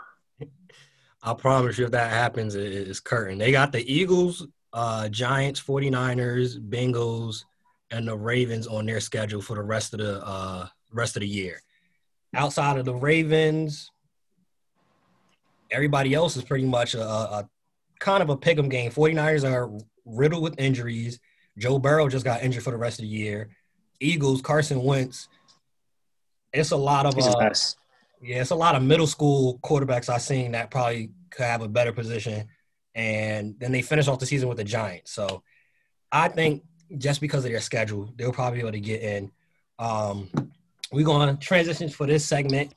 I 1.22 1.34
promise 1.34 1.78
you, 1.78 1.86
if 1.86 1.92
that 1.92 2.12
happens, 2.12 2.56
it's 2.56 3.00
curtain. 3.00 3.38
They 3.38 3.52
got 3.52 3.72
the 3.72 3.92
Eagles, 3.92 4.48
uh, 4.72 5.10
Giants, 5.10 5.62
49ers, 5.62 6.60
Bengals, 6.70 7.44
and 7.92 8.08
the 8.08 8.16
Ravens 8.16 8.68
on 8.68 8.86
their 8.86 9.00
schedule 9.00 9.42
for 9.42 9.56
the 9.56 9.64
rest 9.64 9.94
of 9.94 10.00
the 10.00 10.26
uh, 10.26 10.68
rest 10.94 11.16
of 11.18 11.22
the 11.22 11.28
year. 11.28 11.62
Outside 12.34 12.78
of 12.78 12.86
the 12.86 12.94
Ravens, 12.94 13.92
everybody 15.72 16.14
else 16.14 16.38
is 16.38 16.44
pretty 16.44 16.66
much 16.66 16.94
a, 16.94 17.04
a 17.04 17.50
kind 18.00 18.24
of 18.24 18.30
a 18.30 18.38
pick'em 18.38 18.70
game. 18.70 18.92
49ers 18.92 19.50
are 19.50 19.70
riddled 20.06 20.44
with 20.44 20.60
injuries. 20.60 21.20
Joe 21.58 21.80
Burrow 21.80 22.08
just 22.08 22.26
got 22.26 22.44
injured 22.44 22.64
for 22.64 22.72
the 22.72 22.78
rest 22.78 23.00
of 23.00 23.04
the 23.04 23.10
year. 23.10 23.50
Eagles, 24.00 24.42
Carson 24.42 24.82
Wentz. 24.84 25.28
It's 26.54 26.72
a 26.72 26.78
lot 26.78 27.06
of 27.06 27.18
uh, 27.18 27.52
yeah, 28.22 28.42
it's 28.42 28.52
a 28.52 28.56
lot 28.56 28.76
of 28.76 28.84
middle 28.84 29.08
school 29.08 29.60
quarterbacks 29.64 30.10
I've 30.10 30.22
seen 30.22 30.52
that 30.54 30.72
probably 30.72 31.12
could 31.30 31.46
have 31.46 31.62
a 31.62 31.68
better 31.68 31.92
position. 31.92 32.48
And 32.96 33.56
then 33.60 33.72
they 33.72 33.82
finish 33.82 34.08
off 34.08 34.20
the 34.20 34.26
season 34.26 34.50
with 34.50 34.58
the 34.58 34.64
Giants. 34.64 35.12
So 35.12 35.44
I 36.12 36.28
think 36.28 36.64
just 36.98 37.22
because 37.22 37.46
of 37.46 37.52
their 37.52 37.62
schedule, 37.62 38.14
they'll 38.18 38.34
probably 38.34 38.58
be 38.58 38.62
able 38.62 38.72
to 38.74 38.80
get 38.80 39.02
in. 39.02 39.32
Um, 39.78 40.30
we're 40.92 41.06
going 41.06 41.36
to 41.36 41.40
transition 41.46 41.90
for 41.90 42.08
this 42.08 42.26
segment. 42.26 42.74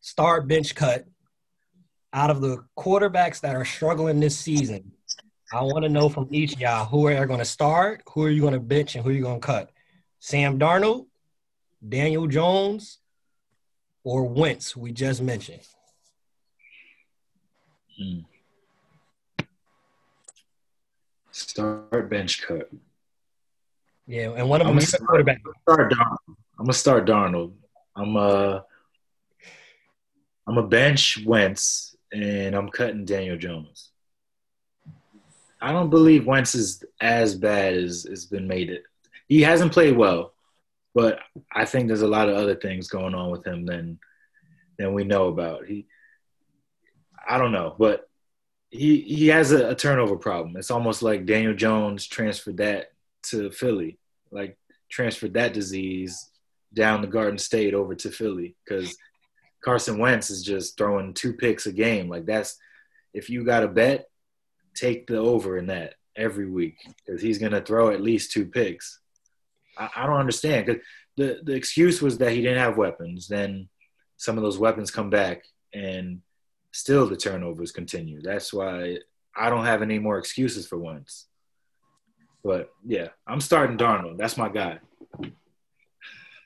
Start 0.00 0.46
bench 0.46 0.74
cut 0.74 1.06
out 2.16 2.30
of 2.30 2.40
the 2.40 2.64
quarterbacks 2.78 3.40
that 3.40 3.54
are 3.54 3.64
struggling 3.64 4.20
this 4.20 4.38
season, 4.38 4.90
I 5.52 5.60
want 5.62 5.84
to 5.84 5.88
know 5.88 6.08
from 6.08 6.28
each 6.30 6.56
y'all 6.58 6.86
who 6.86 7.06
are 7.06 7.26
going 7.26 7.38
to 7.38 7.44
start, 7.44 8.02
who 8.08 8.24
are 8.24 8.30
you 8.30 8.40
going 8.40 8.54
to 8.54 8.60
bench, 8.60 8.94
and 8.94 9.04
who 9.04 9.10
are 9.10 9.12
you 9.12 9.22
going 9.22 9.40
to 9.40 9.46
cut? 9.46 9.70
Sam 10.18 10.58
Darnold, 10.58 11.06
Daniel 11.86 12.26
Jones, 12.26 12.98
or 14.06 14.24
Wentz, 14.24 14.76
we 14.76 14.92
just 14.92 15.20
mentioned. 15.20 15.66
Hmm. 17.98 18.20
Start 21.32 22.08
bench 22.08 22.40
cut. 22.42 22.70
Yeah, 24.06 24.30
and 24.36 24.48
one 24.48 24.60
of 24.60 24.68
them 24.68 24.78
is 24.78 24.94
quarterback. 24.94 25.40
Start 25.62 25.92
Darnold. 25.92 26.36
I'm 26.56 26.66
gonna 26.66 26.72
start 26.72 27.04
Darnold. 27.04 27.54
I'm 27.96 28.16
a 28.16 28.64
I'm 30.46 30.58
a 30.58 30.66
bench 30.66 31.24
Wentz 31.26 31.96
and 32.12 32.54
I'm 32.54 32.68
cutting 32.68 33.04
Daniel 33.04 33.36
Jones. 33.36 33.90
I 35.60 35.72
don't 35.72 35.90
believe 35.90 36.28
Wentz 36.28 36.54
is 36.54 36.84
as 37.00 37.34
bad 37.34 37.74
as 37.74 38.04
it's 38.04 38.26
been 38.26 38.46
made 38.46 38.70
it. 38.70 38.84
He 39.26 39.42
hasn't 39.42 39.72
played 39.72 39.96
well, 39.96 40.32
but 40.96 41.18
I 41.52 41.66
think 41.66 41.88
there's 41.88 42.00
a 42.00 42.08
lot 42.08 42.30
of 42.30 42.36
other 42.36 42.54
things 42.54 42.88
going 42.88 43.14
on 43.14 43.30
with 43.30 43.46
him 43.46 43.66
than 43.66 43.98
than 44.78 44.94
we 44.94 45.04
know 45.04 45.28
about. 45.28 45.66
He, 45.66 45.86
I 47.28 47.36
don't 47.36 47.52
know, 47.52 47.76
but 47.78 48.08
he 48.70 49.02
he 49.02 49.26
has 49.26 49.52
a, 49.52 49.68
a 49.68 49.74
turnover 49.74 50.16
problem. 50.16 50.56
It's 50.56 50.70
almost 50.70 51.02
like 51.02 51.26
Daniel 51.26 51.52
Jones 51.52 52.06
transferred 52.06 52.56
that 52.56 52.92
to 53.24 53.50
Philly, 53.50 53.98
like 54.30 54.56
transferred 54.90 55.34
that 55.34 55.52
disease 55.52 56.30
down 56.72 57.02
the 57.02 57.08
Garden 57.08 57.38
State 57.38 57.74
over 57.74 57.94
to 57.94 58.10
Philly 58.10 58.56
because 58.64 58.96
Carson 59.62 59.98
Wentz 59.98 60.30
is 60.30 60.42
just 60.42 60.78
throwing 60.78 61.12
two 61.12 61.34
picks 61.34 61.66
a 61.66 61.72
game. 61.72 62.08
Like 62.08 62.24
that's 62.24 62.56
if 63.12 63.28
you 63.28 63.44
got 63.44 63.64
a 63.64 63.68
bet, 63.68 64.08
take 64.74 65.06
the 65.06 65.18
over 65.18 65.58
in 65.58 65.66
that 65.66 65.96
every 66.16 66.48
week 66.48 66.78
because 67.04 67.20
he's 67.20 67.36
gonna 67.38 67.60
throw 67.60 67.90
at 67.90 68.00
least 68.00 68.32
two 68.32 68.46
picks. 68.46 68.98
I, 69.76 69.88
I 69.96 70.06
don't 70.06 70.20
understand 70.20 70.66
because 70.66 70.82
the 71.16 71.40
the 71.42 71.54
excuse 71.54 72.02
was 72.02 72.18
that 72.18 72.32
he 72.32 72.42
didn't 72.42 72.58
have 72.58 72.76
weapons. 72.76 73.28
Then 73.28 73.68
some 74.16 74.36
of 74.36 74.42
those 74.42 74.58
weapons 74.58 74.90
come 74.90 75.10
back 75.10 75.44
and 75.74 76.20
still 76.72 77.06
the 77.06 77.16
turnovers 77.16 77.72
continue. 77.72 78.20
That's 78.22 78.52
why 78.52 78.98
I 79.34 79.50
don't 79.50 79.64
have 79.64 79.82
any 79.82 79.98
more 79.98 80.18
excuses 80.18 80.66
for 80.66 80.78
Wentz. 80.78 81.26
But 82.44 82.70
yeah, 82.84 83.08
I'm 83.26 83.40
starting 83.40 83.76
Darnold. 83.76 84.18
That's 84.18 84.36
my 84.36 84.48
guy. 84.48 84.78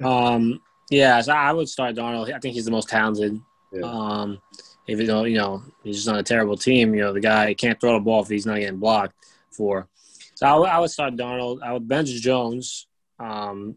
Um, 0.03 0.61
yeah, 0.91 1.21
so 1.21 1.33
I 1.33 1.53
would 1.53 1.69
start 1.69 1.95
Darnold. 1.95 2.33
I 2.33 2.39
think 2.39 2.55
he's 2.55 2.65
the 2.65 2.71
most 2.71 2.89
talented. 2.89 3.39
Yeah. 3.73 3.83
Um, 3.83 4.41
if 4.87 4.99
you 4.99 5.07
know, 5.07 5.25
you 5.25 5.37
know, 5.37 5.63
he's 5.85 5.97
just 5.97 6.09
on 6.09 6.17
a 6.17 6.23
terrible 6.23 6.57
team. 6.57 6.95
You 6.95 7.03
know, 7.03 7.13
the 7.13 7.21
guy 7.21 7.55
can't 7.55 7.81
throw 7.81 7.95
the 7.95 8.01
ball 8.01 8.23
if 8.23 8.29
he's 8.29 8.47
not 8.47 8.59
getting 8.59 8.79
blocked 8.79 9.15
for. 9.53 9.89
So 10.35 10.47
I, 10.47 10.51
w- 10.51 10.71
I 10.71 10.79
would 10.79 10.91
start 10.91 11.17
Darnold. 11.17 11.63
I 11.63 11.73
would 11.73 11.87
bench 11.87 12.09
Jones, 12.09 12.87
um, 13.21 13.77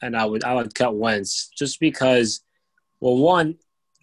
and 0.00 0.16
I 0.16 0.24
would 0.24 0.44
I 0.44 0.54
would 0.54 0.74
cut 0.74 0.96
Wentz 0.96 1.48
just 1.48 1.80
because. 1.80 2.40
Well, 3.00 3.18
one, 3.18 3.56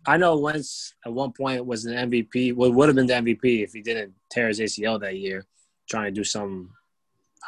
I 0.05 0.17
know 0.17 0.37
Wentz 0.37 0.93
at 1.05 1.13
one 1.13 1.31
point 1.31 1.65
was 1.65 1.85
an 1.85 2.11
MVP. 2.11 2.53
Well, 2.53 2.71
would 2.71 2.89
have 2.89 2.95
been 2.95 3.07
the 3.07 3.13
MVP 3.13 3.63
if 3.63 3.73
he 3.73 3.81
didn't 3.81 4.13
tear 4.29 4.47
his 4.47 4.59
ACL 4.59 4.99
that 4.99 5.17
year, 5.17 5.45
trying 5.89 6.05
to 6.05 6.11
do 6.11 6.23
some 6.23 6.71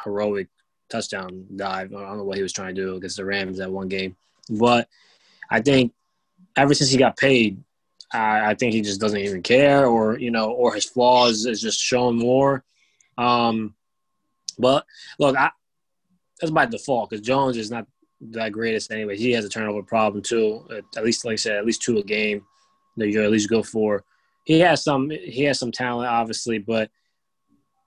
heroic 0.02 0.48
touchdown 0.88 1.46
dive. 1.54 1.92
I 1.94 2.00
don't 2.00 2.18
know 2.18 2.24
what 2.24 2.36
he 2.36 2.42
was 2.42 2.52
trying 2.52 2.74
to 2.74 2.82
do 2.82 2.96
against 2.96 3.18
the 3.18 3.24
Rams 3.24 3.58
that 3.58 3.70
one 3.70 3.88
game, 3.88 4.16
but 4.50 4.88
I 5.50 5.60
think 5.60 5.92
ever 6.56 6.74
since 6.74 6.90
he 6.90 6.98
got 6.98 7.16
paid, 7.16 7.62
I, 8.12 8.50
I 8.50 8.54
think 8.54 8.72
he 8.72 8.80
just 8.80 9.00
doesn't 9.00 9.18
even 9.18 9.42
care, 9.42 9.86
or 9.86 10.18
you 10.18 10.30
know, 10.30 10.50
or 10.50 10.74
his 10.74 10.84
flaws 10.84 11.46
is 11.46 11.60
just 11.60 11.80
shown 11.80 12.16
more. 12.16 12.64
Um, 13.18 13.74
but 14.58 14.86
look, 15.18 15.36
I, 15.36 15.50
that's 16.44 16.52
by 16.52 16.66
default 16.66 17.10
because 17.10 17.26
Jones 17.26 17.56
is 17.56 17.70
not 17.70 17.86
that 18.20 18.52
greatest 18.52 18.92
anyway. 18.92 19.16
He 19.16 19.32
has 19.32 19.44
a 19.44 19.48
turnover 19.48 19.82
problem 19.82 20.22
too. 20.22 20.66
At 20.96 21.04
least, 21.04 21.24
like 21.24 21.34
I 21.34 21.36
said, 21.36 21.56
at 21.56 21.66
least 21.66 21.82
two 21.82 21.98
a 21.98 22.02
game 22.02 22.44
that 22.96 23.08
you 23.08 23.22
at 23.22 23.30
least 23.30 23.50
go 23.50 23.62
for. 23.62 24.04
He 24.44 24.60
has 24.60 24.82
some. 24.84 25.10
He 25.10 25.44
has 25.44 25.58
some 25.58 25.72
talent, 25.72 26.08
obviously, 26.08 26.58
but 26.58 26.90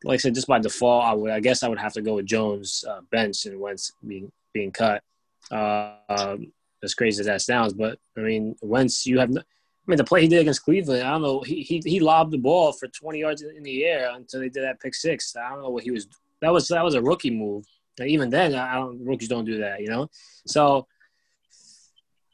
like 0.03 0.15
I 0.15 0.17
said, 0.17 0.35
just 0.35 0.47
by 0.47 0.59
default, 0.59 1.05
I 1.05 1.13
would 1.13 1.31
I 1.31 1.39
guess 1.39 1.63
I 1.63 1.67
would 1.67 1.79
have 1.79 1.93
to 1.93 2.01
go 2.01 2.15
with 2.15 2.25
Jones 2.25 2.83
uh, 2.87 3.01
bench 3.11 3.45
and 3.45 3.59
Wentz 3.59 3.91
being 4.05 4.31
being 4.53 4.71
cut. 4.71 5.03
Uh, 5.51 5.93
um, 6.09 6.51
as 6.83 6.93
crazy 6.93 7.19
as 7.21 7.25
that 7.25 7.41
sounds, 7.41 7.73
but 7.73 7.97
I 8.17 8.21
mean, 8.21 8.55
Wentz, 8.61 9.05
you 9.05 9.19
have. 9.19 9.29
No, 9.29 9.41
I 9.41 9.91
mean, 9.91 9.97
the 9.97 10.03
play 10.03 10.21
he 10.21 10.27
did 10.27 10.41
against 10.41 10.63
Cleveland, 10.63 11.03
I 11.03 11.11
don't 11.11 11.21
know. 11.21 11.41
He 11.41 11.61
he 11.61 11.81
he 11.85 11.99
lobbed 11.99 12.31
the 12.31 12.37
ball 12.37 12.73
for 12.73 12.87
20 12.87 13.19
yards 13.19 13.41
in 13.41 13.63
the 13.63 13.85
air 13.85 14.11
until 14.13 14.41
they 14.41 14.49
did 14.49 14.63
that 14.63 14.81
pick 14.81 14.93
six. 14.93 15.35
I 15.35 15.49
don't 15.49 15.61
know 15.61 15.69
what 15.69 15.83
he 15.83 15.91
was. 15.91 16.07
That 16.41 16.51
was 16.51 16.67
that 16.67 16.83
was 16.83 16.95
a 16.95 17.01
rookie 17.01 17.31
move. 17.31 17.65
Even 18.05 18.29
then, 18.29 18.53
I 18.55 18.75
don't. 18.75 19.03
Rookies 19.03 19.27
don't 19.27 19.45
do 19.45 19.59
that, 19.59 19.81
you 19.81 19.87
know. 19.87 20.09
So 20.45 20.87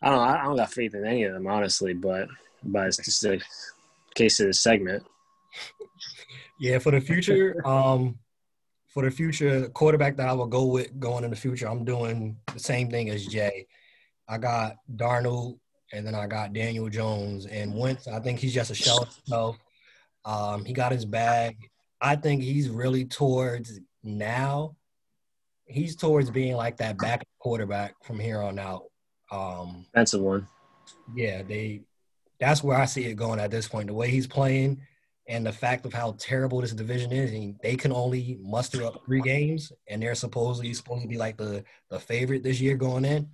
I 0.01 0.09
don't 0.09 0.18
know. 0.18 0.24
I 0.24 0.43
don't 0.43 0.57
got 0.57 0.74
faith 0.74 0.93
in 0.93 1.05
any 1.05 1.24
of 1.24 1.34
them, 1.34 1.47
honestly. 1.47 1.93
But 1.93 2.28
but 2.64 2.88
it's 2.88 2.97
just 2.97 3.24
a 3.24 3.39
case 4.16 4.39
of 4.39 4.47
the 4.47 4.53
segment. 4.53 5.03
Yeah, 6.59 6.80
for 6.80 6.91
the 6.91 7.01
future, 7.01 7.55
um, 7.68 8.20
for 8.88 9.03
the 9.03 9.11
future 9.11 9.70
quarterback 9.70 10.18
that 10.18 10.28
I 10.28 10.34
will 10.34 10.47
go 10.47 10.66
with 10.66 10.99
going 10.99 11.24
in 11.24 11.30
the 11.30 11.36
future, 11.36 11.68
I'm 11.68 11.86
doing 11.86 12.38
the 12.53 12.59
same 12.59 12.89
thing 12.89 13.09
as 13.09 13.26
Jay. 13.26 13.68
I 14.28 14.38
got 14.38 14.78
Darnold, 14.95 15.59
and 15.91 16.05
then 16.05 16.16
I 16.16 16.28
got 16.28 16.53
Daniel 16.53 16.89
Jones 16.89 17.45
and 17.45 17.74
Wentz. 17.74 18.07
I 18.07 18.20
think 18.20 18.39
he's 18.39 18.53
just 18.53 18.72
a 18.72 18.76
shell 18.76 19.03
of 19.03 19.16
himself. 19.16 19.57
Um, 20.26 20.66
he 20.66 20.74
got 20.74 20.91
his 20.91 21.05
bag. 21.05 21.70
I 22.01 22.16
think 22.16 22.43
he's 22.43 22.70
really 22.70 23.05
towards 23.05 23.80
now. 24.03 24.76
He's 25.66 25.95
towards 25.95 26.30
being 26.30 26.55
like 26.55 26.78
that 26.78 26.97
back 26.97 27.26
quarterback 27.39 27.95
from 28.03 28.20
here 28.20 28.41
on 28.41 28.59
out. 28.59 28.84
Um, 29.32 29.86
That's 29.93 30.11
the 30.11 30.20
one. 30.20 30.47
Yeah, 31.16 31.43
they. 31.43 31.82
That's 32.39 32.64
where 32.64 32.78
I 32.78 32.86
see 32.86 33.05
it 33.05 33.16
going 33.16 33.39
at 33.39 33.51
this 33.51 33.68
point. 33.68 33.88
The 33.88 33.93
way 33.93 34.09
he's 34.09 34.28
playing, 34.28 34.82
and 35.28 35.45
the 35.45 35.51
fact 35.51 35.86
of 35.86 35.93
how 35.93 36.16
terrible 36.20 36.61
this 36.61 36.74
division 36.74 37.11
is, 37.11 37.32
and 37.32 37.55
they 37.64 37.76
can 37.76 37.93
only 37.93 38.38
muster 38.41 38.84
up 38.84 39.05
three 39.05 39.22
games, 39.22 39.72
and 39.88 40.01
they're 40.01 40.16
supposedly 40.16 40.74
supposed 40.74 41.03
to 41.03 41.07
be 41.07 41.18
like 41.18 41.38
the 41.38 41.64
the 41.89 41.99
favorite 41.99 42.43
this 42.43 42.59
year 42.59 42.76
going 42.76 43.05
in. 43.05 43.30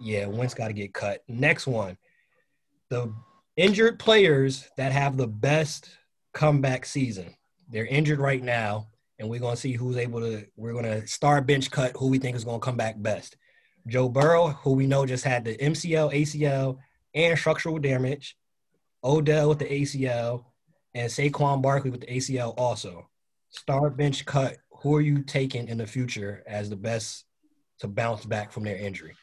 Yeah, 0.00 0.26
Wentz 0.26 0.54
got 0.54 0.68
to 0.68 0.74
get 0.74 0.94
cut. 0.94 1.22
Next 1.28 1.66
one, 1.66 1.96
the 2.88 3.12
injured 3.56 3.98
players 3.98 4.68
that 4.76 4.92
have 4.92 5.16
the 5.16 5.26
best 5.26 5.90
comeback 6.32 6.84
season. 6.84 7.34
They're 7.68 7.86
injured 7.86 8.20
right 8.20 8.42
now, 8.42 8.88
and 9.18 9.28
we're 9.28 9.40
gonna 9.40 9.56
see 9.56 9.72
who's 9.72 9.96
able 9.96 10.20
to. 10.20 10.46
We're 10.56 10.74
gonna 10.74 11.06
start 11.06 11.46
bench 11.46 11.70
cut 11.70 11.92
who 11.96 12.08
we 12.08 12.18
think 12.18 12.36
is 12.36 12.44
gonna 12.44 12.58
come 12.58 12.76
back 12.76 13.00
best. 13.00 13.36
Joe 13.86 14.08
Burrow, 14.08 14.48
who 14.48 14.72
we 14.72 14.86
know 14.86 15.06
just 15.06 15.24
had 15.24 15.44
the 15.44 15.56
MCL, 15.56 16.12
ACL, 16.12 16.78
and 17.14 17.38
structural 17.38 17.78
damage. 17.78 18.36
Odell 19.04 19.50
with 19.50 19.60
the 19.60 19.66
ACL, 19.66 20.44
and 20.94 21.10
Saquon 21.10 21.62
Barkley 21.62 21.90
with 21.90 22.00
the 22.00 22.06
ACL 22.08 22.54
also. 22.56 23.08
Star 23.50 23.90
bench 23.90 24.24
cut. 24.26 24.56
Who 24.82 24.96
are 24.96 25.00
you 25.00 25.22
taking 25.22 25.68
in 25.68 25.78
the 25.78 25.86
future 25.86 26.42
as 26.46 26.68
the 26.68 26.76
best 26.76 27.24
to 27.78 27.88
bounce 27.88 28.24
back 28.24 28.52
from 28.52 28.64
their 28.64 28.76
injury? 28.76 29.14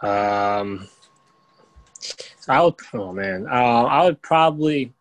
Um, 0.00 0.88
I 2.48 2.62
would. 2.62 2.74
Oh 2.92 3.12
man, 3.12 3.46
uh, 3.46 3.84
I 3.84 4.04
would 4.04 4.22
probably 4.22 4.93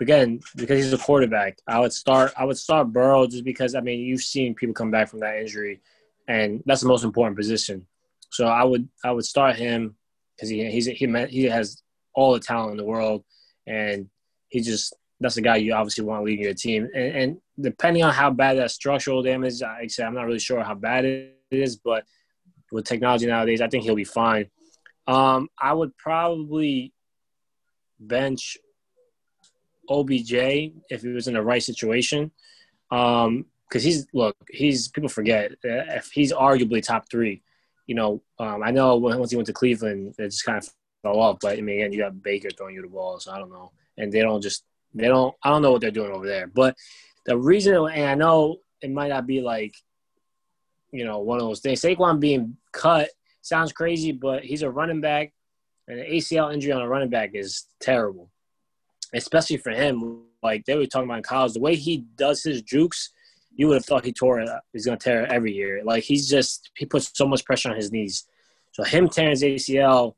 again 0.00 0.40
because 0.56 0.84
he's 0.84 0.92
a 0.92 0.98
quarterback. 0.98 1.58
I 1.66 1.80
would 1.80 1.92
start. 1.92 2.32
I 2.36 2.44
would 2.44 2.58
start 2.58 2.92
Burrow 2.92 3.26
just 3.26 3.44
because 3.44 3.74
I 3.74 3.80
mean 3.80 4.00
you've 4.00 4.22
seen 4.22 4.54
people 4.54 4.74
come 4.74 4.90
back 4.90 5.08
from 5.08 5.20
that 5.20 5.38
injury, 5.38 5.80
and 6.26 6.62
that's 6.66 6.82
the 6.82 6.88
most 6.88 7.04
important 7.04 7.36
position. 7.36 7.86
So 8.30 8.46
I 8.46 8.64
would 8.64 8.88
I 9.04 9.10
would 9.10 9.24
start 9.24 9.56
him 9.56 9.96
because 10.36 10.48
he 10.48 10.70
he's 10.70 10.86
he 10.86 11.26
he 11.28 11.44
has 11.44 11.82
all 12.14 12.32
the 12.32 12.40
talent 12.40 12.72
in 12.72 12.76
the 12.76 12.84
world, 12.84 13.24
and 13.66 14.08
he 14.48 14.60
just 14.60 14.94
that's 15.20 15.34
the 15.34 15.42
guy 15.42 15.56
you 15.56 15.74
obviously 15.74 16.04
want 16.04 16.24
leading 16.24 16.44
your 16.44 16.54
team. 16.54 16.88
And, 16.94 17.16
and 17.16 17.36
depending 17.60 18.04
on 18.04 18.12
how 18.12 18.30
bad 18.30 18.58
that 18.58 18.70
structural 18.70 19.22
damage, 19.22 19.62
I 19.62 19.86
say 19.88 20.04
I'm 20.04 20.14
not 20.14 20.26
really 20.26 20.38
sure 20.38 20.62
how 20.62 20.74
bad 20.74 21.04
it 21.04 21.36
is, 21.50 21.76
but 21.76 22.04
with 22.70 22.84
technology 22.84 23.26
nowadays, 23.26 23.60
I 23.60 23.68
think 23.68 23.84
he'll 23.84 23.96
be 23.96 24.04
fine. 24.04 24.48
Um, 25.06 25.48
I 25.60 25.72
would 25.72 25.96
probably 25.96 26.92
bench 27.98 28.58
OBJ 29.88 30.32
if 30.90 31.02
he 31.02 31.08
was 31.08 31.28
in 31.28 31.34
the 31.34 31.42
right 31.42 31.62
situation. 31.62 32.30
Um, 32.90 33.46
because 33.68 33.84
he's 33.84 34.06
look, 34.14 34.34
he's 34.50 34.88
people 34.88 35.10
forget 35.10 35.52
if 35.62 36.10
he's 36.10 36.32
arguably 36.32 36.82
top 36.82 37.10
three. 37.10 37.42
You 37.86 37.94
know, 37.94 38.22
um, 38.38 38.62
I 38.62 38.70
know 38.70 38.96
once 38.96 39.30
he 39.30 39.36
went 39.36 39.46
to 39.46 39.52
Cleveland, 39.52 40.14
it 40.18 40.30
just 40.30 40.44
kind 40.44 40.58
of 40.58 40.68
fell 41.02 41.18
off. 41.20 41.38
But 41.40 41.58
I 41.58 41.60
mean, 41.60 41.80
again, 41.80 41.92
you 41.92 42.00
got 42.00 42.22
Baker 42.22 42.48
throwing 42.50 42.74
you 42.74 42.82
the 42.82 42.88
ball, 42.88 43.18
so 43.20 43.32
I 43.32 43.38
don't 43.38 43.50
know. 43.50 43.72
And 43.96 44.12
they 44.12 44.20
don't 44.20 44.40
just 44.40 44.64
they 44.94 45.06
don't. 45.06 45.34
I 45.42 45.50
don't 45.50 45.62
know 45.62 45.72
what 45.72 45.80
they're 45.80 45.90
doing 45.90 46.12
over 46.12 46.26
there. 46.26 46.46
But 46.46 46.76
the 47.26 47.36
reason, 47.36 47.74
and 47.74 48.06
I 48.08 48.14
know 48.14 48.58
it 48.80 48.90
might 48.90 49.08
not 49.08 49.26
be 49.26 49.40
like, 49.40 49.74
you 50.90 51.04
know, 51.04 51.18
one 51.18 51.38
of 51.38 51.44
those 51.44 51.60
things. 51.60 51.80
Saquon 51.80 52.20
being 52.20 52.56
cut 52.72 53.10
sounds 53.42 53.72
crazy, 53.72 54.12
but 54.12 54.44
he's 54.44 54.62
a 54.62 54.70
running 54.70 55.00
back, 55.00 55.32
and 55.86 56.00
an 56.00 56.06
ACL 56.06 56.52
injury 56.52 56.72
on 56.72 56.82
a 56.82 56.88
running 56.88 57.10
back 57.10 57.30
is 57.34 57.64
terrible, 57.80 58.30
especially 59.14 59.56
for 59.56 59.70
him. 59.70 60.22
Like 60.42 60.64
they 60.64 60.76
were 60.76 60.86
talking 60.86 61.08
about 61.08 61.18
in 61.18 61.22
college, 61.24 61.54
the 61.54 61.60
way 61.60 61.74
he 61.74 61.98
does 62.16 62.42
his 62.42 62.62
jukes, 62.62 63.10
you 63.54 63.66
would 63.66 63.74
have 63.74 63.84
thought 63.84 64.04
he 64.04 64.12
tore 64.12 64.40
it. 64.40 64.48
He's 64.72 64.86
gonna 64.86 64.98
tear 64.98 65.24
it 65.24 65.32
every 65.32 65.52
year. 65.52 65.82
Like 65.84 66.04
he's 66.04 66.28
just 66.28 66.70
he 66.76 66.86
puts 66.86 67.10
so 67.14 67.26
much 67.26 67.44
pressure 67.44 67.70
on 67.70 67.76
his 67.76 67.90
knees. 67.90 68.26
So 68.72 68.84
him 68.84 69.08
tearing 69.08 69.30
his 69.30 69.42
ACL 69.42 70.14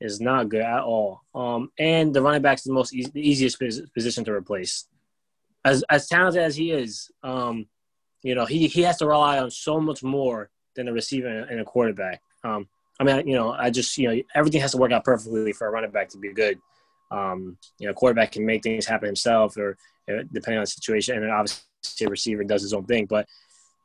is 0.00 0.20
not 0.20 0.48
good 0.48 0.62
at 0.62 0.82
all. 0.82 1.22
Um, 1.34 1.70
and 1.78 2.12
the 2.12 2.20
running 2.20 2.42
back 2.42 2.58
is 2.58 2.64
the 2.64 2.72
most 2.72 2.92
e- 2.92 3.10
easiest 3.14 3.58
position 3.94 4.24
to 4.24 4.32
replace. 4.32 4.86
As 5.64 5.84
as 5.88 6.08
talented 6.08 6.42
as 6.42 6.56
he 6.56 6.72
is, 6.72 7.10
um, 7.22 7.66
you 8.22 8.34
know, 8.34 8.44
he 8.44 8.66
he 8.66 8.82
has 8.82 8.98
to 8.98 9.06
rely 9.06 9.38
on 9.38 9.50
so 9.50 9.80
much 9.80 10.02
more 10.02 10.50
than 10.74 10.88
a 10.88 10.92
receiver 10.92 11.28
and 11.28 11.60
a 11.60 11.64
quarterback. 11.64 12.20
Um, 12.44 12.68
I 13.00 13.04
mean, 13.04 13.26
you 13.26 13.34
know, 13.34 13.52
I 13.52 13.70
just 13.70 13.96
you 13.96 14.08
know 14.08 14.22
everything 14.34 14.60
has 14.60 14.72
to 14.72 14.78
work 14.78 14.92
out 14.92 15.04
perfectly 15.04 15.52
for 15.52 15.66
a 15.66 15.70
running 15.70 15.90
back 15.90 16.08
to 16.10 16.18
be 16.18 16.32
good. 16.32 16.58
Um, 17.12 17.58
you 17.78 17.86
know, 17.86 17.94
quarterback 17.94 18.32
can 18.32 18.46
make 18.46 18.62
things 18.62 18.86
happen 18.86 19.06
himself, 19.06 19.56
or 19.56 19.76
uh, 20.10 20.22
depending 20.32 20.58
on 20.58 20.62
the 20.62 20.66
situation, 20.66 21.22
and 21.22 21.30
obviously 21.30 21.62
a 22.06 22.08
receiver 22.08 22.44
does 22.44 22.62
his 22.62 22.72
own 22.72 22.86
thing. 22.86 23.06
But 23.06 23.26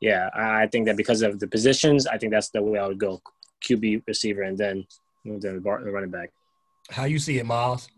yeah, 0.00 0.30
I 0.34 0.66
think 0.66 0.86
that 0.86 0.96
because 0.96 1.22
of 1.22 1.38
the 1.38 1.48
positions, 1.48 2.06
I 2.06 2.18
think 2.18 2.32
that's 2.32 2.50
the 2.50 2.62
way 2.62 2.78
I 2.78 2.86
would 2.86 2.98
go: 2.98 3.20
QB, 3.64 4.04
receiver, 4.06 4.42
and 4.42 4.56
then 4.56 4.86
the 5.24 5.60
running 5.60 6.10
back. 6.10 6.30
How 6.90 7.04
you 7.04 7.18
see 7.18 7.38
it, 7.38 7.44
Miles? 7.44 7.88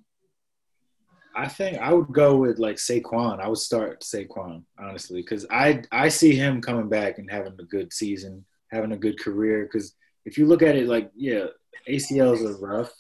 I 1.34 1.46
think 1.48 1.78
I 1.78 1.92
would 1.92 2.12
go 2.12 2.36
with 2.36 2.58
like 2.58 2.76
Saquon. 2.76 3.40
I 3.40 3.48
would 3.48 3.58
start 3.58 4.02
Saquon 4.02 4.64
honestly 4.78 5.22
because 5.22 5.46
I 5.50 5.82
I 5.92 6.08
see 6.08 6.34
him 6.34 6.60
coming 6.60 6.88
back 6.88 7.18
and 7.18 7.30
having 7.30 7.54
a 7.58 7.64
good 7.64 7.92
season, 7.92 8.44
having 8.70 8.92
a 8.92 8.96
good 8.96 9.18
career. 9.20 9.62
Because 9.62 9.94
if 10.24 10.36
you 10.36 10.46
look 10.46 10.62
at 10.62 10.76
it, 10.76 10.88
like 10.88 11.10
yeah, 11.14 11.46
ACLs 11.88 12.44
are 12.44 12.58
rough, 12.58 12.92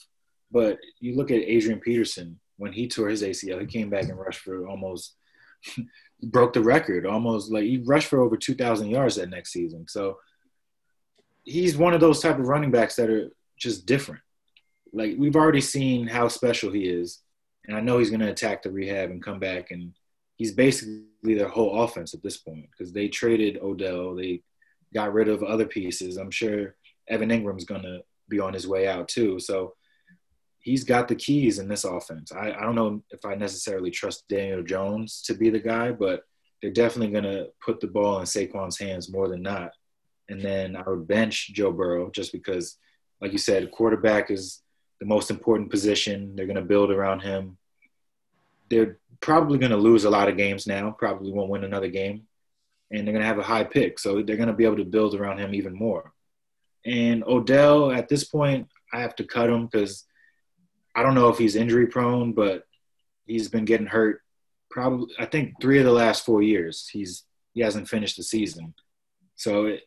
but 0.50 0.78
you 1.00 1.16
look 1.16 1.30
at 1.30 1.42
Adrian 1.42 1.80
Peterson 1.80 2.38
when 2.56 2.72
he 2.72 2.88
tore 2.88 3.08
his 3.08 3.22
ACL, 3.22 3.60
he 3.60 3.66
came 3.66 3.88
back 3.88 4.04
and 4.04 4.18
rushed 4.18 4.40
for 4.40 4.66
almost 4.66 5.14
broke 6.22 6.52
the 6.52 6.62
record, 6.62 7.06
almost 7.06 7.50
like 7.50 7.64
he 7.64 7.82
rushed 7.86 8.08
for 8.08 8.20
over 8.20 8.36
two 8.36 8.54
thousand 8.54 8.90
yards 8.90 9.16
that 9.16 9.30
next 9.30 9.52
season. 9.52 9.86
So 9.88 10.18
he's 11.44 11.76
one 11.76 11.94
of 11.94 12.00
those 12.00 12.20
type 12.20 12.38
of 12.38 12.46
running 12.46 12.70
backs 12.70 12.96
that 12.96 13.10
are 13.10 13.30
just 13.58 13.86
different. 13.86 14.20
Like 14.92 15.14
we've 15.18 15.36
already 15.36 15.60
seen 15.60 16.06
how 16.06 16.28
special 16.28 16.70
he 16.70 16.84
is, 16.84 17.20
and 17.66 17.76
I 17.76 17.80
know 17.80 17.98
he's 17.98 18.10
going 18.10 18.20
to 18.20 18.30
attack 18.30 18.62
the 18.62 18.70
rehab 18.70 19.10
and 19.10 19.22
come 19.22 19.38
back, 19.38 19.70
and 19.70 19.94
he's 20.36 20.52
basically 20.52 21.04
their 21.22 21.48
whole 21.48 21.82
offense 21.82 22.14
at 22.14 22.22
this 22.22 22.36
point 22.36 22.66
because 22.70 22.92
they 22.92 23.08
traded 23.08 23.58
Odell, 23.62 24.14
they 24.14 24.42
got 24.92 25.12
rid 25.12 25.28
of 25.28 25.42
other 25.42 25.66
pieces. 25.66 26.16
I'm 26.16 26.30
sure 26.30 26.74
Evan 27.08 27.30
Engram's 27.30 27.64
going 27.64 27.82
to 27.82 28.00
be 28.28 28.40
on 28.40 28.52
his 28.52 28.66
way 28.66 28.88
out 28.88 29.08
too, 29.08 29.38
so 29.38 29.74
he's 30.60 30.84
got 30.84 31.08
the 31.08 31.14
keys 31.14 31.58
in 31.58 31.68
this 31.68 31.84
offense. 31.84 32.32
I, 32.32 32.52
I 32.52 32.60
don't 32.62 32.74
know 32.74 33.02
if 33.10 33.24
I 33.24 33.34
necessarily 33.34 33.90
trust 33.90 34.28
Daniel 34.28 34.62
Jones 34.62 35.22
to 35.22 35.34
be 35.34 35.50
the 35.50 35.60
guy, 35.60 35.90
but 35.92 36.22
they're 36.60 36.70
definitely 36.70 37.12
going 37.12 37.24
to 37.24 37.48
put 37.64 37.80
the 37.80 37.86
ball 37.86 38.20
in 38.20 38.26
Saquon's 38.26 38.78
hands 38.78 39.10
more 39.10 39.28
than 39.28 39.42
not. 39.42 39.72
And 40.28 40.40
then 40.40 40.76
I 40.76 40.82
would 40.86 41.08
bench 41.08 41.52
Joe 41.54 41.72
Burrow 41.72 42.10
just 42.10 42.32
because– 42.32 42.76
like 43.20 43.32
you 43.32 43.38
said, 43.38 43.70
quarterback 43.70 44.30
is 44.30 44.62
the 44.98 45.06
most 45.06 45.30
important 45.30 45.70
position. 45.70 46.34
They're 46.34 46.46
going 46.46 46.56
to 46.56 46.62
build 46.62 46.90
around 46.90 47.20
him. 47.20 47.58
They're 48.70 48.98
probably 49.20 49.58
going 49.58 49.72
to 49.72 49.76
lose 49.76 50.04
a 50.04 50.10
lot 50.10 50.28
of 50.28 50.36
games 50.36 50.66
now, 50.66 50.94
probably 50.98 51.32
won't 51.32 51.50
win 51.50 51.64
another 51.64 51.88
game. 51.88 52.22
And 52.90 53.06
they're 53.06 53.12
going 53.12 53.22
to 53.22 53.28
have 53.28 53.38
a 53.38 53.42
high 53.42 53.64
pick. 53.64 53.98
So 53.98 54.22
they're 54.22 54.36
going 54.36 54.48
to 54.48 54.54
be 54.54 54.64
able 54.64 54.78
to 54.78 54.84
build 54.84 55.14
around 55.14 55.38
him 55.38 55.54
even 55.54 55.74
more. 55.74 56.12
And 56.84 57.22
Odell, 57.24 57.92
at 57.92 58.08
this 58.08 58.24
point, 58.24 58.68
I 58.92 59.00
have 59.00 59.14
to 59.16 59.24
cut 59.24 59.50
him 59.50 59.66
because 59.66 60.06
I 60.94 61.02
don't 61.02 61.14
know 61.14 61.28
if 61.28 61.38
he's 61.38 61.56
injury 61.56 61.86
prone, 61.86 62.32
but 62.32 62.64
he's 63.26 63.48
been 63.48 63.64
getting 63.64 63.86
hurt 63.86 64.22
probably, 64.70 65.14
I 65.18 65.26
think, 65.26 65.60
three 65.60 65.78
of 65.78 65.84
the 65.84 65.92
last 65.92 66.24
four 66.24 66.42
years. 66.42 66.88
He's 66.88 67.24
he 67.52 67.60
hasn't 67.60 67.88
finished 67.88 68.16
the 68.16 68.22
season. 68.22 68.74
So 69.34 69.66
it, 69.66 69.82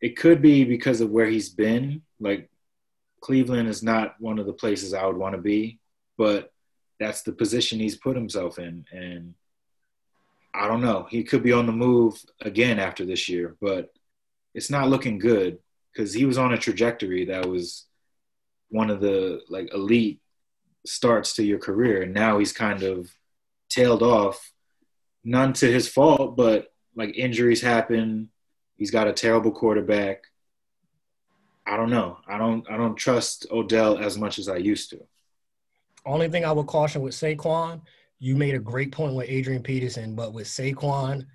it 0.00 0.16
could 0.16 0.42
be 0.42 0.64
because 0.64 1.00
of 1.00 1.10
where 1.10 1.26
he's 1.26 1.48
been. 1.48 2.02
Like 2.20 2.50
Cleveland 3.20 3.68
is 3.68 3.82
not 3.82 4.16
one 4.20 4.38
of 4.38 4.46
the 4.46 4.52
places 4.52 4.94
I 4.94 5.06
would 5.06 5.16
want 5.16 5.36
to 5.36 5.40
be, 5.40 5.78
but 6.16 6.52
that's 6.98 7.22
the 7.22 7.32
position 7.32 7.78
he's 7.78 7.96
put 7.96 8.16
himself 8.16 8.58
in. 8.58 8.84
And 8.90 9.34
I 10.52 10.66
don't 10.66 10.80
know. 10.80 11.06
He 11.08 11.22
could 11.22 11.42
be 11.42 11.52
on 11.52 11.66
the 11.66 11.72
move 11.72 12.20
again 12.40 12.80
after 12.80 13.04
this 13.04 13.28
year, 13.28 13.56
but 13.60 13.92
it's 14.54 14.70
not 14.70 14.88
looking 14.88 15.18
good 15.18 15.58
because 15.92 16.12
he 16.12 16.24
was 16.24 16.38
on 16.38 16.52
a 16.52 16.58
trajectory 16.58 17.26
that 17.26 17.46
was 17.46 17.86
one 18.70 18.90
of 18.90 19.00
the 19.00 19.40
like 19.48 19.72
elite 19.72 20.20
starts 20.86 21.34
to 21.34 21.44
your 21.44 21.58
career, 21.58 22.02
and 22.02 22.14
now 22.14 22.38
he's 22.38 22.52
kind 22.52 22.82
of 22.82 23.10
tailed 23.68 24.02
off. 24.02 24.52
None 25.24 25.52
to 25.54 25.70
his 25.70 25.88
fault, 25.88 26.36
but 26.36 26.72
like 26.94 27.16
injuries 27.16 27.60
happen. 27.60 28.30
He's 28.76 28.90
got 28.90 29.08
a 29.08 29.12
terrible 29.12 29.50
quarterback. 29.50 30.24
I 31.66 31.76
don't 31.76 31.90
know. 31.90 32.18
I 32.26 32.38
don't. 32.38 32.68
I 32.70 32.76
don't 32.76 32.96
trust 32.96 33.46
Odell 33.50 33.98
as 33.98 34.16
much 34.16 34.38
as 34.38 34.48
I 34.48 34.56
used 34.56 34.90
to. 34.90 35.00
Only 36.06 36.28
thing 36.28 36.44
I 36.44 36.52
would 36.52 36.66
caution 36.66 37.02
with 37.02 37.12
Saquon, 37.12 37.82
you 38.18 38.34
made 38.34 38.54
a 38.54 38.58
great 38.58 38.92
point 38.92 39.14
with 39.14 39.28
Adrian 39.28 39.62
Peterson, 39.62 40.14
but 40.14 40.32
with 40.32 40.46
Saquon, 40.46 41.26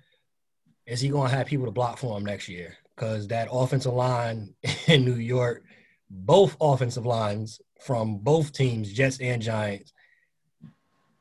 is 0.86 1.00
he 1.00 1.10
to 1.10 1.20
have 1.22 1.46
people 1.46 1.66
to 1.66 1.70
block 1.70 1.98
for 1.98 2.16
him 2.16 2.24
next 2.24 2.48
year? 2.48 2.76
Because 2.94 3.28
that 3.28 3.48
offensive 3.50 3.92
line 3.92 4.54
in 4.88 5.04
New 5.04 5.14
York, 5.14 5.64
both 6.10 6.56
offensive 6.60 7.06
lines 7.06 7.60
from 7.80 8.18
both 8.18 8.52
teams, 8.52 8.92
Jets 8.92 9.20
and 9.20 9.42
Giants, 9.42 9.92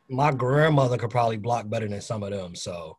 my 0.10 0.32
grandmother 0.32 0.98
could 0.98 1.10
probably 1.10 1.38
block 1.38 1.70
better 1.70 1.88
than 1.88 2.02
some 2.02 2.24
of 2.24 2.32
them. 2.32 2.56
So 2.56 2.98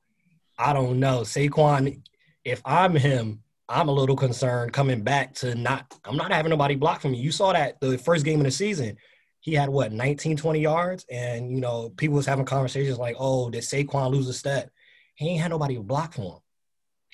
I 0.59 0.72
don't 0.72 0.99
know. 0.99 1.20
Saquon, 1.20 2.03
if 2.45 2.61
I'm 2.64 2.97
him, 2.97 3.41
I'm 3.68 3.89
a 3.89 3.93
little 3.93 4.16
concerned 4.16 4.72
coming 4.72 5.03
back 5.03 5.35
to 5.37 5.55
not, 5.55 5.95
I'm 6.05 6.16
not 6.16 6.32
having 6.32 6.51
nobody 6.51 6.74
block 6.74 7.01
for 7.01 7.09
me. 7.09 7.18
You 7.18 7.32
saw 7.32 7.53
that 7.53 7.80
the 7.80 7.97
first 7.99 8.24
game 8.24 8.41
of 8.41 8.45
the 8.45 8.51
season 8.51 8.97
he 9.45 9.53
had 9.53 9.68
what 9.68 9.93
19, 9.93 10.39
20 10.39 10.59
yards, 10.59 11.05
and 11.11 11.51
you 11.51 11.61
know 11.61 11.91
people 11.91 12.16
was 12.16 12.24
having 12.24 12.47
conversations 12.47 12.99
like, 12.99 13.14
"Oh, 13.18 13.51
did 13.51 13.62
Saquon 13.62 14.11
lose 14.11 14.26
a 14.26 14.32
step?" 14.32 14.70
He 15.16 15.28
ain't 15.28 15.43
had 15.43 15.51
nobody 15.51 15.76
block 15.76 16.14
for 16.14 16.37
him. 16.37 16.41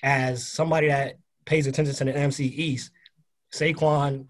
As 0.04 0.46
somebody 0.46 0.86
that 0.86 1.16
pays 1.44 1.66
attention 1.66 1.92
to 1.92 2.04
the 2.04 2.12
NFC 2.12 2.44
East, 2.44 2.92
Saquon 3.52 4.26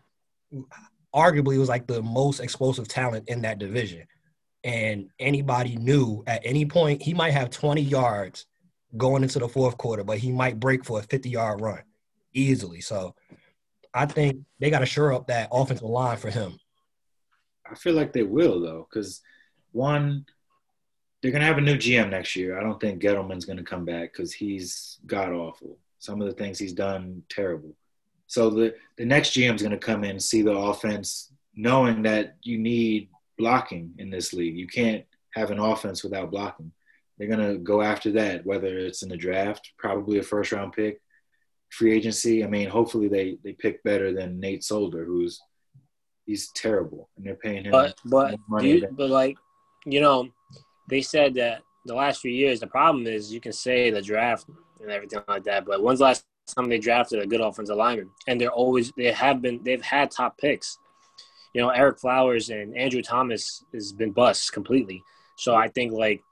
arguably 1.15 1.59
was 1.59 1.69
like 1.69 1.87
the 1.87 2.03
most 2.03 2.41
explosive 2.41 2.89
talent 2.89 3.29
in 3.29 3.43
that 3.43 3.59
division, 3.59 4.05
and 4.65 5.09
anybody 5.19 5.77
knew 5.77 6.23
at 6.27 6.43
any 6.45 6.67
point 6.67 7.03
he 7.03 7.15
might 7.15 7.33
have 7.33 7.51
20 7.51 7.81
yards 7.81 8.47
going 8.97 9.23
into 9.23 9.39
the 9.39 9.49
fourth 9.49 9.77
quarter, 9.77 10.05
but 10.05 10.19
he 10.19 10.33
might 10.33 10.61
break 10.61 10.85
for 10.85 10.99
a 11.01 11.03
50 11.03 11.31
yard 11.31 11.61
run 11.61 11.83
easily. 12.35 12.81
So 12.81 13.15
I 13.95 14.07
think 14.07 14.39
they 14.59 14.71
got 14.71 14.81
to 14.81 14.87
shore 14.87 15.13
up 15.13 15.27
that 15.29 15.49
offensive 15.53 15.89
line 15.89 16.17
for 16.17 16.31
him. 16.31 16.59
I 17.71 17.75
feel 17.75 17.95
like 17.95 18.13
they 18.13 18.23
will 18.23 18.61
though, 18.61 18.87
because 18.91 19.21
one, 19.73 20.27
they're 21.23 21.31
gonna 21.31 21.45
have 21.45 21.59
a 21.59 21.63
new 21.63 21.77
GM 21.77 22.11
next 22.11 22.35
year. 22.35 22.59
I 22.59 22.63
don't 22.63 22.81
think 22.81 23.03
Gettleman's 23.03 23.45
gonna 23.45 23.63
come 23.63 23.85
back 23.85 24.13
because 24.13 24.33
he's 24.33 24.99
god 25.07 25.33
awful. 25.33 25.79
Some 25.99 26.21
of 26.21 26.27
the 26.27 26.35
things 26.35 26.59
he's 26.59 26.73
done 26.73 27.23
terrible. 27.29 27.77
So 28.31 28.49
the 28.49 28.77
the 28.97 29.05
next 29.05 29.31
GM's 29.31 29.61
gonna 29.61 29.77
come 29.77 30.05
in 30.05 30.13
and 30.13 30.23
see 30.23 30.43
the 30.43 30.57
offense, 30.57 31.33
knowing 31.57 32.03
that 32.03 32.37
you 32.45 32.59
need 32.59 33.09
blocking 33.37 33.93
in 33.99 34.09
this 34.09 34.33
league. 34.33 34.57
You 34.57 34.69
can't 34.69 35.05
have 35.35 35.51
an 35.51 35.59
offense 35.59 36.05
without 36.05 36.31
blocking. 36.31 36.71
They're 37.19 37.27
gonna 37.27 37.57
go 37.57 37.83
after 37.83 38.13
that, 38.13 38.47
whether 38.47 38.79
it's 38.79 39.03
in 39.03 39.09
the 39.09 39.17
draft, 39.17 39.73
probably 39.79 40.19
a 40.19 40.23
first 40.23 40.53
round 40.53 40.75
pick, 40.75 41.01
free 41.71 41.93
agency. 41.93 42.45
I 42.45 42.47
mean, 42.47 42.69
hopefully 42.69 43.09
they 43.09 43.39
they 43.43 43.53
pick 43.53 43.83
better 43.83 44.15
than 44.15 44.39
Nate 44.39 44.63
Solder, 44.63 45.05
who's 45.05 45.41
he's 46.25 46.53
terrible, 46.53 47.11
and 47.17 47.27
they're 47.27 47.35
paying 47.35 47.65
him. 47.65 47.73
But 47.73 47.97
but 48.05 48.37
you, 48.63 48.87
but 48.93 49.11
like 49.11 49.37
you 49.87 50.01
know, 50.01 50.29
they 50.89 51.03
said 51.03 51.35
that 51.35 51.63
the 51.85 51.97
last 51.97 52.21
few 52.21 52.31
years 52.31 52.61
the 52.61 52.69
problem 52.69 53.09
is 53.09 53.33
you 53.33 53.41
can 53.41 53.53
say 53.53 53.91
the 53.91 54.01
draft 54.01 54.47
and 54.81 54.89
everything 54.89 55.21
like 55.27 55.43
that, 55.45 55.67
but 55.67 55.83
when's 55.83 55.99
the 55.99 56.05
last 56.05 56.25
time 56.55 56.69
they 56.69 56.79
drafted 56.79 57.21
a 57.21 57.27
good 57.27 57.41
offensive 57.41 57.77
lineman? 57.77 58.11
And 58.27 58.41
they're 58.41 58.51
always 58.51 58.93
they 58.93 59.13
have 59.13 59.43
been 59.43 59.63
they've 59.63 59.83
had 59.83 60.11
top 60.11 60.39
picks. 60.39 60.79
You 61.55 61.63
know, 61.63 61.69
Ereck 61.69 62.01
Flowers 62.01 62.51
and 62.51 62.77
Andrew 62.77 63.03
Thomas 63.03 63.65
has 63.73 63.93
been 63.93 64.13
bust 64.13 64.53
completely. 64.53 65.03
So 65.37 65.55
I 65.55 65.69
think 65.69 65.93
like, 65.93 66.23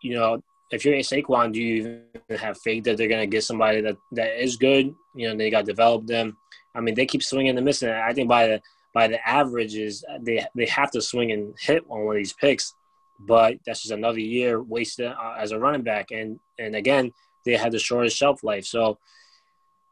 you 0.00 0.14
know, 0.14 0.42
if 0.70 0.84
you're 0.84 0.94
a 0.94 1.00
Saquon, 1.00 1.52
do 1.52 1.60
you 1.60 1.76
even 1.76 2.38
have 2.38 2.58
faith 2.58 2.84
that 2.84 2.96
they're 2.96 3.08
gonna 3.08 3.26
get 3.26 3.44
somebody 3.44 3.80
that 3.80 3.96
that 4.12 4.42
is 4.42 4.56
good? 4.56 4.94
You 5.14 5.28
know, 5.28 5.36
they 5.36 5.50
got 5.50 5.64
developed 5.64 6.06
them. 6.06 6.36
I 6.74 6.80
mean, 6.80 6.94
they 6.94 7.06
keep 7.06 7.22
swinging 7.22 7.56
and 7.56 7.64
missing. 7.64 7.90
I 7.90 8.12
think 8.12 8.28
by 8.28 8.46
the 8.46 8.62
by 8.94 9.08
the 9.08 9.26
averages, 9.26 10.04
they 10.20 10.44
they 10.54 10.66
have 10.66 10.90
to 10.92 11.00
swing 11.00 11.32
and 11.32 11.54
hit 11.58 11.84
on 11.88 12.04
one 12.04 12.16
of 12.16 12.20
these 12.20 12.32
picks. 12.32 12.74
But 13.20 13.58
that's 13.64 13.82
just 13.82 13.92
another 13.92 14.20
year 14.20 14.62
wasted 14.62 15.06
uh, 15.06 15.36
as 15.38 15.52
a 15.52 15.58
running 15.58 15.82
back, 15.82 16.10
and 16.10 16.40
and 16.58 16.74
again, 16.74 17.12
they 17.44 17.56
had 17.56 17.72
the 17.72 17.78
shortest 17.78 18.16
shelf 18.16 18.42
life. 18.42 18.64
So, 18.64 18.98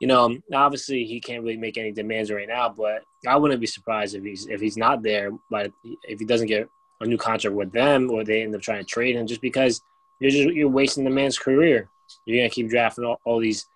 you 0.00 0.06
know, 0.06 0.36
obviously 0.52 1.04
he 1.04 1.20
can't 1.20 1.42
really 1.42 1.58
make 1.58 1.76
any 1.76 1.92
demands 1.92 2.30
right 2.30 2.48
now. 2.48 2.70
But 2.70 3.02
I 3.28 3.36
wouldn't 3.36 3.60
be 3.60 3.66
surprised 3.66 4.14
if 4.14 4.24
he's 4.24 4.46
if 4.46 4.60
he's 4.60 4.76
not 4.76 5.02
there. 5.02 5.30
But 5.50 5.70
if 6.04 6.18
he 6.18 6.24
doesn't 6.24 6.48
get 6.48 6.68
a 7.00 7.06
new 7.06 7.18
contract 7.18 7.54
with 7.54 7.70
them, 7.70 8.10
or 8.10 8.24
they 8.24 8.42
end 8.42 8.54
up 8.54 8.62
trying 8.62 8.80
to 8.80 8.84
trade 8.84 9.14
him, 9.14 9.26
just 9.26 9.42
because 9.42 9.80
you're 10.20 10.30
just 10.30 10.54
you're 10.54 10.68
wasting 10.68 11.04
the 11.04 11.10
man's 11.10 11.38
career. 11.38 11.88
You're 12.26 12.38
gonna 12.38 12.50
keep 12.50 12.70
drafting 12.70 13.04
all, 13.04 13.20
all 13.24 13.38
these 13.38 13.66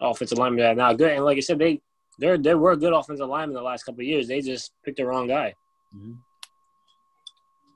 offensive 0.00 0.38
linemen 0.38 0.60
that 0.60 0.72
are 0.72 0.74
not 0.74 0.98
good. 0.98 1.12
And 1.12 1.24
like 1.24 1.38
I 1.38 1.40
said, 1.40 1.58
they 1.58 1.80
there 2.18 2.36
there 2.36 2.58
were 2.58 2.76
good 2.76 2.92
offensive 2.92 3.28
linemen 3.28 3.54
the 3.54 3.62
last 3.62 3.84
couple 3.84 4.02
of 4.02 4.06
years. 4.06 4.28
They 4.28 4.42
just 4.42 4.72
picked 4.84 4.98
the 4.98 5.06
wrong 5.06 5.28
guy. 5.28 5.54
Mm-hmm. 5.96 6.12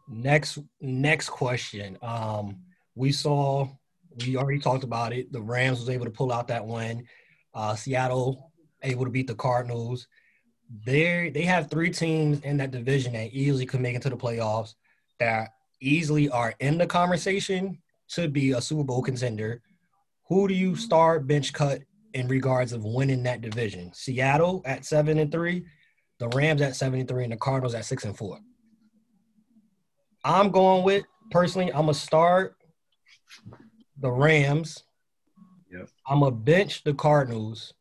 Next 0.08 0.58
next 0.80 1.30
question. 1.30 1.96
Um, 2.02 2.60
we 2.94 3.12
saw 3.12 3.66
we 4.26 4.36
already 4.36 4.58
talked 4.58 4.84
about 4.84 5.12
it. 5.12 5.32
The 5.32 5.40
Rams 5.40 5.80
was 5.80 5.88
able 5.88 6.04
to 6.04 6.10
pull 6.10 6.32
out 6.32 6.48
that 6.48 6.66
win. 6.66 7.06
Uh, 7.54 7.74
Seattle 7.74 8.52
able 8.82 9.04
to 9.04 9.10
beat 9.10 9.26
the 9.26 9.34
Cardinals. 9.34 10.06
They 10.84 11.30
they 11.30 11.42
have 11.42 11.70
three 11.70 11.90
teams 11.90 12.40
in 12.40 12.56
that 12.58 12.70
division 12.70 13.12
that 13.14 13.32
easily 13.32 13.66
could 13.66 13.80
make 13.80 13.96
it 13.96 14.02
to 14.02 14.10
the 14.10 14.16
playoffs. 14.16 14.74
That 15.18 15.50
easily 15.80 16.28
are 16.28 16.54
in 16.60 16.78
the 16.78 16.86
conversation 16.86 17.78
to 18.10 18.28
be 18.28 18.52
a 18.52 18.60
Super 18.60 18.84
Bowl 18.84 19.02
contender. 19.02 19.62
Who 20.28 20.46
do 20.46 20.54
you 20.54 20.76
start, 20.76 21.26
bench 21.26 21.52
cut, 21.52 21.82
in 22.14 22.28
regards 22.28 22.72
of 22.72 22.84
winning 22.84 23.22
that 23.24 23.40
division. 23.40 23.92
Seattle 23.94 24.62
at 24.64 24.84
seven 24.84 25.18
and 25.18 25.30
three, 25.30 25.64
the 26.18 26.28
Rams 26.28 26.62
at 26.62 26.76
seven 26.76 27.00
and 27.00 27.08
three, 27.08 27.24
and 27.24 27.32
the 27.32 27.36
Cardinals 27.36 27.74
at 27.74 27.84
six 27.84 28.04
and 28.04 28.16
four. 28.16 28.38
I'm 30.24 30.50
going 30.50 30.84
with 30.84 31.04
personally. 31.30 31.72
I'm 31.72 31.82
gonna 31.82 31.94
start 31.94 32.56
the 33.98 34.10
Rams. 34.10 34.82
Yep. 35.70 35.88
I'm 36.06 36.20
gonna 36.20 36.32
bench 36.32 36.84
the 36.84 36.94
Cardinals, 36.94 37.74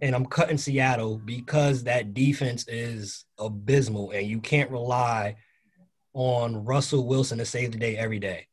and 0.00 0.14
I'm 0.14 0.26
cutting 0.26 0.58
Seattle 0.58 1.18
because 1.18 1.84
that 1.84 2.14
defense 2.14 2.66
is 2.68 3.24
abysmal, 3.38 4.10
and 4.12 4.26
you 4.26 4.40
can't 4.40 4.70
rely 4.70 5.36
on 6.14 6.64
Russell 6.64 7.06
Wilson 7.06 7.38
to 7.38 7.44
save 7.44 7.72
the 7.72 7.78
day 7.78 7.96
every 7.96 8.18
day. 8.18 8.46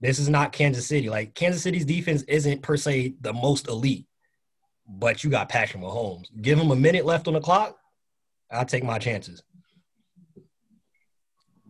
This 0.00 0.18
is 0.18 0.28
not 0.28 0.52
Kansas 0.52 0.86
City. 0.86 1.08
Like 1.08 1.34
Kansas 1.34 1.62
City's 1.62 1.84
defense 1.84 2.22
isn't 2.22 2.62
per 2.62 2.76
se 2.76 3.14
the 3.20 3.32
most 3.32 3.68
elite 3.68 4.06
but 4.88 5.24
you 5.24 5.30
got 5.30 5.48
Patrick 5.48 5.82
Mahomes. 5.82 6.26
Give 6.40 6.58
him 6.58 6.70
a 6.70 6.76
minute 6.76 7.04
left 7.04 7.28
on 7.28 7.34
the 7.34 7.40
clock. 7.40 7.76
I'll 8.50 8.64
take 8.64 8.84
my 8.84 8.98
chances. 8.98 9.42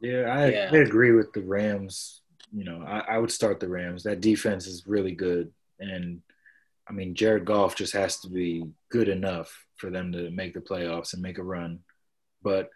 Yeah, 0.01 0.23
I, 0.23 0.49
yeah. 0.51 0.71
I 0.73 0.77
agree 0.77 1.13
with 1.13 1.33
the 1.33 1.41
Rams. 1.41 2.21
You 2.53 2.65
know, 2.65 2.85
I, 2.87 3.15
I, 3.15 3.19
would 3.19 3.33
start 3.33 3.61
the 3.61 3.69
Rams. 3.69 4.03
That 4.03 4.21
defense 4.21 4.67
is 4.67 4.87
really 4.87 5.13
good, 5.13 5.51
and 5.81 6.21
I 6.89 6.93
mean, 6.93 7.15
Jared 7.15 7.45
Goff 7.45 7.75
just 7.75 7.93
has 7.95 8.21
to 8.21 8.29
be 8.29 8.65
good 8.91 9.09
enough 9.09 9.67
for 9.77 9.91
them 9.91 10.13
to 10.13 10.31
make 10.31 10.55
the 10.55 10.61
playoffs 10.61 11.13
and 11.13 11.23
make 11.23 11.39
a 11.39 11.43
run. 11.43 11.81
But 12.43 12.71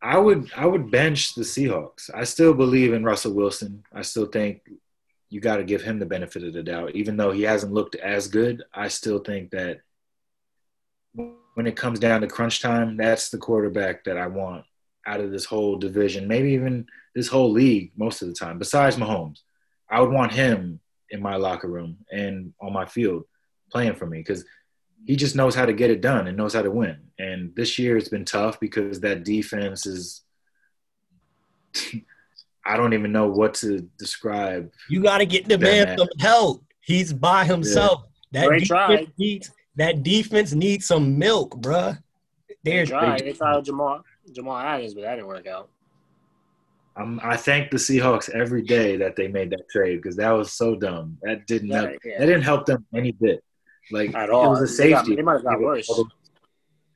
I 0.00 0.18
would 0.18 0.50
I 0.56 0.66
would 0.66 0.90
bench 0.90 1.34
the 1.34 1.42
Seahawks. 1.42 2.10
I 2.12 2.24
still 2.24 2.54
believe 2.54 2.92
in 2.92 3.04
Russell 3.04 3.34
Wilson. 3.34 3.84
I 3.92 4.02
still 4.02 4.26
think 4.26 4.62
you 5.30 5.40
got 5.40 5.56
to 5.56 5.64
give 5.64 5.82
him 5.82 5.98
the 5.98 6.06
benefit 6.06 6.44
of 6.44 6.52
the 6.52 6.62
doubt. 6.62 6.94
Even 6.94 7.16
though 7.16 7.30
he 7.30 7.42
hasn't 7.42 7.72
looked 7.72 7.94
as 7.94 8.28
good, 8.28 8.62
I 8.74 8.88
still 8.88 9.20
think 9.20 9.50
that 9.50 9.80
when 11.14 11.66
it 11.66 11.76
comes 11.76 11.98
down 12.00 12.22
to 12.22 12.26
crunch 12.26 12.60
time, 12.60 12.96
that's 12.96 13.30
the 13.30 13.38
quarterback 13.38 14.04
that 14.04 14.18
I 14.18 14.26
want 14.26 14.64
out 15.06 15.20
of 15.20 15.30
this 15.30 15.44
whole 15.44 15.76
division, 15.76 16.28
maybe 16.28 16.52
even 16.52 16.86
this 17.14 17.28
whole 17.28 17.50
league 17.50 17.92
most 17.96 18.22
of 18.22 18.28
the 18.28 18.34
time, 18.34 18.58
besides 18.58 18.96
Mahomes. 18.96 19.40
I 19.88 20.00
would 20.00 20.10
want 20.10 20.32
him 20.32 20.80
in 21.12 21.22
my 21.22 21.36
locker 21.36 21.68
room 21.68 21.98
and 22.10 22.52
on 22.60 22.72
my 22.72 22.84
field 22.84 23.24
playing 23.70 23.94
for 23.94 24.06
me 24.06 24.18
because 24.18 24.44
he 25.04 25.14
just 25.14 25.36
knows 25.36 25.54
how 25.54 25.66
to 25.66 25.72
get 25.72 25.90
it 25.90 26.00
done 26.00 26.26
and 26.26 26.36
knows 26.36 26.54
how 26.54 26.62
to 26.62 26.70
win. 26.70 26.96
And 27.18 27.54
this 27.54 27.78
year 27.78 27.96
it's 27.96 28.08
been 28.08 28.24
tough 28.24 28.58
because 28.58 29.00
that 29.00 29.24
defense 29.24 29.86
is 29.86 30.22
I 32.64 32.76
don't 32.76 32.92
even 32.92 33.12
know 33.12 33.26
what 33.28 33.54
to 33.54 33.80
describe. 33.98 34.72
You 34.88 35.02
got 35.02 35.18
to 35.18 35.26
get 35.26 35.48
the 35.48 35.58
man 35.58 35.98
some 35.98 36.08
help. 36.20 36.64
He's 36.80 37.12
by 37.12 37.44
himself. 37.44 38.04
Yeah. 38.04 38.40
That 38.40 38.48
Great 38.48 38.68
defense 38.68 39.10
needs 39.18 39.50
that 39.76 40.02
defense 40.02 40.52
needs 40.52 40.86
some 40.86 41.18
milk, 41.18 41.56
bruh. 41.60 41.98
There's 42.62 42.88
they 42.88 42.94
tried. 42.94 43.20
They 43.20 43.32
tried 43.32 43.64
Jamal 43.64 44.04
Jamal 44.30 44.58
Adams, 44.58 44.94
but 44.94 45.02
that 45.02 45.16
didn't 45.16 45.26
work 45.26 45.46
out. 45.46 45.68
I'm, 46.96 47.20
I 47.22 47.36
thank 47.36 47.70
the 47.70 47.78
Seahawks 47.78 48.28
every 48.30 48.62
day 48.62 48.96
that 48.98 49.16
they 49.16 49.26
made 49.28 49.50
that 49.50 49.68
trade 49.70 49.96
because 49.96 50.16
that 50.16 50.30
was 50.30 50.52
so 50.52 50.74
dumb. 50.76 51.18
That 51.22 51.46
didn't 51.46 51.68
Yeah, 51.68 51.80
help, 51.82 51.92
yeah. 52.04 52.18
that 52.18 52.26
didn't 52.26 52.42
help 52.42 52.66
them 52.66 52.84
any 52.94 53.12
bit. 53.12 53.42
Like 53.90 54.14
At 54.14 54.30
all. 54.30 54.54
it 54.56 54.60
was 54.60 54.78
a 54.78 54.82
They 54.82 54.90
got- 54.90 54.98
safety. 55.06 55.16
they 55.16 55.22
might 55.22 55.32
have 55.34 55.44
got 55.44 55.60
worse. 55.60 55.90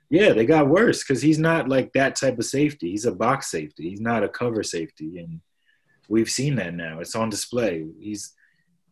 Yeah, 0.08 0.32
they 0.34 0.46
got 0.46 0.68
worse 0.68 1.02
because 1.02 1.20
he's 1.20 1.38
not 1.38 1.68
like 1.68 1.92
that 1.94 2.14
type 2.14 2.38
of 2.38 2.44
safety. 2.44 2.90
He's 2.90 3.06
a 3.06 3.12
box 3.12 3.50
safety. 3.50 3.88
He's 3.90 4.00
not 4.00 4.22
a 4.22 4.28
cover 4.28 4.62
safety, 4.62 5.18
and 5.18 5.40
we've 6.08 6.30
seen 6.30 6.54
that 6.56 6.74
now. 6.74 7.00
It's 7.00 7.16
on 7.16 7.28
display. 7.28 7.84
He's 7.98 8.32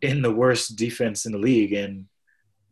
in 0.02 0.22
the 0.22 0.32
worst 0.32 0.74
defense 0.76 1.24
in 1.24 1.32
the 1.32 1.38
league, 1.38 1.72
and 1.72 2.06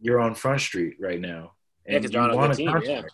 you're 0.00 0.18
on 0.20 0.34
Front 0.34 0.60
Street 0.60 0.96
right 0.98 1.20
now. 1.20 1.52
Yeah, 1.86 1.96
And 1.96 2.04
'cause 2.04 2.12
you 2.12 2.18
a 2.20 2.34
want 2.36 2.50
good 2.52 2.56
team, 2.56 2.72
contract. 2.72 3.10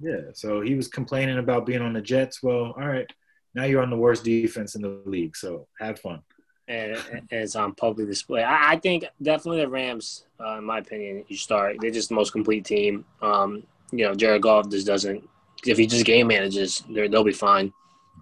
Yeah, 0.00 0.20
so 0.34 0.60
he 0.60 0.74
was 0.74 0.88
complaining 0.88 1.38
about 1.38 1.64
being 1.64 1.80
on 1.80 1.94
the 1.94 2.02
Jets. 2.02 2.42
Well, 2.42 2.74
all 2.76 2.88
right, 2.88 3.10
now 3.54 3.64
you're 3.64 3.82
on 3.82 3.90
the 3.90 3.96
worst 3.96 4.24
defense 4.24 4.74
in 4.74 4.82
the 4.82 5.00
league, 5.04 5.36
so 5.36 5.66
have 5.78 5.98
fun. 5.98 6.22
and 6.68 7.26
it's 7.30 7.56
on 7.56 7.74
public 7.74 8.08
display. 8.08 8.42
I, 8.42 8.72
I 8.72 8.76
think 8.76 9.04
definitely 9.20 9.60
the 9.60 9.68
Rams, 9.68 10.24
uh, 10.40 10.58
in 10.58 10.64
my 10.64 10.78
opinion, 10.78 11.24
you 11.28 11.36
start. 11.36 11.76
They're 11.80 11.90
just 11.90 12.08
the 12.08 12.14
most 12.14 12.32
complete 12.32 12.64
team. 12.64 13.04
Um, 13.20 13.64
you 13.90 14.04
know, 14.04 14.14
Jared 14.14 14.42
Goff 14.42 14.70
just 14.70 14.86
doesn't. 14.86 15.28
If 15.66 15.78
he 15.78 15.86
just 15.86 16.04
game 16.04 16.28
manages, 16.28 16.82
they'll 16.88 17.24
be 17.24 17.32
fine. 17.32 17.72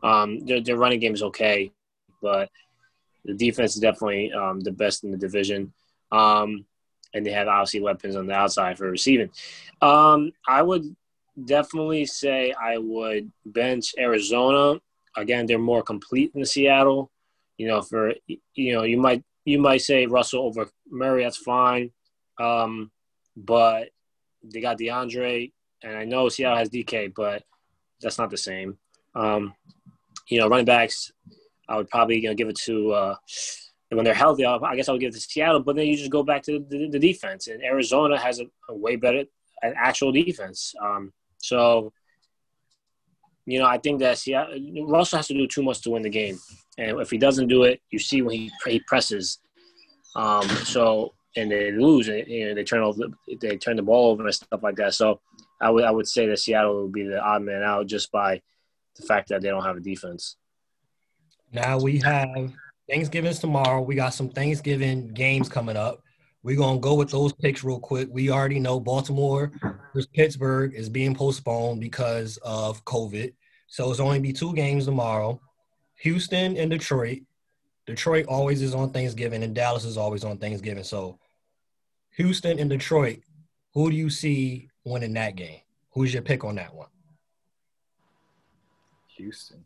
Um, 0.03 0.41
their, 0.47 0.61
their 0.61 0.77
running 0.77 1.01
game 1.01 1.15
is 1.15 1.23
okay, 1.23 1.73
but 2.21 2.51
the 3.25 3.35
defense 3.35 3.75
is 3.75 3.81
definitely 3.81 4.33
um, 4.33 4.61
the 4.61 4.73
best 4.73 5.05
in 5.05 5.11
the 5.11 5.17
division. 5.17 5.73
Um, 6.11 6.65
and 7.15 7.25
they 7.25 7.33
have 7.33 7.49
obviously 7.49 7.81
weapons 7.81 8.17
on 8.17 8.27
the 8.27 8.35
outside 8.35 8.79
for 8.79 8.91
receiving. 8.91 9.31
Um, 9.81 10.33
I 10.47 10.63
would 10.63 10.95
definitely 11.45 12.07
say 12.07 12.53
I 12.53 12.79
would 12.79 13.31
bench 13.45 13.95
Arizona. 13.99 14.81
Again, 15.17 15.47
they're 15.47 15.59
more 15.59 15.83
complete 15.83 16.33
than 16.33 16.45
Seattle 16.45 17.11
you 17.61 17.69
know, 17.69 17.83
for 17.83 18.15
you 18.55 18.73
know, 18.73 18.85
you 18.85 18.97
might 18.97 19.23
you 19.45 19.59
might 19.59 19.83
say 19.83 20.07
Russell 20.07 20.47
over 20.47 20.71
Murray, 20.91 21.25
that's 21.25 21.37
fine. 21.37 21.91
Um, 22.41 22.91
but 23.37 23.91
they 24.43 24.63
got 24.63 24.79
DeAndre, 24.79 25.53
and 25.83 25.95
I 25.95 26.07
know 26.07 26.31
Seattle 26.31 26.57
has 26.57 26.71
DK, 26.71 27.13
but 27.15 27.43
that's 28.01 28.17
not 28.17 28.31
the 28.31 28.39
same. 28.39 28.79
Um, 29.15 29.53
you 30.31 30.39
know, 30.39 30.49
running 30.49 30.65
backs, 30.65 31.13
I 31.69 31.77
would 31.77 31.91
probably 31.91 32.17
you 32.17 32.31
know 32.31 32.35
give 32.35 32.49
it 32.49 32.57
to 32.65 32.93
uh, 32.93 33.17
when 33.91 34.07
they're 34.07 34.15
healthy. 34.15 34.47
I 34.47 34.75
guess 34.75 34.89
I 34.89 34.93
would 34.93 35.03
give 35.03 35.11
it 35.11 35.17
to 35.17 35.21
Seattle, 35.21 35.61
but 35.61 35.77
then 35.77 35.87
you 35.87 35.99
just 35.99 36.11
go 36.11 36.23
back 36.23 36.43
to 36.45 36.65
the, 36.67 36.89
the 36.89 36.99
defense, 36.99 37.49
and 37.49 37.63
Arizona 37.63 38.19
has 38.19 38.41
a, 38.41 38.47
a 38.71 38.75
way 38.75 38.97
better 38.97 39.25
an 39.61 39.75
actual 39.77 40.13
defense. 40.13 40.73
Um, 40.83 41.13
so. 41.37 41.93
You 43.51 43.59
know, 43.59 43.67
I 43.67 43.79
think 43.79 44.01
that 44.01 44.19
Seattle, 44.19 44.59
Russell 44.87 45.19
has 45.19 45.29
to 45.29 45.35
do 45.35 45.47
too 45.47 45.63
much 45.63 45.81
to 45.83 45.91
win 45.91 46.03
the 46.03 46.11
game. 46.11 46.39
And 46.79 47.01
if 47.01 47.11
he 47.11 47.19
doesn't 47.19 47.49
do 47.49 47.65
it, 47.65 47.81
you 47.91 47.99
see 47.99 48.23
when 48.23 48.37
he, 48.37 48.51
he 48.67 48.81
presses. 48.81 49.39
Um, 50.17 50.49
so 50.49 51.15
and 51.37 51.51
they 51.51 51.71
lose, 51.71 52.09
and 52.09 52.27
you 52.27 52.49
know, 52.49 52.55
they 52.55 52.65
turn 52.65 52.83
over, 52.83 53.05
they 53.41 53.57
turn 53.57 53.77
the 53.77 53.83
ball 53.83 54.11
over 54.11 54.25
and 54.25 54.35
stuff 54.35 54.63
like 54.63 54.77
that. 54.77 54.95
So 54.95 55.21
I 55.61 55.71
would 55.71 55.85
I 55.85 55.91
would 55.91 56.09
say 56.09 56.27
that 56.27 56.39
Seattle 56.39 56.83
would 56.83 56.93
be 56.93 57.05
the 57.05 57.21
odd 57.21 57.43
man 57.43 57.63
out 57.63 57.87
just 57.87 58.11
by 58.11 58.41
the 58.97 59.03
fact 59.03 59.29
that 59.29 59.43
they 59.43 59.49
don't 59.49 59.65
have 59.65 59.77
a 59.77 59.81
defense. 59.81 60.37
Now 61.53 61.79
we 61.79 61.99
have 61.99 62.53
Thanksgiving's 62.89 63.39
tomorrow. 63.39 63.81
We 63.81 63.95
got 63.95 64.15
some 64.15 64.31
Thanksgiving 64.31 65.09
games 65.09 65.49
coming 65.49 65.77
up. 65.77 66.03
We're 66.43 66.57
gonna 66.57 66.81
go 66.81 66.95
with 66.95 67.11
those 67.11 67.33
picks 67.33 67.63
real 67.63 67.79
quick. 67.79 68.09
We 68.11 68.31
already 68.31 68.59
know 68.59 68.81
Baltimore 68.81 69.53
versus 69.93 70.09
Pittsburgh 70.15 70.75
is 70.75 70.89
being 70.89 71.15
postponed 71.15 71.81
because 71.81 72.39
of 72.39 72.85
COVID. 72.85 73.35
So 73.71 73.89
it's 73.91 74.01
only 74.01 74.19
be 74.19 74.33
two 74.33 74.53
games 74.55 74.85
tomorrow. 74.85 75.41
Houston 76.01 76.57
and 76.57 76.71
Detroit. 76.71 77.21
Detroit 77.87 78.27
always 78.27 78.63
is 78.63 78.75
on 78.75 78.91
Thanksgiving, 78.91 79.43
and 79.43 79.55
Dallas 79.55 79.85
is 79.85 79.97
always 79.97 80.25
on 80.25 80.39
Thanksgiving. 80.39 80.85
So 80.85 81.19
Houston 82.17 82.59
and 82.59 82.69
Detroit, 82.69 83.21
who 83.73 83.91
do 83.91 83.97
you 83.97 84.11
see 84.11 84.69
winning 84.85 85.15
that 85.15 85.37
game? 85.37 85.61
Who's 85.93 86.13
your 86.13 86.23
pick 86.23 86.45
on 86.45 86.57
that 86.57 86.75
one? 86.75 86.89
Houston. 89.17 89.65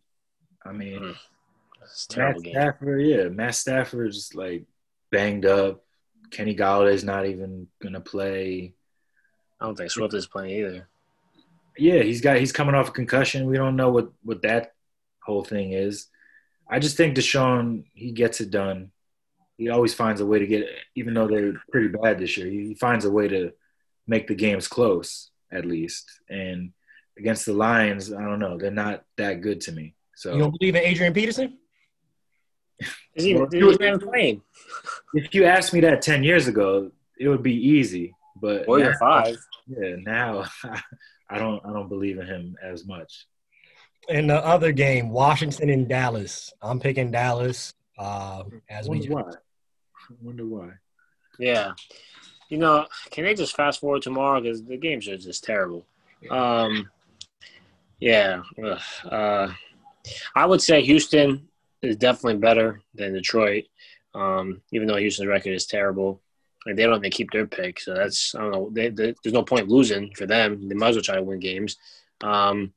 I 0.64 0.72
mean, 0.72 1.00
Mm. 1.00 1.16
It's 1.82 2.08
Matt 2.10 2.16
terrible 2.16 2.40
game. 2.40 2.52
Stafford, 2.54 3.02
yeah, 3.02 3.28
Matt 3.28 3.54
Stafford's 3.54 4.34
like 4.34 4.64
banged 5.10 5.44
up. 5.44 5.84
Kenny 6.30 6.56
Golladay's 6.56 7.04
not 7.04 7.26
even 7.26 7.68
gonna 7.82 8.00
play. 8.00 8.74
I 9.60 9.66
don't 9.66 9.76
think 9.76 9.90
Swift 9.90 10.14
is 10.14 10.26
playing 10.26 10.58
either. 10.58 10.88
Yeah, 11.76 12.02
he's 12.02 12.20
got 12.20 12.38
he's 12.38 12.52
coming 12.52 12.74
off 12.74 12.88
a 12.88 12.92
concussion. 12.92 13.46
We 13.46 13.56
don't 13.56 13.76
know 13.76 13.90
what 13.90 14.10
what 14.22 14.42
that 14.42 14.72
whole 15.24 15.44
thing 15.44 15.72
is. 15.72 16.06
I 16.68 16.78
just 16.78 16.96
think 16.96 17.16
Deshaun 17.16 17.84
he 17.94 18.12
gets 18.12 18.40
it 18.40 18.50
done. 18.50 18.90
He 19.58 19.68
always 19.68 19.94
finds 19.94 20.20
a 20.20 20.26
way 20.26 20.40
to 20.40 20.46
get, 20.46 20.66
even 20.96 21.14
though 21.14 21.28
they're 21.28 21.54
pretty 21.70 21.88
bad 21.88 22.18
this 22.18 22.36
year. 22.36 22.48
He 22.48 22.74
finds 22.74 23.04
a 23.04 23.10
way 23.10 23.28
to 23.28 23.52
make 24.06 24.26
the 24.26 24.34
games 24.34 24.66
close 24.66 25.30
at 25.52 25.64
least. 25.64 26.10
And 26.28 26.72
against 27.16 27.46
the 27.46 27.52
Lions, 27.52 28.12
I 28.12 28.20
don't 28.22 28.40
know, 28.40 28.58
they're 28.58 28.72
not 28.72 29.04
that 29.16 29.40
good 29.42 29.60
to 29.62 29.72
me. 29.72 29.94
So 30.16 30.32
You 30.32 30.40
don't 30.40 30.58
believe 30.58 30.74
in 30.74 30.82
Adrian 30.82 31.12
Peterson? 31.12 31.56
Is 33.14 33.24
he, 33.24 33.34
Well, 33.34 33.46
he's 33.52 33.78
not 33.78 34.00
playing. 34.02 34.42
if 35.14 35.32
you 35.34 35.44
asked 35.44 35.72
me 35.72 35.80
that 35.80 36.02
ten 36.02 36.24
years 36.24 36.48
ago, 36.48 36.90
it 37.18 37.28
would 37.28 37.42
be 37.42 37.54
easy. 37.54 38.12
But 38.40 38.66
Well, 38.66 38.80
now- 38.80 38.86
you're 38.86 38.98
five. 38.98 39.36
Yeah, 39.68 39.96
now 40.00 40.44
I 41.28 41.38
don't 41.38 41.64
I 41.64 41.72
don't 41.72 41.88
believe 41.88 42.18
in 42.18 42.26
him 42.26 42.56
as 42.62 42.86
much. 42.86 43.26
In 44.08 44.26
the 44.26 44.44
other 44.44 44.72
game, 44.72 45.10
Washington 45.10 45.70
and 45.70 45.88
Dallas. 45.88 46.52
I'm 46.60 46.78
picking 46.78 47.10
Dallas. 47.10 47.72
Uh, 47.96 48.44
as 48.68 48.86
I 48.86 48.90
we 48.90 48.98
wonder 48.98 49.14
why. 49.14 49.30
I 49.30 50.14
wonder 50.20 50.46
why. 50.46 50.70
Yeah. 51.38 51.72
You 52.50 52.58
know, 52.58 52.86
can 53.10 53.24
they 53.24 53.34
just 53.34 53.56
fast 53.56 53.80
forward 53.80 54.02
tomorrow 54.02 54.40
because 54.40 54.62
the 54.62 54.76
games 54.76 55.08
are 55.08 55.16
just 55.16 55.44
terrible. 55.44 55.86
Um, 56.30 56.90
yeah. 57.98 58.42
Uh, 59.10 59.48
I 60.34 60.46
would 60.46 60.60
say 60.60 60.82
Houston 60.82 61.48
is 61.82 61.96
definitely 61.96 62.38
better 62.38 62.82
than 62.94 63.14
Detroit, 63.14 63.64
um, 64.14 64.60
even 64.72 64.86
though 64.86 64.96
Houston's 64.96 65.28
record 65.28 65.54
is 65.54 65.66
terrible. 65.66 66.20
Like, 66.66 66.76
they 66.76 66.84
don't 66.84 66.96
even 66.96 67.10
keep 67.10 67.30
their 67.30 67.46
pick, 67.46 67.78
so 67.80 67.94
that's 67.94 68.34
I 68.34 68.40
don't 68.40 68.52
know. 68.52 68.70
They, 68.72 68.88
they, 68.88 69.14
there's 69.22 69.34
no 69.34 69.42
point 69.42 69.68
losing 69.68 70.14
for 70.14 70.26
them. 70.26 70.68
They 70.68 70.74
might 70.74 70.90
as 70.90 70.96
well 70.96 71.02
try 71.02 71.16
to 71.16 71.22
win 71.22 71.38
games. 71.38 71.76
Um, 72.22 72.72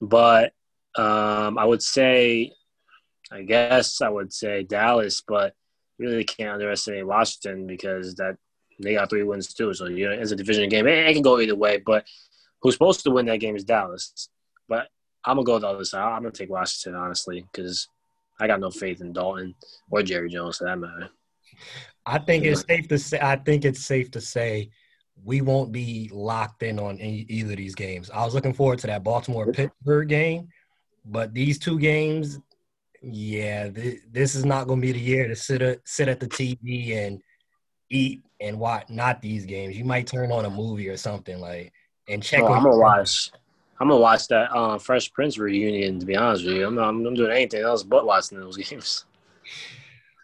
but 0.00 0.52
um, 0.96 1.58
I 1.58 1.64
would 1.64 1.82
say, 1.82 2.52
I 3.32 3.42
guess 3.42 4.00
I 4.00 4.08
would 4.08 4.32
say 4.32 4.62
Dallas, 4.62 5.22
but 5.26 5.54
really 5.98 6.24
can't 6.24 6.54
underestimate 6.54 7.06
Washington 7.06 7.66
because 7.66 8.14
that 8.16 8.36
they 8.80 8.94
got 8.94 9.10
three 9.10 9.24
wins 9.24 9.52
too. 9.52 9.74
So 9.74 9.86
you 9.86 10.08
know, 10.08 10.12
it's 10.12 10.30
a 10.30 10.36
division 10.36 10.68
game. 10.68 10.86
It, 10.86 11.08
it 11.08 11.12
can 11.12 11.22
go 11.22 11.40
either 11.40 11.56
way. 11.56 11.78
But 11.78 12.06
who's 12.62 12.74
supposed 12.74 13.02
to 13.04 13.10
win 13.10 13.26
that 13.26 13.40
game 13.40 13.56
is 13.56 13.64
Dallas. 13.64 14.28
But 14.68 14.88
I'm 15.24 15.36
gonna 15.36 15.44
go 15.44 15.58
the 15.58 15.68
other 15.68 15.84
side. 15.84 16.02
I'm 16.02 16.22
gonna 16.22 16.30
take 16.30 16.50
Washington 16.50 16.98
honestly 16.98 17.44
because 17.52 17.88
I 18.40 18.46
got 18.46 18.60
no 18.60 18.70
faith 18.70 19.00
in 19.00 19.12
Dalton 19.12 19.54
or 19.90 20.02
Jerry 20.02 20.30
Jones 20.30 20.58
for 20.58 20.64
that 20.64 20.78
matter. 20.78 21.10
I 22.08 22.18
think 22.18 22.44
it's 22.44 22.64
safe 22.66 22.88
to 22.88 22.98
say. 22.98 23.18
I 23.20 23.36
think 23.36 23.64
it's 23.64 23.84
safe 23.84 24.10
to 24.12 24.20
say 24.20 24.70
we 25.24 25.40
won't 25.40 25.72
be 25.72 26.10
locked 26.12 26.62
in 26.62 26.78
on 26.78 26.98
any, 26.98 27.26
either 27.28 27.52
of 27.52 27.58
these 27.58 27.74
games. 27.74 28.10
I 28.10 28.24
was 28.24 28.34
looking 28.34 28.54
forward 28.54 28.78
to 28.80 28.86
that 28.86 29.04
Baltimore 29.04 29.52
Pittsburgh 29.52 30.08
game, 30.08 30.48
but 31.04 31.34
these 31.34 31.58
two 31.58 31.78
games, 31.78 32.38
yeah, 33.02 33.68
th- 33.68 34.00
this 34.10 34.34
is 34.34 34.44
not 34.44 34.66
going 34.66 34.80
to 34.80 34.86
be 34.86 34.92
the 34.92 34.98
year 34.98 35.28
to 35.28 35.36
sit 35.36 35.60
at, 35.60 35.80
sit 35.84 36.08
at 36.08 36.20
the 36.20 36.28
TV 36.28 36.96
and 36.96 37.20
eat 37.90 38.22
and 38.40 38.58
watch. 38.58 38.88
Not 38.88 39.20
these 39.20 39.44
games. 39.44 39.76
You 39.76 39.84
might 39.84 40.06
turn 40.06 40.32
on 40.32 40.44
a 40.44 40.50
movie 40.50 40.88
or 40.88 40.96
something 40.96 41.40
like 41.40 41.72
and 42.08 42.22
check. 42.22 42.42
Oh, 42.42 42.52
I'm 42.52 42.62
gonna 42.62 42.78
watch. 42.78 43.30
I'm 43.80 43.88
gonna 43.88 44.00
watch 44.00 44.28
that 44.28 44.50
uh, 44.52 44.78
Fresh 44.78 45.12
Prince 45.12 45.38
reunion. 45.38 46.00
To 46.00 46.06
be 46.06 46.16
honest 46.16 46.44
with 46.44 46.54
you, 46.56 46.66
I'm 46.66 46.74
not. 46.74 46.88
I'm 46.88 47.02
not 47.02 47.14
doing 47.14 47.32
anything 47.32 47.62
else 47.62 47.82
but 47.82 48.06
watching 48.06 48.40
those 48.40 48.56
games. 48.68 49.04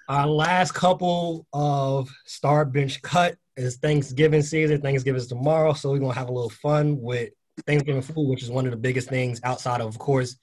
Our 0.08 0.26
last 0.26 0.72
couple 0.72 1.46
of 1.54 2.10
star 2.26 2.66
bench 2.66 3.00
cut 3.00 3.36
is 3.56 3.76
Thanksgiving 3.76 4.42
season. 4.42 4.82
Thanksgiving 4.82 5.18
is 5.18 5.28
tomorrow, 5.28 5.72
so 5.72 5.90
we're 5.90 5.98
gonna 5.98 6.12
have 6.12 6.28
a 6.28 6.32
little 6.32 6.50
fun 6.50 7.00
with 7.00 7.30
Thanksgiving 7.66 8.02
food, 8.02 8.28
which 8.28 8.42
is 8.42 8.50
one 8.50 8.66
of 8.66 8.70
the 8.70 8.76
biggest 8.76 9.08
things 9.08 9.40
outside 9.44 9.80
of, 9.80 9.86
of 9.86 9.98
course, 9.98 10.36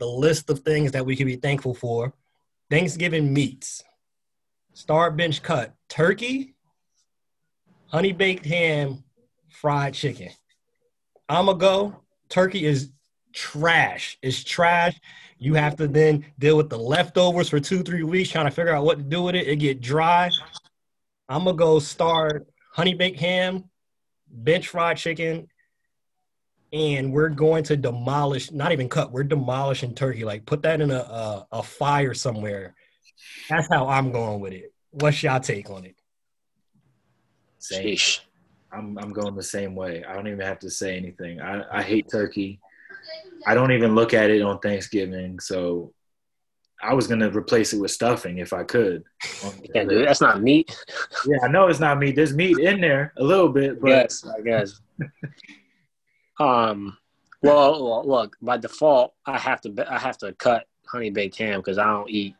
the 0.00 0.06
list 0.06 0.50
of 0.50 0.60
things 0.60 0.90
that 0.92 1.06
we 1.06 1.14
can 1.14 1.26
be 1.26 1.36
thankful 1.36 1.72
for. 1.72 2.14
Thanksgiving 2.68 3.32
meats. 3.32 3.84
Star 4.72 5.12
bench 5.12 5.40
cut 5.40 5.72
turkey, 5.88 6.56
honey 7.86 8.12
baked 8.12 8.44
ham, 8.44 9.04
fried 9.48 9.94
chicken. 9.94 10.30
I'ma 11.28 11.52
go. 11.52 12.02
Turkey 12.28 12.64
is 12.64 12.90
trash. 13.32 14.18
It's 14.20 14.42
trash. 14.42 14.98
You 15.38 15.54
have 15.54 15.76
to 15.76 15.88
then 15.88 16.24
deal 16.38 16.56
with 16.56 16.70
the 16.70 16.78
leftovers 16.78 17.48
for 17.48 17.60
two, 17.60 17.82
three 17.82 18.02
weeks 18.02 18.30
trying 18.30 18.46
to 18.46 18.50
figure 18.50 18.74
out 18.74 18.84
what 18.84 18.98
to 18.98 19.04
do 19.04 19.22
with 19.22 19.34
it. 19.34 19.46
It 19.46 19.56
get 19.56 19.80
dry. 19.80 20.30
I'm 21.28 21.44
gonna 21.44 21.56
go 21.56 21.78
start 21.78 22.46
honey 22.72 22.94
baked 22.94 23.20
ham, 23.20 23.64
bench 24.30 24.68
fried 24.68 24.96
chicken, 24.96 25.48
and 26.72 27.12
we're 27.12 27.28
going 27.28 27.64
to 27.64 27.76
demolish. 27.76 28.50
Not 28.50 28.72
even 28.72 28.88
cut. 28.88 29.12
We're 29.12 29.24
demolishing 29.24 29.94
turkey. 29.94 30.24
Like 30.24 30.46
put 30.46 30.62
that 30.62 30.80
in 30.80 30.90
a 30.90 31.00
a, 31.00 31.46
a 31.52 31.62
fire 31.62 32.14
somewhere. 32.14 32.74
That's 33.48 33.68
how 33.70 33.88
I'm 33.88 34.12
going 34.12 34.40
with 34.40 34.52
it. 34.52 34.72
What's 34.90 35.22
y'all 35.22 35.40
take 35.40 35.68
on 35.70 35.84
it? 35.84 35.96
Same. 37.58 37.86
Sheesh. 37.86 38.20
I'm 38.72 38.98
I'm 38.98 39.12
going 39.12 39.34
the 39.34 39.42
same 39.42 39.74
way. 39.74 40.04
I 40.04 40.14
don't 40.14 40.26
even 40.26 40.40
have 40.40 40.58
to 40.60 40.70
say 40.70 40.96
anything. 40.96 41.40
I, 41.40 41.62
I 41.78 41.82
hate 41.82 42.06
turkey. 42.10 42.60
I 43.46 43.54
don't 43.54 43.72
even 43.72 43.94
look 43.94 44.14
at 44.14 44.30
it 44.30 44.42
on 44.42 44.58
Thanksgiving. 44.60 45.40
So 45.40 45.92
I 46.82 46.94
was 46.94 47.06
gonna 47.06 47.30
replace 47.30 47.72
it 47.72 47.80
with 47.80 47.90
stuffing 47.90 48.38
if 48.38 48.52
I 48.52 48.62
could. 48.64 49.04
Can't 49.72 49.88
do 49.88 50.00
it. 50.00 50.06
That's 50.06 50.20
not 50.20 50.42
meat. 50.42 50.76
Yeah, 51.26 51.38
I 51.42 51.48
know 51.48 51.66
it's 51.66 51.80
not 51.80 51.98
meat. 51.98 52.14
There's 52.14 52.34
meat 52.34 52.58
in 52.58 52.80
there 52.80 53.12
a 53.16 53.24
little 53.24 53.48
bit, 53.48 53.80
but 53.80 53.88
yes, 53.88 54.24
I 54.26 54.40
guess. 54.40 54.80
um. 56.38 56.96
Well, 57.42 57.84
well, 57.84 58.06
look. 58.06 58.36
By 58.40 58.58
default, 58.58 59.14
I 59.24 59.38
have 59.38 59.60
to. 59.62 59.86
I 59.92 59.98
have 59.98 60.18
to 60.18 60.32
cut 60.34 60.66
honey 60.86 61.10
baked 61.10 61.36
ham 61.36 61.60
because 61.60 61.78
I 61.78 61.84
don't 61.84 62.10
eat 62.10 62.34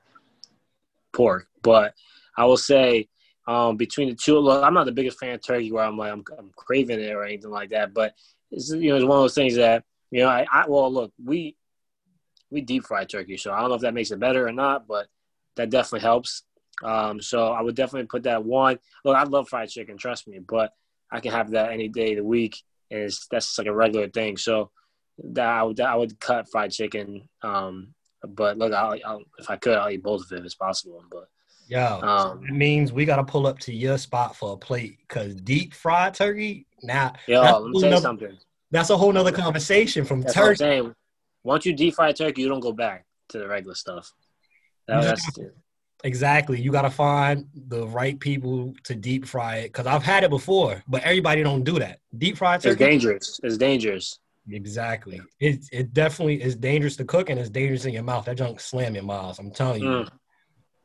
pork. 1.12 1.48
But 1.62 1.94
I 2.36 2.44
will 2.44 2.56
say, 2.56 3.08
um, 3.48 3.76
between 3.76 4.08
the 4.08 4.14
two, 4.14 4.38
look, 4.38 4.62
I'm 4.62 4.74
not 4.74 4.86
the 4.86 4.92
biggest 4.92 5.18
fan 5.18 5.34
of 5.34 5.42
turkey 5.42 5.72
where 5.72 5.84
I'm 5.84 5.96
like 5.96 6.12
I'm, 6.12 6.24
I'm 6.38 6.50
craving 6.54 7.00
it 7.00 7.12
or 7.12 7.24
anything 7.24 7.50
like 7.50 7.70
that. 7.70 7.94
But 7.94 8.14
it's 8.50 8.70
you 8.70 8.90
know 8.90 8.96
it's 8.96 9.04
one 9.04 9.18
of 9.18 9.24
those 9.24 9.34
things 9.34 9.56
that 9.56 9.84
you 10.10 10.20
know 10.20 10.28
I, 10.28 10.46
I 10.52 10.64
well 10.68 10.92
look 10.92 11.12
we 11.22 11.56
we 12.50 12.60
deep 12.60 12.84
fry 12.84 13.04
turkey, 13.04 13.36
so 13.36 13.52
I 13.52 13.60
don't 13.60 13.70
know 13.70 13.74
if 13.74 13.82
that 13.82 13.94
makes 13.94 14.10
it 14.10 14.20
better 14.20 14.46
or 14.46 14.52
not, 14.52 14.86
but 14.86 15.06
that 15.56 15.70
definitely 15.70 16.00
helps. 16.00 16.42
Um, 16.82 17.20
so 17.20 17.48
I 17.52 17.62
would 17.62 17.74
definitely 17.74 18.06
put 18.06 18.24
that 18.24 18.44
one. 18.44 18.78
Look, 19.04 19.16
I 19.16 19.24
love 19.24 19.48
fried 19.48 19.68
chicken, 19.68 19.96
trust 19.96 20.28
me, 20.28 20.38
but 20.38 20.72
I 21.10 21.20
can 21.20 21.32
have 21.32 21.50
that 21.52 21.72
any 21.72 21.88
day 21.88 22.12
of 22.12 22.18
the 22.18 22.24
week, 22.24 22.62
and 22.90 23.00
it's, 23.00 23.26
that's 23.28 23.58
like 23.58 23.66
a 23.66 23.74
regular 23.74 24.08
thing. 24.08 24.36
So 24.36 24.70
that 25.32 25.48
I 25.48 25.62
would 25.62 25.80
I 25.80 25.96
would 25.96 26.20
cut 26.20 26.50
fried 26.50 26.72
chicken. 26.72 27.28
Um, 27.42 27.94
but 28.26 28.58
look, 28.58 28.72
I'll, 28.72 28.98
I'll, 29.04 29.22
if 29.38 29.48
I 29.50 29.56
could, 29.56 29.76
I'll 29.76 29.90
eat 29.90 30.02
both 30.02 30.24
of 30.24 30.32
it 30.32 30.40
if 30.40 30.44
it's 30.44 30.54
possible. 30.54 31.02
But 31.10 31.28
Yeah, 31.68 31.96
um, 31.96 32.44
it 32.44 32.54
means 32.54 32.92
we 32.92 33.04
got 33.04 33.16
to 33.16 33.24
pull 33.24 33.46
up 33.46 33.58
to 33.60 33.72
your 33.74 33.98
spot 33.98 34.36
for 34.36 34.52
a 34.52 34.56
plate 34.56 34.98
because 35.08 35.34
deep 35.34 35.74
fried 35.74 36.14
turkey. 36.14 36.66
Now, 36.82 37.14
yo, 37.26 37.42
that's, 37.42 37.60
let 37.60 37.70
me 37.70 37.80
tell 37.80 37.90
you 37.90 37.96
something. 37.98 38.38
That's 38.70 38.90
a 38.90 38.96
whole 38.96 39.12
nother 39.12 39.32
conversation 39.32 40.04
from 40.04 40.22
That's 40.22 40.34
turkey. 40.34 40.90
Once 41.44 41.64
you 41.64 41.72
deep 41.72 41.94
fry 41.94 42.12
turkey, 42.12 42.42
you 42.42 42.48
don't 42.48 42.60
go 42.60 42.72
back 42.72 43.04
to 43.28 43.38
the 43.38 43.46
regular 43.46 43.74
stuff. 43.74 44.12
That, 44.88 45.02
that's 45.02 45.38
Exactly. 46.04 46.60
You 46.60 46.70
got 46.70 46.82
to 46.82 46.90
find 46.90 47.46
the 47.54 47.86
right 47.86 48.18
people 48.20 48.74
to 48.84 48.94
deep 48.94 49.26
fry 49.26 49.56
it 49.56 49.72
because 49.72 49.86
I've 49.86 50.02
had 50.02 50.24
it 50.24 50.30
before, 50.30 50.82
but 50.86 51.02
everybody 51.02 51.42
don't 51.42 51.64
do 51.64 51.78
that. 51.78 52.00
Deep 52.16 52.36
fried 52.36 52.60
turkey. 52.60 52.72
it's 52.72 52.78
dangerous. 52.78 53.40
It's 53.42 53.56
dangerous. 53.56 54.18
Exactly. 54.50 55.20
It 55.40 55.64
it 55.72 55.92
definitely 55.92 56.40
is 56.42 56.54
dangerous 56.54 56.96
to 56.96 57.04
cook 57.04 57.30
and 57.30 57.40
it's 57.40 57.50
dangerous 57.50 57.84
in 57.84 57.94
your 57.94 58.04
mouth. 58.04 58.26
That 58.26 58.36
junk 58.36 58.60
slam 58.60 58.94
your 58.94 59.04
mouth. 59.04 59.38
I'm 59.38 59.50
telling 59.50 59.82
you. 59.82 59.88
Mm. 59.88 60.08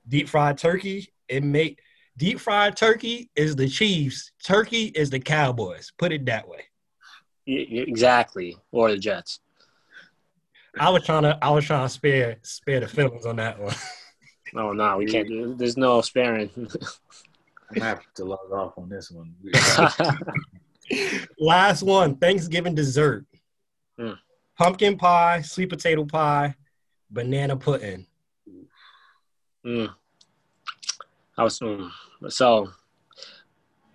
Deep 0.08 0.30
fried 0.30 0.58
turkey. 0.58 1.14
It 1.28 1.44
make 1.44 1.80
deep 2.18 2.40
fried 2.40 2.76
turkey 2.76 3.30
is 3.36 3.56
the 3.56 3.68
Chiefs. 3.68 4.32
Turkey 4.44 4.86
is 4.86 5.12
the 5.12 5.20
Cowboys. 5.20 5.92
Put 5.98 6.12
it 6.12 6.26
that 6.26 6.48
way. 6.48 6.64
Y- 7.48 7.68
y- 7.72 7.86
Exactly. 7.88 8.58
Or 8.72 8.92
the 8.92 8.98
Jets. 8.98 9.40
I 10.80 10.90
was 10.90 11.04
trying 11.04 11.24
to 11.24 11.38
I 11.42 11.50
was 11.50 11.66
trying 11.66 11.86
to 11.86 11.90
spare 11.90 12.38
spare 12.44 12.80
the 12.80 12.88
feelings 12.88 13.26
on 13.26 13.38
that 13.38 13.60
one. 13.60 13.76
No, 14.54 14.74
no, 14.74 14.98
we 14.98 15.06
can't 15.06 15.30
do. 15.30 15.56
There's 15.56 15.78
no 15.78 16.02
sparing. 16.02 16.50
I'm 16.58 16.68
gonna 17.74 17.86
have 17.86 18.02
to 18.16 18.26
log 18.26 18.52
off 18.52 18.78
on 18.78 18.90
this 18.90 19.10
one. 19.10 19.34
Last 21.40 21.84
one, 21.84 22.18
Thanksgiving 22.18 22.76
dessert. 22.76 23.26
Mm. 23.98 24.18
Pumpkin 24.58 24.98
pie, 24.98 25.42
sweet 25.42 25.70
potato 25.70 26.04
pie, 26.04 26.54
banana 27.10 27.56
pudding. 27.56 28.06
Mm. 29.66 29.94
I 31.38 31.44
was 31.44 31.60
mm. 31.60 31.90
so. 32.28 32.70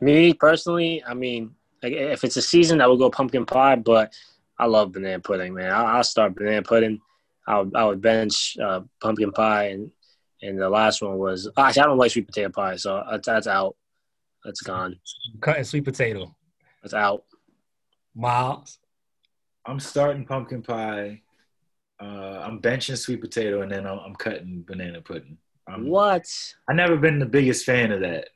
Me 0.01 0.33
personally, 0.33 1.03
I 1.07 1.15
mean, 1.15 1.56
like, 1.87 1.99
if 1.99 2.25
it's 2.25 2.37
a 2.37 2.43
season, 2.43 2.81
I 2.81 2.87
would 2.87 2.99
go 2.99 3.11
pumpkin 3.11 3.47
pie. 3.47 3.77
But 3.77 4.13
I 4.59 4.67
love 4.67 4.93
banana 4.93 5.21
pudding, 5.21 5.55
man. 5.55 5.73
I'll, 5.73 5.87
I'll 5.87 6.05
start 6.05 6.35
banana 6.35 6.63
pudding. 6.63 7.01
I 7.47 7.61
would, 7.61 7.77
I 7.77 7.85
would 7.85 8.01
bench 8.01 8.57
uh, 8.63 8.81
pumpkin 9.01 9.33
pie, 9.33 9.69
and 9.69 9.91
and 10.43 10.59
the 10.59 10.69
last 10.69 11.03
one 11.03 11.19
was 11.19 11.49
actually 11.57 11.83
I 11.83 11.87
don't 11.87 11.99
like 11.99 12.11
sweet 12.11 12.27
potato 12.27 12.51
pie, 12.51 12.77
so 12.77 13.03
that's, 13.11 13.27
that's 13.27 13.47
out. 13.47 13.77
That's 14.45 14.61
gone. 14.61 14.99
Cutting 15.41 15.65
sweet 15.65 15.85
potato. 15.85 16.35
That's 16.83 16.95
out. 16.95 17.25
Miles. 18.15 18.79
I'm 19.65 19.81
starting 19.81 20.25
pumpkin 20.25 20.63
pie. 20.63 21.23
Uh, 22.01 22.43
I'm 22.45 22.61
benching 22.61 22.97
sweet 22.97 23.21
potato, 23.21 23.63
and 23.63 23.71
then 23.73 23.87
I'm, 23.87 23.99
I'm 23.99 24.15
cutting 24.15 24.65
banana 24.67 25.01
pudding. 25.01 25.39
I'm, 25.69 25.89
What? 25.89 26.27
I've 26.69 26.77
never 26.77 26.97
been 26.97 27.19
the 27.19 27.27
biggest 27.27 27.65
fan 27.65 27.91
of 27.91 28.01
that. 28.01 28.29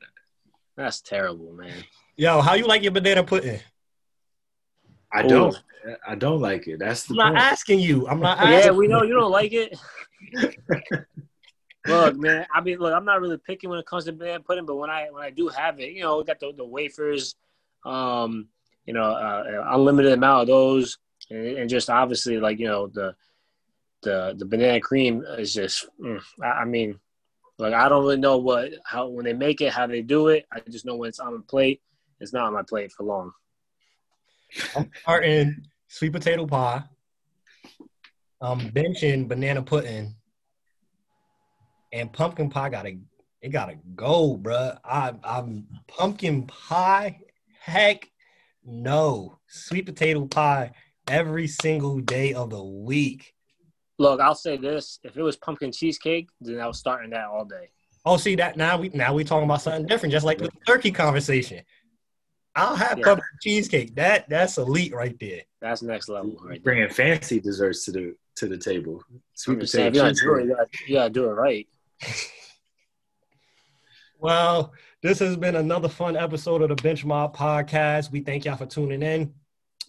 That's 0.75 1.01
terrible, 1.01 1.53
man. 1.53 1.83
Yo, 2.17 2.41
how 2.41 2.53
you 2.53 2.67
like 2.67 2.83
your 2.83 2.91
banana 2.91 3.23
pudding? 3.23 3.59
I 5.11 5.23
don't. 5.23 5.57
I 6.07 6.15
don't 6.15 6.39
like 6.39 6.67
it. 6.67 6.79
That's 6.79 7.03
the 7.05 7.13
I'm 7.13 7.33
not 7.33 7.37
asking 7.37 7.79
you. 7.79 8.07
I'm 8.07 8.19
not 8.19 8.37
Yeah, 8.39 8.71
we 8.71 8.87
know 8.87 9.03
you 9.03 9.13
don't 9.13 9.31
like 9.31 9.51
it. 9.53 9.77
look, 11.87 12.15
man. 12.17 12.45
I 12.53 12.61
mean, 12.61 12.77
look, 12.77 12.93
I'm 12.93 13.05
not 13.05 13.19
really 13.19 13.37
picky 13.37 13.67
when 13.67 13.79
it 13.79 13.85
comes 13.85 14.05
to 14.05 14.13
banana 14.13 14.43
pudding, 14.43 14.65
but 14.65 14.75
when 14.75 14.89
I 14.89 15.07
when 15.11 15.23
I 15.23 15.31
do 15.31 15.47
have 15.47 15.79
it, 15.79 15.93
you 15.93 16.01
know, 16.01 16.17
we 16.17 16.23
got 16.23 16.39
the, 16.39 16.53
the 16.55 16.65
wafers, 16.65 17.35
um, 17.85 18.47
you 18.85 18.93
know, 18.93 19.03
uh, 19.03 19.65
unlimited 19.71 20.13
amount 20.13 20.41
of 20.41 20.47
those, 20.47 20.97
and, 21.29 21.45
and 21.45 21.69
just 21.69 21.89
obviously 21.89 22.39
like 22.39 22.59
you 22.59 22.67
know 22.67 22.87
the 22.87 23.15
the 24.03 24.35
the 24.37 24.45
banana 24.45 24.79
cream 24.79 25.23
is 25.37 25.53
just. 25.53 25.87
Mm, 25.99 26.21
I, 26.43 26.47
I 26.47 26.65
mean, 26.65 26.99
like 27.57 27.73
I 27.73 27.89
don't 27.89 28.03
really 28.03 28.17
know 28.17 28.37
what 28.37 28.71
how 28.85 29.07
when 29.07 29.25
they 29.25 29.33
make 29.33 29.61
it, 29.61 29.73
how 29.73 29.87
they 29.87 30.01
do 30.01 30.27
it. 30.27 30.45
I 30.51 30.59
just 30.69 30.85
know 30.85 30.95
when 30.95 31.09
it's 31.09 31.19
on 31.19 31.33
my 31.33 31.41
plate, 31.47 31.81
it's 32.21 32.33
not 32.33 32.45
on 32.45 32.53
my 32.53 32.61
plate 32.61 32.91
for 32.91 33.03
long. 33.03 33.31
I'm 34.75 34.89
starting 35.01 35.65
sweet 35.87 36.13
potato 36.13 36.45
pie. 36.45 36.83
Um, 38.39 38.59
benching 38.71 39.27
banana 39.27 39.61
pudding. 39.61 40.15
And 41.91 42.13
pumpkin 42.13 42.49
pie 42.49 42.69
gotta 42.69 42.97
it 43.41 43.49
gotta 43.49 43.75
go, 43.95 44.37
bruh. 44.37 44.77
I 44.85 45.13
I'm 45.23 45.67
pumpkin 45.87 46.47
pie. 46.47 47.19
Heck 47.59 48.09
no. 48.63 49.39
Sweet 49.47 49.87
potato 49.87 50.25
pie 50.25 50.71
every 51.07 51.47
single 51.47 51.99
day 51.99 52.33
of 52.33 52.51
the 52.51 52.63
week. 52.63 53.33
Look, 53.99 54.21
I'll 54.21 54.35
say 54.35 54.57
this: 54.57 54.99
if 55.03 55.17
it 55.17 55.21
was 55.21 55.35
pumpkin 55.35 55.71
cheesecake, 55.71 56.29
then 56.39 56.59
I 56.59 56.67
was 56.67 56.79
starting 56.79 57.09
that 57.11 57.25
all 57.25 57.45
day. 57.45 57.69
Oh, 58.05 58.17
see 58.17 58.35
that 58.35 58.57
now 58.57 58.77
we 58.77 58.89
now 58.89 59.13
we 59.13 59.23
talking 59.23 59.45
about 59.45 59.61
something 59.61 59.85
different, 59.85 60.13
just 60.13 60.25
like 60.25 60.37
the 60.37 60.49
turkey 60.65 60.91
conversation. 60.91 61.61
I'll 62.55 62.75
have 62.75 62.97
Yeah. 62.99 63.05
pumpkin 63.05 63.25
cheesecake. 63.41 63.95
That 63.95 64.27
that's 64.29 64.57
elite 64.57 64.93
right 64.93 65.17
there. 65.19 65.41
That's 65.61 65.81
next 65.81 66.09
level, 66.09 66.37
right? 66.41 66.55
there. 66.55 66.59
Bringing 66.73 66.89
fancy 66.89 67.39
desserts 67.39 67.85
to 67.85 67.91
the 67.91 68.15
to 68.35 68.47
the 68.47 68.57
table. 68.57 69.01
Sweet 69.35 69.59
I'm 69.59 69.65
saying, 69.67 69.91
potato. 69.93 70.05
you're 70.05 70.13
gonna 70.13 70.15
do 70.15 70.35
it, 70.35 70.43
you 70.49 70.55
gotta, 70.55 70.69
you 70.87 70.95
gotta 70.95 71.09
do 71.09 71.25
it 71.25 71.33
right. 71.33 71.67
Well, 74.19 74.73
this 75.01 75.17
has 75.19 75.35
been 75.35 75.55
another 75.55 75.89
fun 75.89 76.15
episode 76.15 76.61
of 76.61 76.69
the 76.69 76.75
Bench 76.75 77.03
Mob 77.03 77.35
Podcast. 77.35 78.11
We 78.11 78.19
thank 78.21 78.45
y'all 78.45 78.55
for 78.55 78.67
tuning 78.67 79.01
in. 79.01 79.33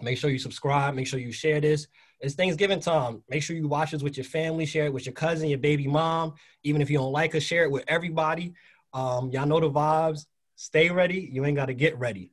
Make 0.01 0.17
sure 0.17 0.31
you 0.31 0.39
subscribe. 0.39 0.95
Make 0.95 1.07
sure 1.07 1.21
you 1.21 1.33
share 1.33 1.61
this. 1.61 1.87
It's 2.21 2.35
Thanksgiving 2.35 2.81
time. 2.81 3.23
Make 3.29 3.43
sure 3.43 3.55
you 3.57 3.69
watch 3.69 3.91
this 3.91 4.03
with 4.03 4.17
your 4.17 4.25
family. 4.25 4.65
Share 4.65 4.87
it 4.87 4.93
with 4.93 5.05
your 5.05 5.13
cousin, 5.13 5.51
your 5.51 5.59
baby 5.59 5.87
mom. 5.87 6.33
Even 6.63 6.81
if 6.81 6.89
you 6.89 6.97
don't 6.97 7.13
like 7.13 7.35
us, 7.35 7.43
share 7.43 7.65
it 7.65 7.71
with 7.71 7.85
everybody. 7.89 8.55
Um, 8.95 9.31
y'all 9.31 9.45
know 9.47 9.61
the 9.61 9.71
vibes. 9.71 10.25
Stay 10.57 10.89
ready. 10.91 11.29
You 11.31 11.45
ain't 11.45 11.57
got 11.57 11.67
to 11.67 11.75
get 11.75 11.99
ready. 11.99 12.32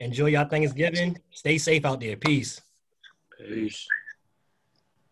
Enjoy 0.00 0.26
y'all 0.26 0.48
Thanksgiving. 0.48 1.18
Stay 1.30 1.58
safe 1.58 1.84
out 1.84 2.00
there. 2.00 2.16
Peace. 2.16 2.60
Peace. 3.38 3.86